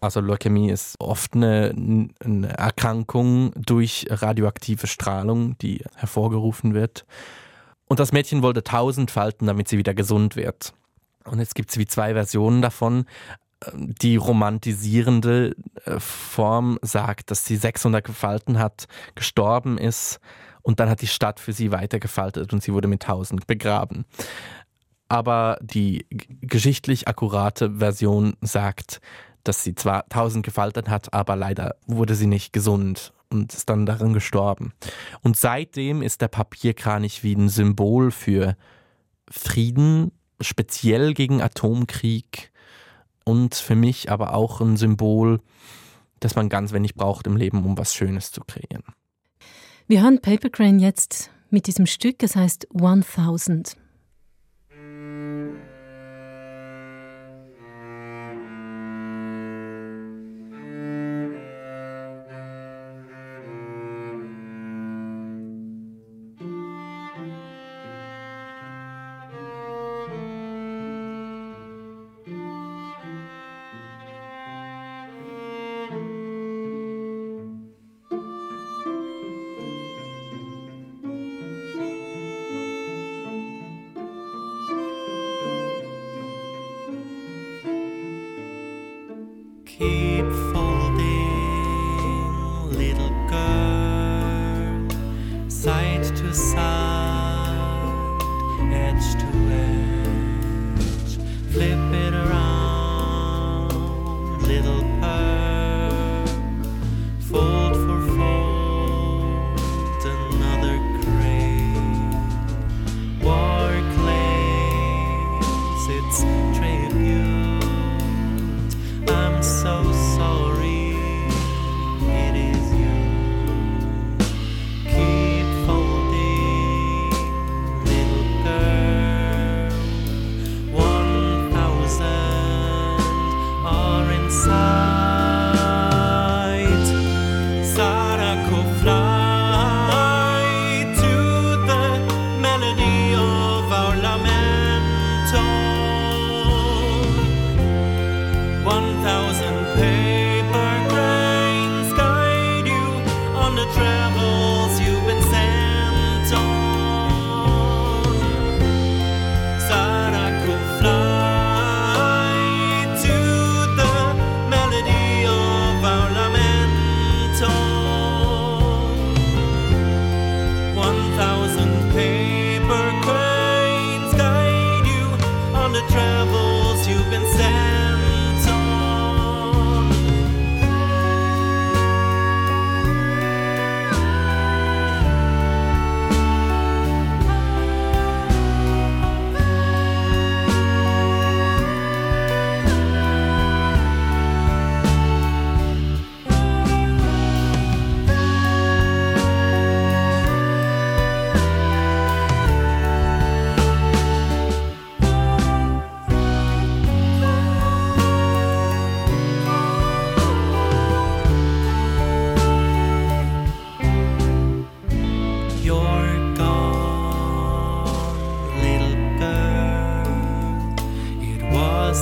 Also 0.01 0.21
Leukämie 0.21 0.71
ist 0.71 0.95
oft 1.01 1.35
eine, 1.35 1.75
eine 2.21 2.49
Erkrankung 2.57 3.53
durch 3.57 4.07
radioaktive 4.09 4.87
Strahlung, 4.87 5.59
die 5.59 5.83
hervorgerufen 5.97 6.75
wird. 6.75 7.05
Und 7.87 8.01
das 8.01 8.13
Mädchen 8.13 8.43
wollte 8.43 8.63
tausend 8.63 9.11
falten, 9.11 9.47
damit 9.47 9.69
sie 9.69 9.79
wieder 9.79 9.95
gesund 9.95 10.37
wird. 10.37 10.75
Und 11.25 11.41
jetzt 11.41 11.55
gibt 11.55 11.71
es 11.71 11.79
wie 11.79 11.87
zwei 11.87 12.13
Versionen 12.13 12.63
davon. 12.63 13.07
Die 13.73 14.17
romantisierende 14.17 15.57
äh, 15.85 15.99
Form 15.99 16.79
sagt, 16.83 17.31
dass 17.31 17.45
sie 17.45 17.57
600 17.57 18.05
gefalten 18.05 18.59
hat, 18.59 18.87
gestorben 19.15 19.79
ist 19.79 20.21
und 20.63 20.81
dann 20.81 20.89
hat 20.89 21.03
die 21.03 21.07
Stadt 21.07 21.41
für 21.41 21.53
sie 21.53 21.73
weitergefaltet 21.73 22.53
und 22.53 22.63
sie 22.63 22.73
wurde 22.73 22.89
mit 22.89 23.03
1000 23.03 23.47
begraben. 23.47 24.05
Aber 25.09 25.59
die 25.63 26.07
geschichtlich 26.11 27.09
akkurate 27.09 27.77
Version 27.79 28.37
sagt, 28.43 29.01
dass 29.43 29.65
sie 29.65 29.75
zwar 29.75 30.05
1000 30.05 30.45
gefaltet 30.45 30.89
hat, 30.89 31.13
aber 31.15 31.35
leider 31.35 31.77
wurde 31.87 32.15
sie 32.15 32.27
nicht 32.27 32.53
gesund 32.53 33.15
und 33.31 33.55
ist 33.55 33.71
dann 33.71 33.87
darin 33.87 34.13
gestorben. 34.13 34.73
Und 35.23 35.37
seitdem 35.37 36.03
ist 36.03 36.21
der 36.21 36.29
Papierkranich 36.29 37.25
wie 37.25 37.35
ein 37.35 37.49
Symbol 37.49 38.11
für 38.11 38.57
Frieden, 39.31 40.13
speziell 40.41 41.15
gegen 41.15 41.43
Atomkrieg 41.43 42.51
und 43.29 43.55
für 43.55 43.75
mich 43.75 44.11
aber 44.11 44.35
auch 44.35 44.61
ein 44.61 44.77
Symbol, 44.77 45.41
dass 46.21 46.35
man 46.35 46.49
ganz 46.49 46.73
wenig 46.73 46.95
braucht 46.95 47.27
im 47.27 47.37
Leben, 47.37 47.65
um 47.65 47.77
was 47.77 47.95
Schönes 47.95 48.33
zu 48.33 48.41
kreieren. 48.41 48.83
Wir 49.87 50.03
hören 50.03 50.21
Paper 50.21 50.49
Crane 50.51 50.79
jetzt 50.81 51.31
mit 51.51 51.67
diesem 51.67 51.87
Stück, 51.87 52.23
es 52.23 52.37
heißt 52.37 52.69
1000. 52.75 53.77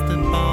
and 0.01 0.30
by. 0.30 0.45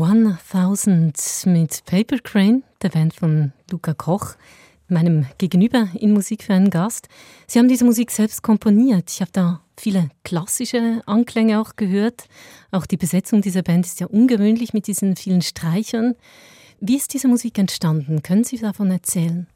1000 0.00 1.44
mit 1.46 1.84
Paper 1.84 2.18
Crane, 2.18 2.62
der 2.80 2.88
Band 2.88 3.14
von 3.14 3.52
Luca 3.70 3.92
Koch, 3.92 4.36
meinem 4.88 5.26
Gegenüber 5.36 5.88
in 5.94 6.12
Musik 6.14 6.44
für 6.44 6.54
einen 6.54 6.70
Gast. 6.70 7.08
Sie 7.46 7.58
haben 7.58 7.68
diese 7.68 7.84
Musik 7.84 8.10
selbst 8.10 8.42
komponiert. 8.42 9.10
Ich 9.10 9.20
habe 9.20 9.32
da 9.32 9.60
viele 9.76 10.08
klassische 10.24 11.02
Anklänge 11.04 11.60
auch 11.60 11.76
gehört. 11.76 12.24
Auch 12.70 12.86
die 12.86 12.96
Besetzung 12.96 13.42
dieser 13.42 13.62
Band 13.62 13.84
ist 13.84 14.00
ja 14.00 14.06
ungewöhnlich 14.06 14.72
mit 14.72 14.86
diesen 14.86 15.14
vielen 15.14 15.42
Streichern. 15.42 16.14
Wie 16.80 16.96
ist 16.96 17.12
diese 17.12 17.28
Musik 17.28 17.58
entstanden? 17.58 18.22
Können 18.22 18.44
Sie 18.44 18.56
davon 18.56 18.90
erzählen? 18.90 19.46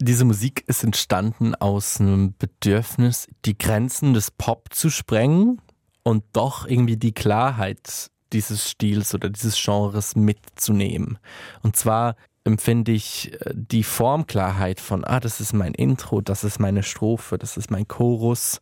Diese 0.00 0.24
Musik 0.24 0.64
ist 0.66 0.82
entstanden 0.82 1.54
aus 1.54 2.00
einem 2.00 2.34
Bedürfnis, 2.36 3.28
die 3.44 3.56
Grenzen 3.56 4.14
des 4.14 4.32
Pop 4.32 4.74
zu 4.74 4.90
sprengen 4.90 5.60
und 6.02 6.24
doch 6.32 6.66
irgendwie 6.66 6.96
die 6.96 7.12
Klarheit 7.12 8.10
dieses 8.32 8.68
Stils 8.70 9.14
oder 9.14 9.30
dieses 9.30 9.62
Genres 9.62 10.16
mitzunehmen. 10.16 11.18
Und 11.62 11.76
zwar 11.76 12.16
empfinde 12.44 12.92
ich 12.92 13.32
äh, 13.32 13.52
die 13.54 13.84
Formklarheit 13.84 14.80
von, 14.80 15.04
ah, 15.04 15.20
das 15.20 15.40
ist 15.40 15.52
mein 15.52 15.74
Intro, 15.74 16.20
das 16.20 16.44
ist 16.44 16.58
meine 16.58 16.82
Strophe, 16.82 17.38
das 17.38 17.56
ist 17.56 17.70
mein 17.70 17.88
Chorus, 17.88 18.60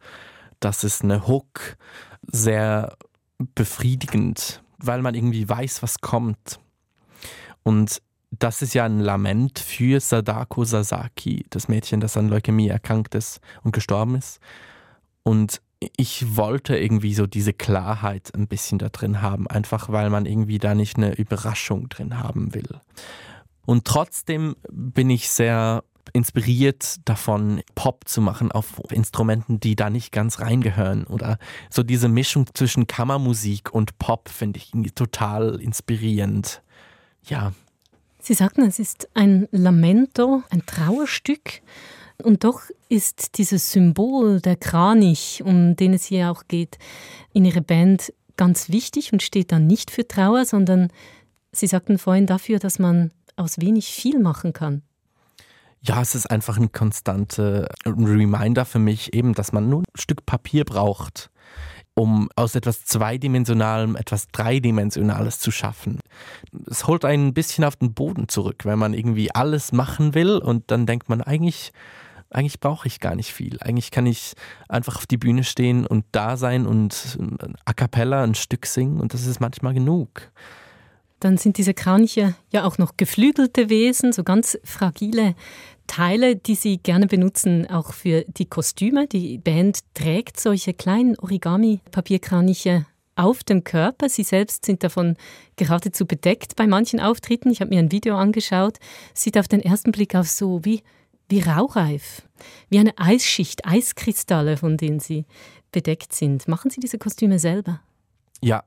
das 0.61 0.85
ist 0.85 1.03
eine 1.03 1.27
Hook, 1.27 1.77
sehr 2.31 2.97
befriedigend, 3.55 4.63
weil 4.79 5.03
man 5.03 5.15
irgendwie 5.15 5.49
weiß, 5.49 5.83
was 5.83 6.01
kommt. 6.01 6.61
Und 7.65 8.01
das 8.31 8.63
ist 8.63 8.75
ja 8.75 8.85
ein 8.85 9.01
Lament 9.01 9.59
für 9.59 10.01
Sadako 10.01 10.65
Sasaki, 10.65 11.45
das 11.51 11.69
Mädchen, 11.69 12.01
das 12.01 12.17
an 12.17 12.29
Leukämie 12.29 12.69
erkrankt 12.69 13.15
ist 13.15 13.41
und 13.63 13.73
gestorben 13.73 14.15
ist. 14.15 14.41
Und 15.23 15.61
ich 15.97 16.37
wollte 16.37 16.77
irgendwie 16.77 17.15
so 17.15 17.27
diese 17.27 17.53
Klarheit 17.53 18.35
ein 18.35 18.47
bisschen 18.47 18.79
da 18.79 18.89
drin 18.89 19.23
haben, 19.23 19.47
einfach 19.47 19.89
weil 19.91 20.11
man 20.11 20.27
irgendwie 20.27 20.59
da 20.59 20.75
nicht 20.75 20.97
eine 20.97 21.15
Überraschung 21.15 21.89
drin 21.89 22.19
haben 22.19 22.55
will. 22.55 22.81
Und 23.65 23.85
trotzdem 23.85 24.57
bin 24.71 25.11
ich 25.11 25.29
sehr 25.29 25.85
inspiriert 26.13 26.97
davon, 27.05 27.63
Pop 27.75 28.07
zu 28.07 28.21
machen 28.21 28.53
auf 28.53 28.81
Instrumenten, 28.91 29.61
die 29.61 29.77
da 29.77 29.89
nicht 29.89 30.13
ganz 30.13 30.41
reingehören. 30.41 31.05
Oder 31.05 31.39
so 31.71 31.83
diese 31.83 32.09
Mischung 32.09 32.47
zwischen 32.55 32.87
Kammermusik 32.87 33.73
und 33.73 33.99
Pop 33.99 34.29
finde 34.29 34.59
ich 34.59 34.73
total 34.95 35.61
inspirierend. 35.61 36.63
Ja. 37.25 37.53
Sie 38.19 38.35
sagten, 38.35 38.63
es 38.63 38.79
ist 38.79 39.09
ein 39.15 39.49
Lamento, 39.53 40.43
ein 40.51 40.65
Trauerstück. 40.67 41.63
Und 42.23 42.45
doch 42.45 42.63
ist 42.89 43.39
dieses 43.39 43.73
Symbol 43.73 44.41
der 44.41 44.57
Kranich, 44.57 45.43
um 45.45 45.77
den 45.77 45.95
es 45.95 46.05
hier 46.05 46.31
auch 46.31 46.45
geht, 46.49 46.79
in 47.33 47.45
Ihrer 47.45 47.61
Band 47.61 48.13
ganz 48.37 48.71
wichtig 48.71 49.13
und 49.13 49.23
steht 49.23 49.53
dann 49.53 49.67
nicht 49.67 49.91
für 49.91 50.07
Trauer, 50.07 50.45
sondern 50.45 50.89
Sie 51.53 51.67
sagten 51.67 51.99
vorhin 51.99 52.27
dafür, 52.27 52.59
dass 52.59 52.79
man 52.79 53.11
aus 53.37 53.59
wenig 53.61 53.89
viel 53.93 54.19
machen 54.19 54.53
kann. 54.53 54.83
Ja, 55.83 56.01
es 56.01 56.15
ist 56.15 56.31
einfach 56.31 56.59
ein 56.59 56.71
konstanter 56.73 57.69
Reminder 57.85 58.65
für 58.65 58.79
mich 58.79 59.13
eben, 59.15 59.35
dass 59.35 59.53
man 59.53 59.69
nur 59.69 59.81
ein 59.81 59.85
Stück 59.97 60.25
Papier 60.25 60.65
braucht. 60.65 61.31
um 61.95 62.31
aus 62.37 62.55
etwas 62.55 62.85
Zweidimensionalem 62.85 63.97
etwas 63.97 64.29
Dreidimensionales 64.29 65.39
zu 65.39 65.51
schaffen. 65.51 66.01
Es 66.67 66.87
holt 66.87 67.05
einen 67.05 67.29
ein 67.29 67.35
bisschen 67.35 67.65
auf 67.65 67.77
den 67.77 67.93
Boden 67.93 68.29
zurück, 68.29 68.65
wenn 68.65 68.79
man 68.79 68.95
irgendwie 68.95 69.35
alles 69.35 69.73
machen 69.73 70.15
will 70.15 70.39
und 70.39 70.71
dann 70.71 70.87
denkt 70.87 71.09
man 71.09 71.21
eigentlich, 71.21 71.73
eigentlich 72.35 72.61
brauche 72.61 72.89
ich 72.89 73.01
gar 73.01 73.15
nicht 73.15 73.33
viel. 73.33 73.59
Eigentlich 73.61 73.91
kann 73.91 74.07
ich 74.07 74.35
einfach 74.69 74.97
auf 74.97 75.07
die 75.07 75.19
Bühne 75.19 75.45
stehen 75.45 75.87
und 75.87 76.05
da 76.13 76.37
sein 76.37 76.67
und 76.67 77.19
a 77.65 77.73
cappella 77.73 78.23
ein 78.23 78.35
Stück 78.35 78.67
singen 78.67 79.01
und 79.01 79.15
das 79.15 79.27
ist 79.27 79.41
manchmal 79.41 79.75
genug. 79.75 80.31
Dann 81.21 81.37
sind 81.37 81.57
diese 81.57 81.73
Kraniche 81.73 82.35
ja 82.51 82.65
auch 82.65 82.79
noch 82.79 82.97
geflügelte 82.97 83.71
Wesen, 83.71 84.13
so 84.13 84.25
ganz 84.25 84.59
fragile 84.65 85.37
Teile, 85.87 86.35
die 86.35 86.57
Sie 86.57 86.79
gerne 86.79 87.07
benutzen, 87.07 87.71
auch 87.71 87.93
für 87.93 88.25
die 88.27 88.47
Kostüme. 88.47 89.07
Die 89.07 89.39
Band 89.39 89.81
trägt 89.95 90.41
solche 90.41 90.75
kleinen 90.75 91.17
Origami-Papierkraniche 91.19 92.87
auf 93.15 93.45
dem 93.45 93.63
Körper. 93.63 94.09
Sie 94.09 94.25
selbst 94.25 94.65
sind 94.65 94.83
davon 94.83 95.17
geradezu 95.57 96.07
bedeckt 96.07 96.57
bei 96.57 96.67
manchen 96.67 96.99
Auftritten. 96.99 97.51
Ich 97.51 97.61
habe 97.61 97.71
mir 97.71 97.79
ein 97.79 97.93
Video 97.93 98.17
angeschaut. 98.17 98.79
Sieht 99.15 99.39
auf 99.39 99.49
den 99.49 99.61
ersten 99.61 99.93
Blick 99.93 100.15
aus 100.15 100.37
so 100.37 100.65
wie, 100.65 100.83
wie 101.33 101.41
raureif, 101.41 102.23
wie 102.69 102.79
eine 102.79 102.93
Eisschicht, 102.99 103.67
Eiskristalle, 103.67 104.59
von 104.59 104.77
denen 104.77 105.01
Sie 105.01 105.25
bedeckt 105.73 106.13
sind. 106.13 106.47
Machen 106.47 106.71
Sie 106.71 106.79
diese 106.79 106.99
Kostüme 106.99 107.39
selber? 107.39 107.81
Ja, 108.43 108.63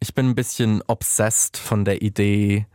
ich 0.00 0.12
bin 0.12 0.30
ein 0.30 0.34
bisschen 0.34 0.82
obsessed 0.88 1.56
von 1.56 1.84
der 1.84 2.02
Idee, 2.02 2.66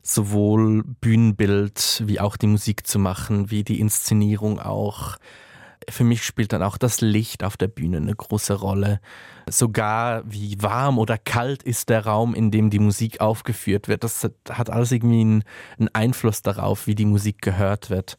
sowohl 0.00 0.84
Bühnenbild 1.02 2.02
wie 2.06 2.18
auch 2.18 2.38
die 2.38 2.46
Musik 2.46 2.86
zu 2.86 2.98
machen, 2.98 3.50
wie 3.50 3.62
die 3.62 3.78
Inszenierung 3.78 4.58
auch. 4.58 5.18
Für 5.90 6.04
mich 6.04 6.24
spielt 6.24 6.54
dann 6.54 6.62
auch 6.62 6.78
das 6.78 7.02
Licht 7.02 7.44
auf 7.44 7.58
der 7.58 7.68
Bühne 7.68 7.98
eine 7.98 8.14
große 8.14 8.54
Rolle. 8.54 9.00
Sogar 9.50 10.22
wie 10.24 10.62
warm 10.62 10.98
oder 10.98 11.18
kalt 11.18 11.62
ist 11.62 11.90
der 11.90 12.06
Raum, 12.06 12.34
in 12.34 12.50
dem 12.50 12.70
die 12.70 12.78
Musik 12.78 13.20
aufgeführt 13.20 13.86
wird. 13.86 14.02
Das 14.02 14.26
hat 14.48 14.70
alles 14.70 14.92
irgendwie 14.92 15.20
einen, 15.20 15.44
Einfluss 15.92 16.40
darauf, 16.40 16.86
wie 16.86 16.94
die 16.94 17.06
Musik 17.06 17.42
gehört 17.42 17.90
wird 17.90 18.16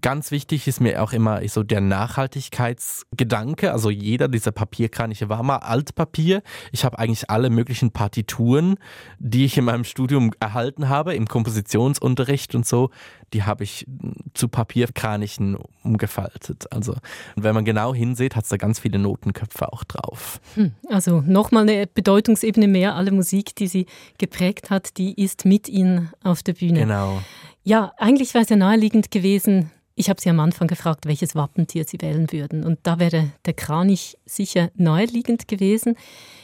ganz 0.00 0.30
wichtig 0.30 0.68
ist 0.68 0.80
mir 0.80 1.02
auch 1.02 1.12
immer 1.12 1.46
so 1.48 1.62
der 1.62 1.80
Nachhaltigkeitsgedanke. 1.80 3.72
Also 3.72 3.90
jeder 3.90 4.28
dieser 4.28 4.52
Papierkraniche 4.52 5.28
war 5.28 5.42
mal 5.42 5.56
Altpapier. 5.56 6.42
Ich 6.72 6.84
habe 6.84 6.98
eigentlich 6.98 7.30
alle 7.30 7.50
möglichen 7.50 7.90
Partituren, 7.90 8.76
die 9.18 9.44
ich 9.44 9.56
in 9.56 9.64
meinem 9.64 9.84
Studium 9.84 10.32
erhalten 10.40 10.88
habe, 10.88 11.14
im 11.14 11.26
Kompositionsunterricht 11.26 12.54
und 12.54 12.66
so, 12.66 12.90
die 13.32 13.44
habe 13.44 13.64
ich 13.64 13.86
zu 14.34 14.48
Papierkranichen 14.48 15.56
umgefaltet. 15.82 16.66
Also 16.72 16.96
wenn 17.36 17.54
man 17.54 17.64
genau 17.64 17.94
hinsieht, 17.94 18.36
hat 18.36 18.44
es 18.44 18.50
da 18.50 18.56
ganz 18.56 18.80
viele 18.80 18.98
Notenköpfe 18.98 19.72
auch 19.72 19.84
drauf. 19.84 20.40
Hm, 20.54 20.72
also 20.88 21.20
nochmal 21.20 21.68
eine 21.68 21.86
Bedeutungsebene 21.86 22.68
mehr. 22.68 22.96
Alle 22.96 23.12
Musik, 23.12 23.54
die 23.56 23.66
sie 23.66 23.86
geprägt 24.18 24.70
hat, 24.70 24.98
die 24.98 25.20
ist 25.20 25.44
mit 25.44 25.68
Ihnen 25.68 26.10
auf 26.22 26.42
der 26.42 26.54
Bühne. 26.54 26.80
Genau. 26.80 27.22
Ja, 27.70 27.92
eigentlich 27.98 28.34
wäre 28.34 28.42
es 28.42 28.50
ja 28.50 28.56
naheliegend 28.56 29.12
gewesen, 29.12 29.70
ich 29.94 30.10
habe 30.10 30.20
Sie 30.20 30.28
am 30.28 30.40
Anfang 30.40 30.66
gefragt, 30.66 31.06
welches 31.06 31.36
Wappentier 31.36 31.84
Sie 31.84 32.00
wählen 32.00 32.32
würden. 32.32 32.64
Und 32.64 32.80
da 32.82 32.98
wäre 32.98 33.30
der 33.44 33.54
Kranich 33.54 34.18
sicher 34.26 34.72
naheliegend 34.74 35.46
gewesen. 35.46 35.94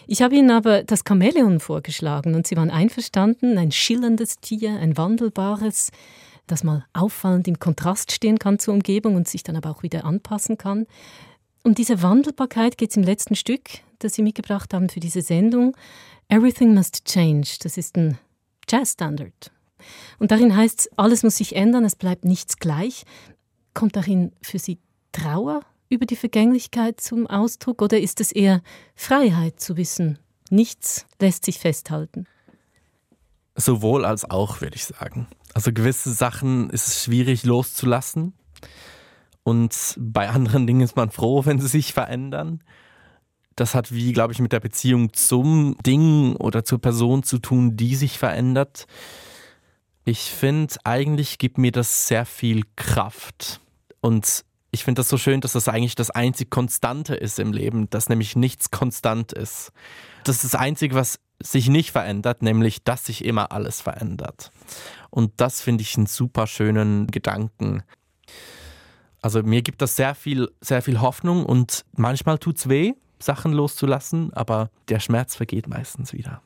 Ich 0.07 0.23
habe 0.23 0.37
Ihnen 0.37 0.53
aber 0.53 0.85
das 0.85 1.03
Chamäleon 1.05 1.59
vorgeschlagen 1.59 2.37
und 2.37 2.47
Sie 2.47 2.57
waren 2.57 2.71
einverstanden. 2.71 3.59
Ein 3.59 3.73
schillerndes 3.73 4.39
Tier, 4.39 4.79
ein 4.79 4.97
wandelbares, 4.97 5.91
das 6.47 6.63
mal 6.63 6.85
auffallend 6.93 7.49
im 7.49 7.59
Kontrast 7.59 8.13
stehen 8.13 8.39
kann 8.39 8.61
zur 8.61 8.75
Umgebung 8.75 9.17
und 9.17 9.27
sich 9.27 9.43
dann 9.43 9.57
aber 9.57 9.73
auch 9.73 9.83
wieder 9.83 10.05
anpassen 10.05 10.59
kann. 10.59 10.87
Um 11.65 11.75
diese 11.75 12.03
Wandelbarkeit 12.03 12.79
geht 12.79 12.91
es 12.91 12.97
im 12.97 13.03
letzten 13.03 13.35
Stück, 13.35 13.63
das 13.99 14.15
Sie 14.15 14.23
mitgebracht 14.23 14.73
haben 14.73 14.89
für 14.89 15.01
diese 15.01 15.23
Sendung. 15.23 15.77
Everything 16.29 16.73
Must 16.73 17.05
Change. 17.05 17.57
Das 17.65 17.77
ist 17.77 17.97
ein 17.97 18.17
Jazzstandard. 18.71 19.51
Und 20.19 20.31
darin 20.31 20.57
heißt 20.57 20.81
es, 20.81 20.91
alles 20.97 21.23
muss 21.23 21.37
sich 21.37 21.57
ändern, 21.57 21.85
es 21.85 21.97
bleibt 21.97 22.25
nichts 22.25 22.59
gleich. 22.59 23.05
Kommt 23.75 23.97
darin 23.97 24.33
für 24.43 24.59
Sie 24.59 24.79
Trauer 25.13 25.61
über 25.89 26.07
die 26.07 26.17
Vergänglichkeit 26.17 27.01
zum 27.01 27.27
Ausdruck 27.27 27.83
oder 27.83 28.01
ist 28.01 28.21
es 28.21 28.33
eher 28.33 28.63
Freiheit 28.95 29.61
zu 29.61 29.77
wissen, 29.77 30.19
nichts 30.51 31.07
lässt 31.21 31.45
sich 31.45 31.59
festhalten? 31.59 32.27
Sowohl 33.55 34.05
als 34.05 34.29
auch, 34.29 34.61
würde 34.61 34.77
ich 34.77 34.85
sagen. 34.85 35.29
Also 35.55 35.73
gewisse 35.73 36.13
Sachen 36.13 36.69
ist 36.71 36.89
es 36.89 37.05
schwierig 37.05 37.45
loszulassen 37.45 38.35
und 39.43 39.95
bei 39.99 40.29
anderen 40.29 40.67
Dingen 40.67 40.83
ist 40.83 40.97
man 40.97 41.11
froh, 41.11 41.47
wenn 41.47 41.61
sie 41.61 41.69
sich 41.69 41.93
verändern. 41.93 42.63
Das 43.55 43.75
hat 43.75 43.93
wie, 43.93 44.13
glaube 44.13 44.35
ich, 44.35 44.41
mit 44.41 44.53
der 44.53 44.61
Beziehung 44.61 45.15
zum 45.15 45.79
Ding 45.87 46.37
oder 46.37 46.65
zur 46.65 46.81
Person 46.81 47.23
zu 47.23 47.39
tun, 47.39 47.77
die 47.77 47.95
sich 47.95 48.19
verändert. 48.19 48.87
Ich 50.09 50.31
finde, 50.31 50.73
eigentlich 50.85 51.39
gibt 51.39 51.59
mir 51.59 51.73
das 51.73 52.07
sehr 52.07 52.27
viel 52.27 52.63
Kraft. 52.77 53.61
Und 54.01 54.45
ich 54.71 54.85
finde 54.85 55.01
das 55.01 55.09
so 55.09 55.19
schön, 55.19 55.41
dass 55.41 55.53
das 55.53 55.67
eigentlich 55.67 55.97
das 55.97 56.13
einzig 56.13 56.49
Konstante 56.49 57.17
ist 57.17 57.41
im 57.41 57.53
Leben, 57.53 57.91
dass 57.91 58.09
nämlich 58.09 58.37
nichts 58.37 58.71
konstant 58.71 59.33
ist. 59.33 59.73
Das 60.23 60.37
ist 60.37 60.45
das 60.45 60.55
Einzige, 60.55 60.95
was 60.95 61.19
sich 61.43 61.69
nicht 61.69 61.91
verändert, 61.91 62.41
nämlich 62.41 62.85
dass 62.85 63.07
sich 63.07 63.25
immer 63.25 63.51
alles 63.51 63.81
verändert. 63.81 64.53
Und 65.11 65.33
das 65.39 65.61
finde 65.61 65.83
ich 65.83 65.97
einen 65.97 66.07
super 66.07 66.47
schönen 66.47 67.09
Gedanken. 67.09 67.83
Also 69.21 69.43
mir 69.43 69.63
gibt 69.63 69.83
das 69.83 69.97
sehr 69.97 70.15
viel, 70.15 70.49
sehr 70.61 70.83
viel 70.83 71.01
Hoffnung 71.01 71.45
und 71.45 71.85
manchmal 71.97 72.39
tut 72.39 72.59
es 72.59 72.69
weh, 72.69 72.93
Sachen 73.19 73.53
loszulassen, 73.53 74.33
aber 74.35 74.71
der 74.89 75.01
Schmerz 75.01 75.35
vergeht 75.35 75.67
meistens 75.67 76.13
wieder. 76.13 76.43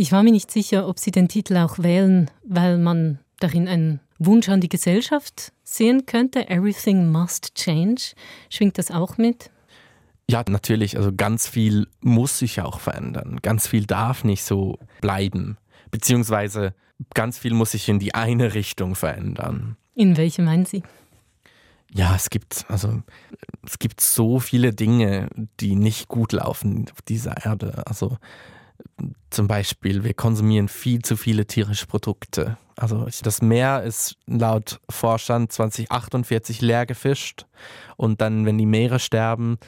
Ich 0.00 0.12
war 0.12 0.22
mir 0.22 0.30
nicht 0.30 0.52
sicher, 0.52 0.86
ob 0.86 1.00
Sie 1.00 1.10
den 1.10 1.26
Titel 1.26 1.56
auch 1.56 1.80
wählen, 1.80 2.30
weil 2.44 2.78
man 2.78 3.18
darin 3.40 3.66
einen 3.66 3.98
Wunsch 4.20 4.48
an 4.48 4.60
die 4.60 4.68
Gesellschaft 4.68 5.52
sehen 5.64 6.06
könnte. 6.06 6.48
Everything 6.48 7.10
must 7.10 7.56
change. 7.56 8.12
Schwingt 8.48 8.78
das 8.78 8.92
auch 8.92 9.18
mit? 9.18 9.50
Ja, 10.30 10.44
natürlich. 10.48 10.96
Also 10.96 11.12
ganz 11.12 11.48
viel 11.48 11.88
muss 12.00 12.38
sich 12.38 12.60
auch 12.60 12.78
verändern. 12.78 13.40
Ganz 13.42 13.66
viel 13.66 13.86
darf 13.86 14.22
nicht 14.22 14.44
so 14.44 14.78
bleiben. 15.00 15.58
Beziehungsweise 15.90 16.74
ganz 17.14 17.36
viel 17.36 17.54
muss 17.54 17.72
sich 17.72 17.88
in 17.88 17.98
die 17.98 18.14
eine 18.14 18.54
Richtung 18.54 18.94
verändern. 18.94 19.76
In 19.96 20.16
welche 20.16 20.42
meinen 20.42 20.64
Sie? 20.64 20.84
Ja, 21.92 22.14
es 22.14 22.30
gibt, 22.30 22.66
also, 22.68 23.02
es 23.66 23.80
gibt 23.80 24.00
so 24.00 24.38
viele 24.38 24.72
Dinge, 24.72 25.28
die 25.58 25.74
nicht 25.74 26.06
gut 26.06 26.30
laufen 26.30 26.86
auf 26.92 27.02
dieser 27.02 27.44
Erde. 27.44 27.82
Also, 27.84 28.16
zum 29.30 29.46
Beispiel, 29.46 30.04
wir 30.04 30.14
konsumieren 30.14 30.68
viel 30.68 31.02
zu 31.02 31.16
viele 31.16 31.46
tierische 31.46 31.86
Produkte. 31.86 32.56
Also 32.76 33.06
das 33.22 33.42
Meer 33.42 33.82
ist 33.82 34.16
laut 34.26 34.80
Forschern 34.88 35.50
2048 35.50 36.60
leer 36.60 36.86
gefischt 36.86 37.46
und 37.96 38.20
dann, 38.20 38.46
wenn 38.46 38.56
die 38.56 38.66
Meere 38.66 38.98
sterben, 39.00 39.58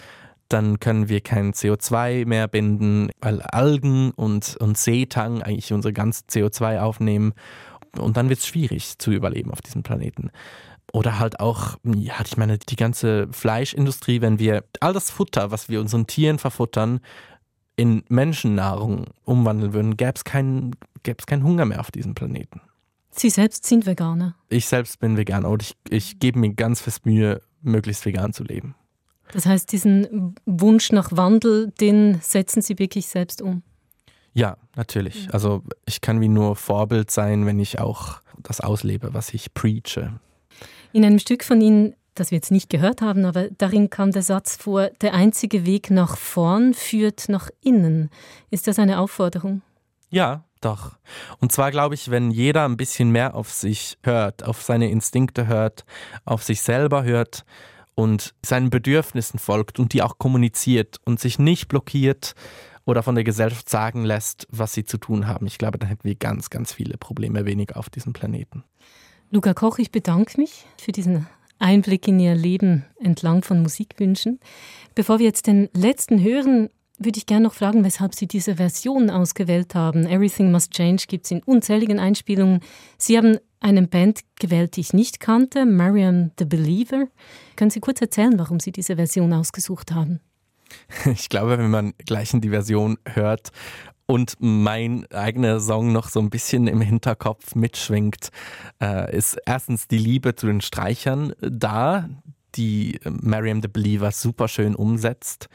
dann 0.49 0.81
können 0.81 1.09
wir 1.09 1.21
kein 1.21 1.53
CO2 1.53 2.27
mehr 2.27 2.49
binden, 2.49 3.11
weil 3.21 3.43
Algen 3.43 4.11
und, 4.13 4.57
und 4.57 4.79
Seetang 4.79 5.43
eigentlich 5.43 5.73
unsere 5.73 5.93
ganze 5.93 6.25
CO2 6.25 6.81
aufnehmen 6.81 7.35
und 7.99 8.17
dann 8.17 8.29
wird 8.29 8.41
es 8.41 8.47
schwierig 8.47 8.99
zu 8.99 9.11
überleben 9.11 9.51
auf 9.51 9.61
diesem 9.61 9.83
Planeten. 9.83 10.31
Oder 10.93 11.21
halt 11.21 11.39
auch, 11.39 11.77
ja, 11.85 12.15
ich 12.25 12.37
meine, 12.37 12.59
die 12.59 12.77
ganze 12.77 13.29
Fleischindustrie, 13.31 14.21
wenn 14.21 14.39
wir 14.41 14.65
all 14.81 14.93
das 14.93 15.11
Futter, 15.11 15.51
was 15.53 15.69
wir 15.69 15.81
unseren 15.81 16.07
Tieren 16.07 16.39
verfuttern, 16.39 17.01
in 17.81 18.05
Menschennahrung 18.11 19.07
umwandeln 19.25 19.73
würden, 19.73 19.97
gäbe 19.97 20.13
es 20.15 20.25
keinen, 20.25 20.77
keinen 21.03 21.45
Hunger 21.45 21.65
mehr 21.65 21.81
auf 21.81 21.91
diesem 21.91 22.15
Planeten. 22.15 22.61
Sie 23.11 23.31
selbst 23.31 23.65
sind 23.65 23.87
Veganer? 23.87 24.37
Ich 24.51 24.67
selbst 24.67 25.01
bin 25.01 25.17
Veganer 25.17 25.49
und 25.49 25.63
ich, 25.63 25.77
ich 25.89 26.19
gebe 26.19 26.39
mir 26.39 26.53
ganz 26.53 26.83
fest 26.83 27.07
Mühe, 27.07 27.41
möglichst 27.63 28.05
vegan 28.05 28.35
zu 28.35 28.45
leben. 28.45 28.75
Das 29.33 29.47
heißt, 29.47 29.73
diesen 29.73 30.35
Wunsch 30.45 30.93
nach 30.93 31.17
Wandel, 31.17 31.73
den 31.81 32.21
setzen 32.21 32.61
Sie 32.61 32.79
wirklich 32.79 33.07
selbst 33.07 33.41
um? 33.41 33.63
Ja, 34.35 34.59
natürlich. 34.77 35.33
Also 35.33 35.63
ich 35.87 36.03
kann 36.03 36.21
wie 36.21 36.29
nur 36.29 36.57
Vorbild 36.57 37.11
sein, 37.11 37.47
wenn 37.47 37.59
ich 37.59 37.79
auch 37.79 38.21
das 38.43 38.61
auslebe, 38.61 39.15
was 39.15 39.33
ich 39.33 39.55
preache. 39.55 40.21
In 40.93 41.03
einem 41.07 41.19
Stück 41.19 41.45
von 41.45 41.63
Ihnen 41.63 41.95
das 42.21 42.31
wir 42.31 42.37
jetzt 42.37 42.51
nicht 42.51 42.71
gehört 42.71 43.01
haben, 43.01 43.25
aber 43.25 43.49
darin 43.51 43.91
kam 43.91 44.13
der 44.13 44.23
Satz 44.23 44.57
vor, 44.57 44.91
der 45.01 45.15
einzige 45.15 45.67
Weg 45.67 45.91
nach 45.91 46.17
vorn 46.17 46.75
führt 46.75 47.29
nach 47.29 47.51
innen. 47.63 48.11
Ist 48.51 48.67
das 48.67 48.79
eine 48.79 49.01
Aufforderung? 49.01 49.63
Ja, 50.11 50.45
doch. 50.61 50.99
Und 51.41 51.53
zwar 51.53 51.71
glaube 51.71 51.95
ich, 51.95 52.11
wenn 52.11 52.31
jeder 52.31 52.65
ein 52.67 52.77
bisschen 52.77 53.11
mehr 53.11 53.35
auf 53.35 53.51
sich 53.51 53.99
hört, 54.03 54.45
auf 54.45 54.63
seine 54.63 54.91
Instinkte 54.91 55.47
hört, 55.47 55.85
auf 56.25 56.43
sich 56.43 56.61
selber 56.61 57.05
hört 57.05 57.45
und 57.95 58.35
seinen 58.45 58.71
Bedürfnissen 58.71 59.39
folgt 59.39 59.79
und 59.79 59.93
die 59.93 60.03
auch 60.03 60.19
kommuniziert 60.19 60.99
und 61.05 61.21
sich 61.21 61.39
nicht 61.39 61.69
blockiert 61.69 62.35
oder 62.85 63.03
von 63.03 63.15
der 63.15 63.25
Gesellschaft 63.25 63.69
sagen 63.69 64.05
lässt, 64.05 64.47
was 64.51 64.73
sie 64.73 64.85
zu 64.85 64.99
tun 64.99 65.27
haben. 65.27 65.47
Ich 65.47 65.59
glaube, 65.59 65.79
dann 65.79 65.89
hätten 65.89 66.05
wir 66.05 66.15
ganz, 66.15 66.51
ganz 66.51 66.73
viele 66.73 66.99
Probleme 66.99 67.47
weniger 67.47 67.77
auf 67.77 67.89
diesem 67.89 68.13
Planeten. 68.13 68.65
Luca 69.31 69.55
Koch, 69.55 69.79
ich 69.79 69.93
bedanke 69.93 70.41
mich 70.41 70.67
für 70.77 70.93
diesen 70.93 71.27
Einblick 71.61 72.09
in 72.09 72.19
ihr 72.19 72.35
Leben 72.35 72.85
entlang 72.99 73.43
von 73.43 73.63
Musikwünschen. 73.63 74.41
Bevor 74.95 75.19
wir 75.19 75.27
jetzt 75.27 75.47
den 75.47 75.69
letzten 75.75 76.23
hören, 76.23 76.71
würde 76.99 77.19
ich 77.19 77.27
gerne 77.27 77.45
noch 77.45 77.55
fragen, 77.55 77.85
weshalb 77.85 78.15
Sie 78.15 78.27
diese 78.27 78.57
Version 78.57 79.09
ausgewählt 79.09 79.75
haben. 79.75 80.07
Everything 80.07 80.51
Must 80.53 80.73
Change 80.73 81.05
gibt 81.09 81.25
es 81.25 81.31
in 81.31 81.43
unzähligen 81.43 81.99
Einspielungen. 81.99 82.61
Sie 82.99 83.17
haben 83.17 83.39
eine 83.61 83.87
Band 83.87 84.21
gewählt, 84.39 84.77
die 84.77 84.81
ich 84.81 84.93
nicht 84.93 85.21
kannte, 85.21 85.65
Mariam 85.65 86.33
the 86.39 86.45
Believer. 86.45 87.07
Können 87.57 87.71
Sie 87.71 87.81
kurz 87.81 88.01
erzählen, 88.01 88.39
warum 88.39 88.61
Sie 88.61 88.73
diese 88.73 88.97
Version 88.97 89.33
ausgesucht 89.33 89.93
haben? 89.93 90.21
Ich 91.13 91.29
glaube, 91.29 91.59
wenn 91.59 91.71
man 91.71 91.95
gleich 92.07 92.33
in 92.33 92.41
die 92.41 92.51
Version 92.51 92.99
hört 93.07 93.51
und 94.11 94.35
mein 94.41 95.07
eigener 95.13 95.61
Song 95.61 95.93
noch 95.93 96.09
so 96.09 96.19
ein 96.19 96.31
bisschen 96.31 96.67
im 96.67 96.81
Hinterkopf 96.81 97.55
mitschwingt, 97.55 98.31
äh, 98.83 99.17
ist 99.17 99.39
erstens 99.47 99.87
die 99.87 99.99
Liebe 99.99 100.35
zu 100.35 100.49
den 100.49 100.61
Streichern 100.61 101.33
da, 101.41 102.09
die 102.57 102.99
Mariam 103.09 103.63
the 103.63 103.69
Believer 103.69 104.11
super 104.11 104.49
schön 104.49 104.75
umsetzt. 104.75 105.49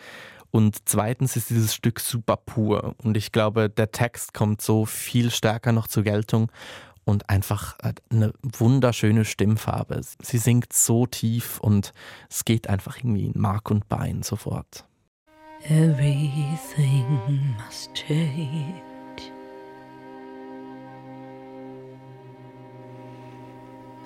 Und 0.51 0.87
zweitens 0.87 1.35
ist 1.35 1.49
dieses 1.49 1.75
Stück 1.75 1.99
super 1.99 2.37
pur. 2.37 2.95
Und 3.03 3.17
ich 3.17 3.33
glaube, 3.33 3.69
der 3.69 3.91
Text 3.91 4.33
kommt 4.33 4.61
so 4.61 4.85
viel 4.85 5.31
stärker 5.31 5.73
noch 5.73 5.87
zur 5.87 6.03
Geltung 6.03 6.49
und 7.03 7.29
einfach 7.29 7.75
eine 8.09 8.31
wunderschöne 8.41 9.25
Stimmfarbe. 9.25 9.99
Sie 10.21 10.37
singt 10.37 10.71
so 10.71 11.07
tief 11.07 11.59
und 11.59 11.91
es 12.29 12.45
geht 12.45 12.69
einfach 12.69 12.99
irgendwie 12.99 13.25
in 13.25 13.33
Mark 13.35 13.69
und 13.69 13.89
Bein 13.89 14.23
sofort. 14.23 14.85
Everything 15.67 17.55
must 17.57 17.91
change. 17.95 19.31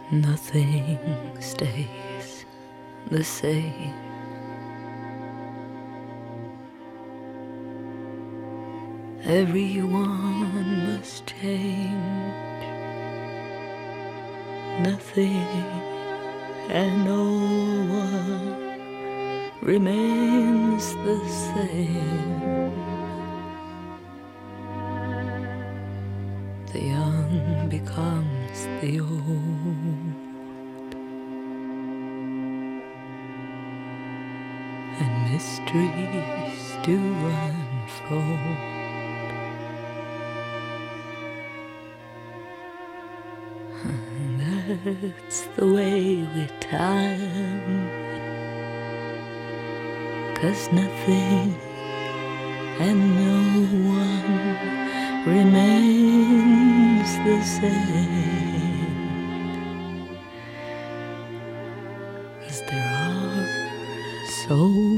Nothing 0.10 0.98
stays 1.42 2.46
the 3.12 3.26
same. 3.26 3.94
Everyone 9.26 10.88
must 10.88 11.28
change. 11.28 12.64
Nothing 14.80 15.44
and 16.70 17.04
no 17.04 17.26
one 17.94 18.59
remains 19.70 20.96
the 21.06 21.20
same. 21.30 22.74
The 26.74 26.82
young 26.96 27.70
becomes 27.70 28.58
the 28.82 29.00
old. 29.00 30.16
And 35.02 35.14
mysteries 35.32 36.62
do 36.82 36.98
unfold. 37.46 38.58
That's 44.40 45.42
the 45.56 45.68
way 45.68 46.28
with 46.34 46.60
time. 46.60 48.09
Cause 50.42 50.72
nothing 50.72 51.54
and 52.80 53.00
no 53.20 53.40
one 53.92 54.32
remains 55.28 57.12
the 57.26 57.44
same. 57.44 58.88
Cause 62.42 62.62
there 62.70 62.88
are 62.88 63.48
so 64.48 64.89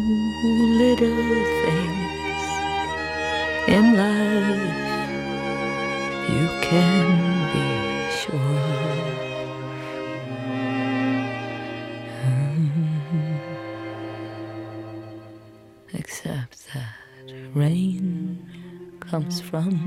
from 19.52 19.81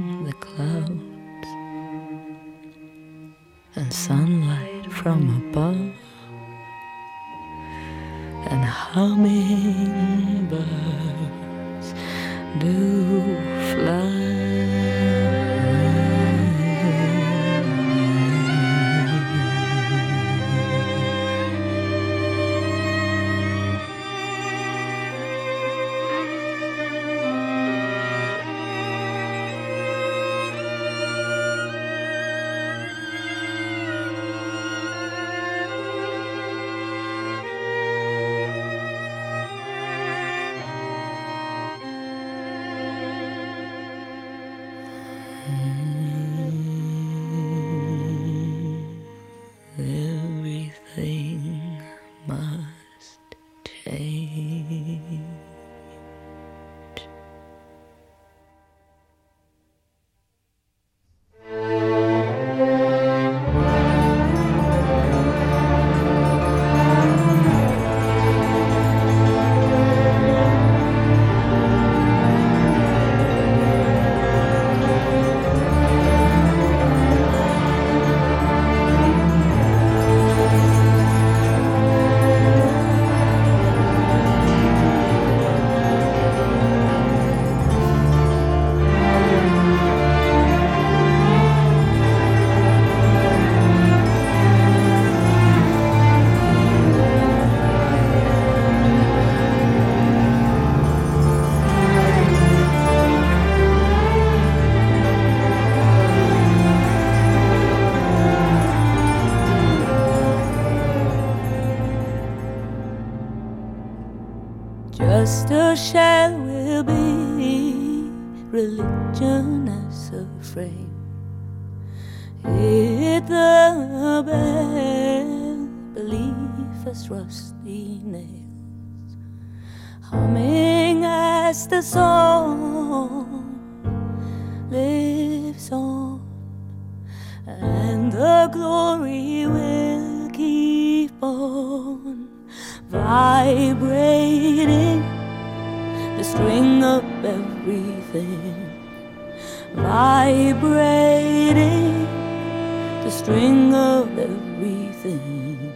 string 153.19 153.73
of 153.75 154.19
everything. 154.19 155.73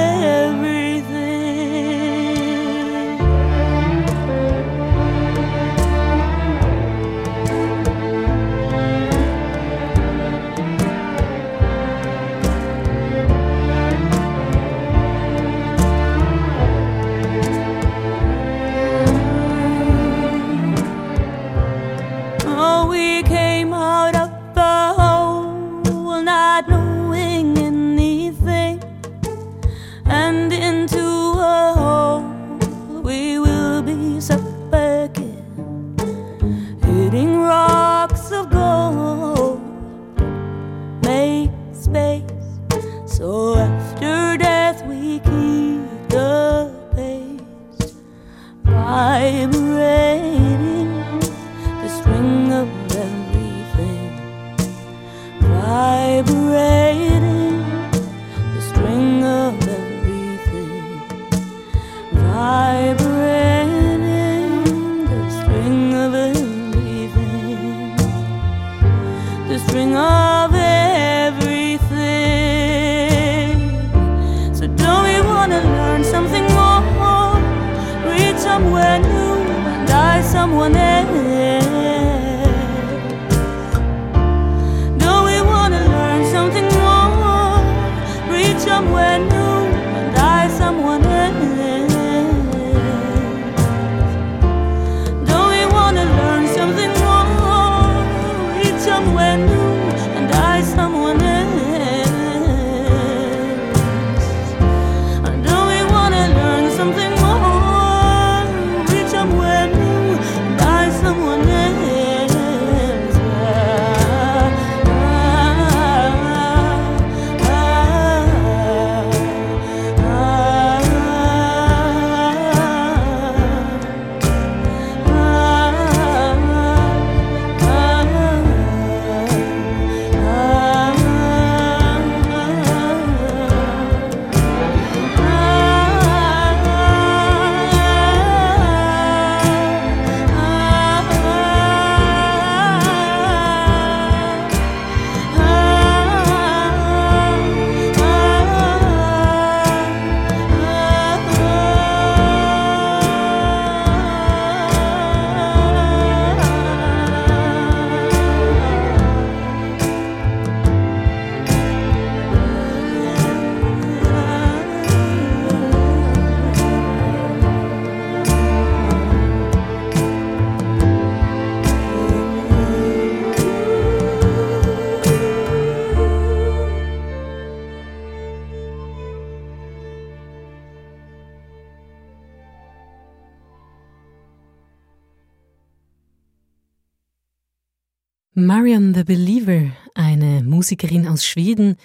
Musikerin 190.64 191.08
aus 191.10 191.26
Schweden. 191.26 191.76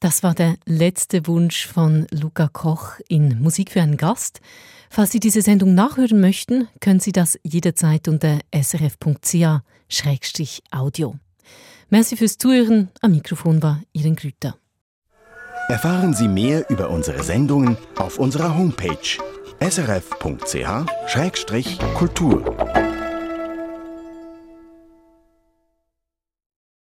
Das 0.00 0.22
war 0.22 0.34
der 0.34 0.56
letzte 0.66 1.26
Wunsch 1.26 1.66
von 1.66 2.06
Luca 2.10 2.48
Koch 2.48 3.00
in 3.08 3.40
Musik 3.40 3.70
für 3.70 3.80
einen 3.80 3.96
Gast. 3.96 4.42
Falls 4.90 5.12
Sie 5.12 5.20
diese 5.20 5.40
Sendung 5.40 5.74
nachhören 5.74 6.20
möchten, 6.20 6.68
können 6.80 7.00
Sie 7.00 7.12
das 7.12 7.38
jederzeit 7.42 8.06
unter 8.06 8.40
srf.ch-audio. 8.52 9.54
Merci 11.88 12.18
fürs 12.18 12.36
Zuhören. 12.36 12.90
Am 13.00 13.12
Mikrofon 13.12 13.62
war 13.62 13.80
Ihren 13.94 14.14
Grüter. 14.14 14.58
Erfahren 15.68 16.12
Sie 16.12 16.28
mehr 16.28 16.68
über 16.68 16.90
unsere 16.90 17.22
Sendungen 17.22 17.78
auf 17.96 18.18
unserer 18.18 18.58
Homepage 18.58 19.16
srf.ch-kultur. 19.58 20.18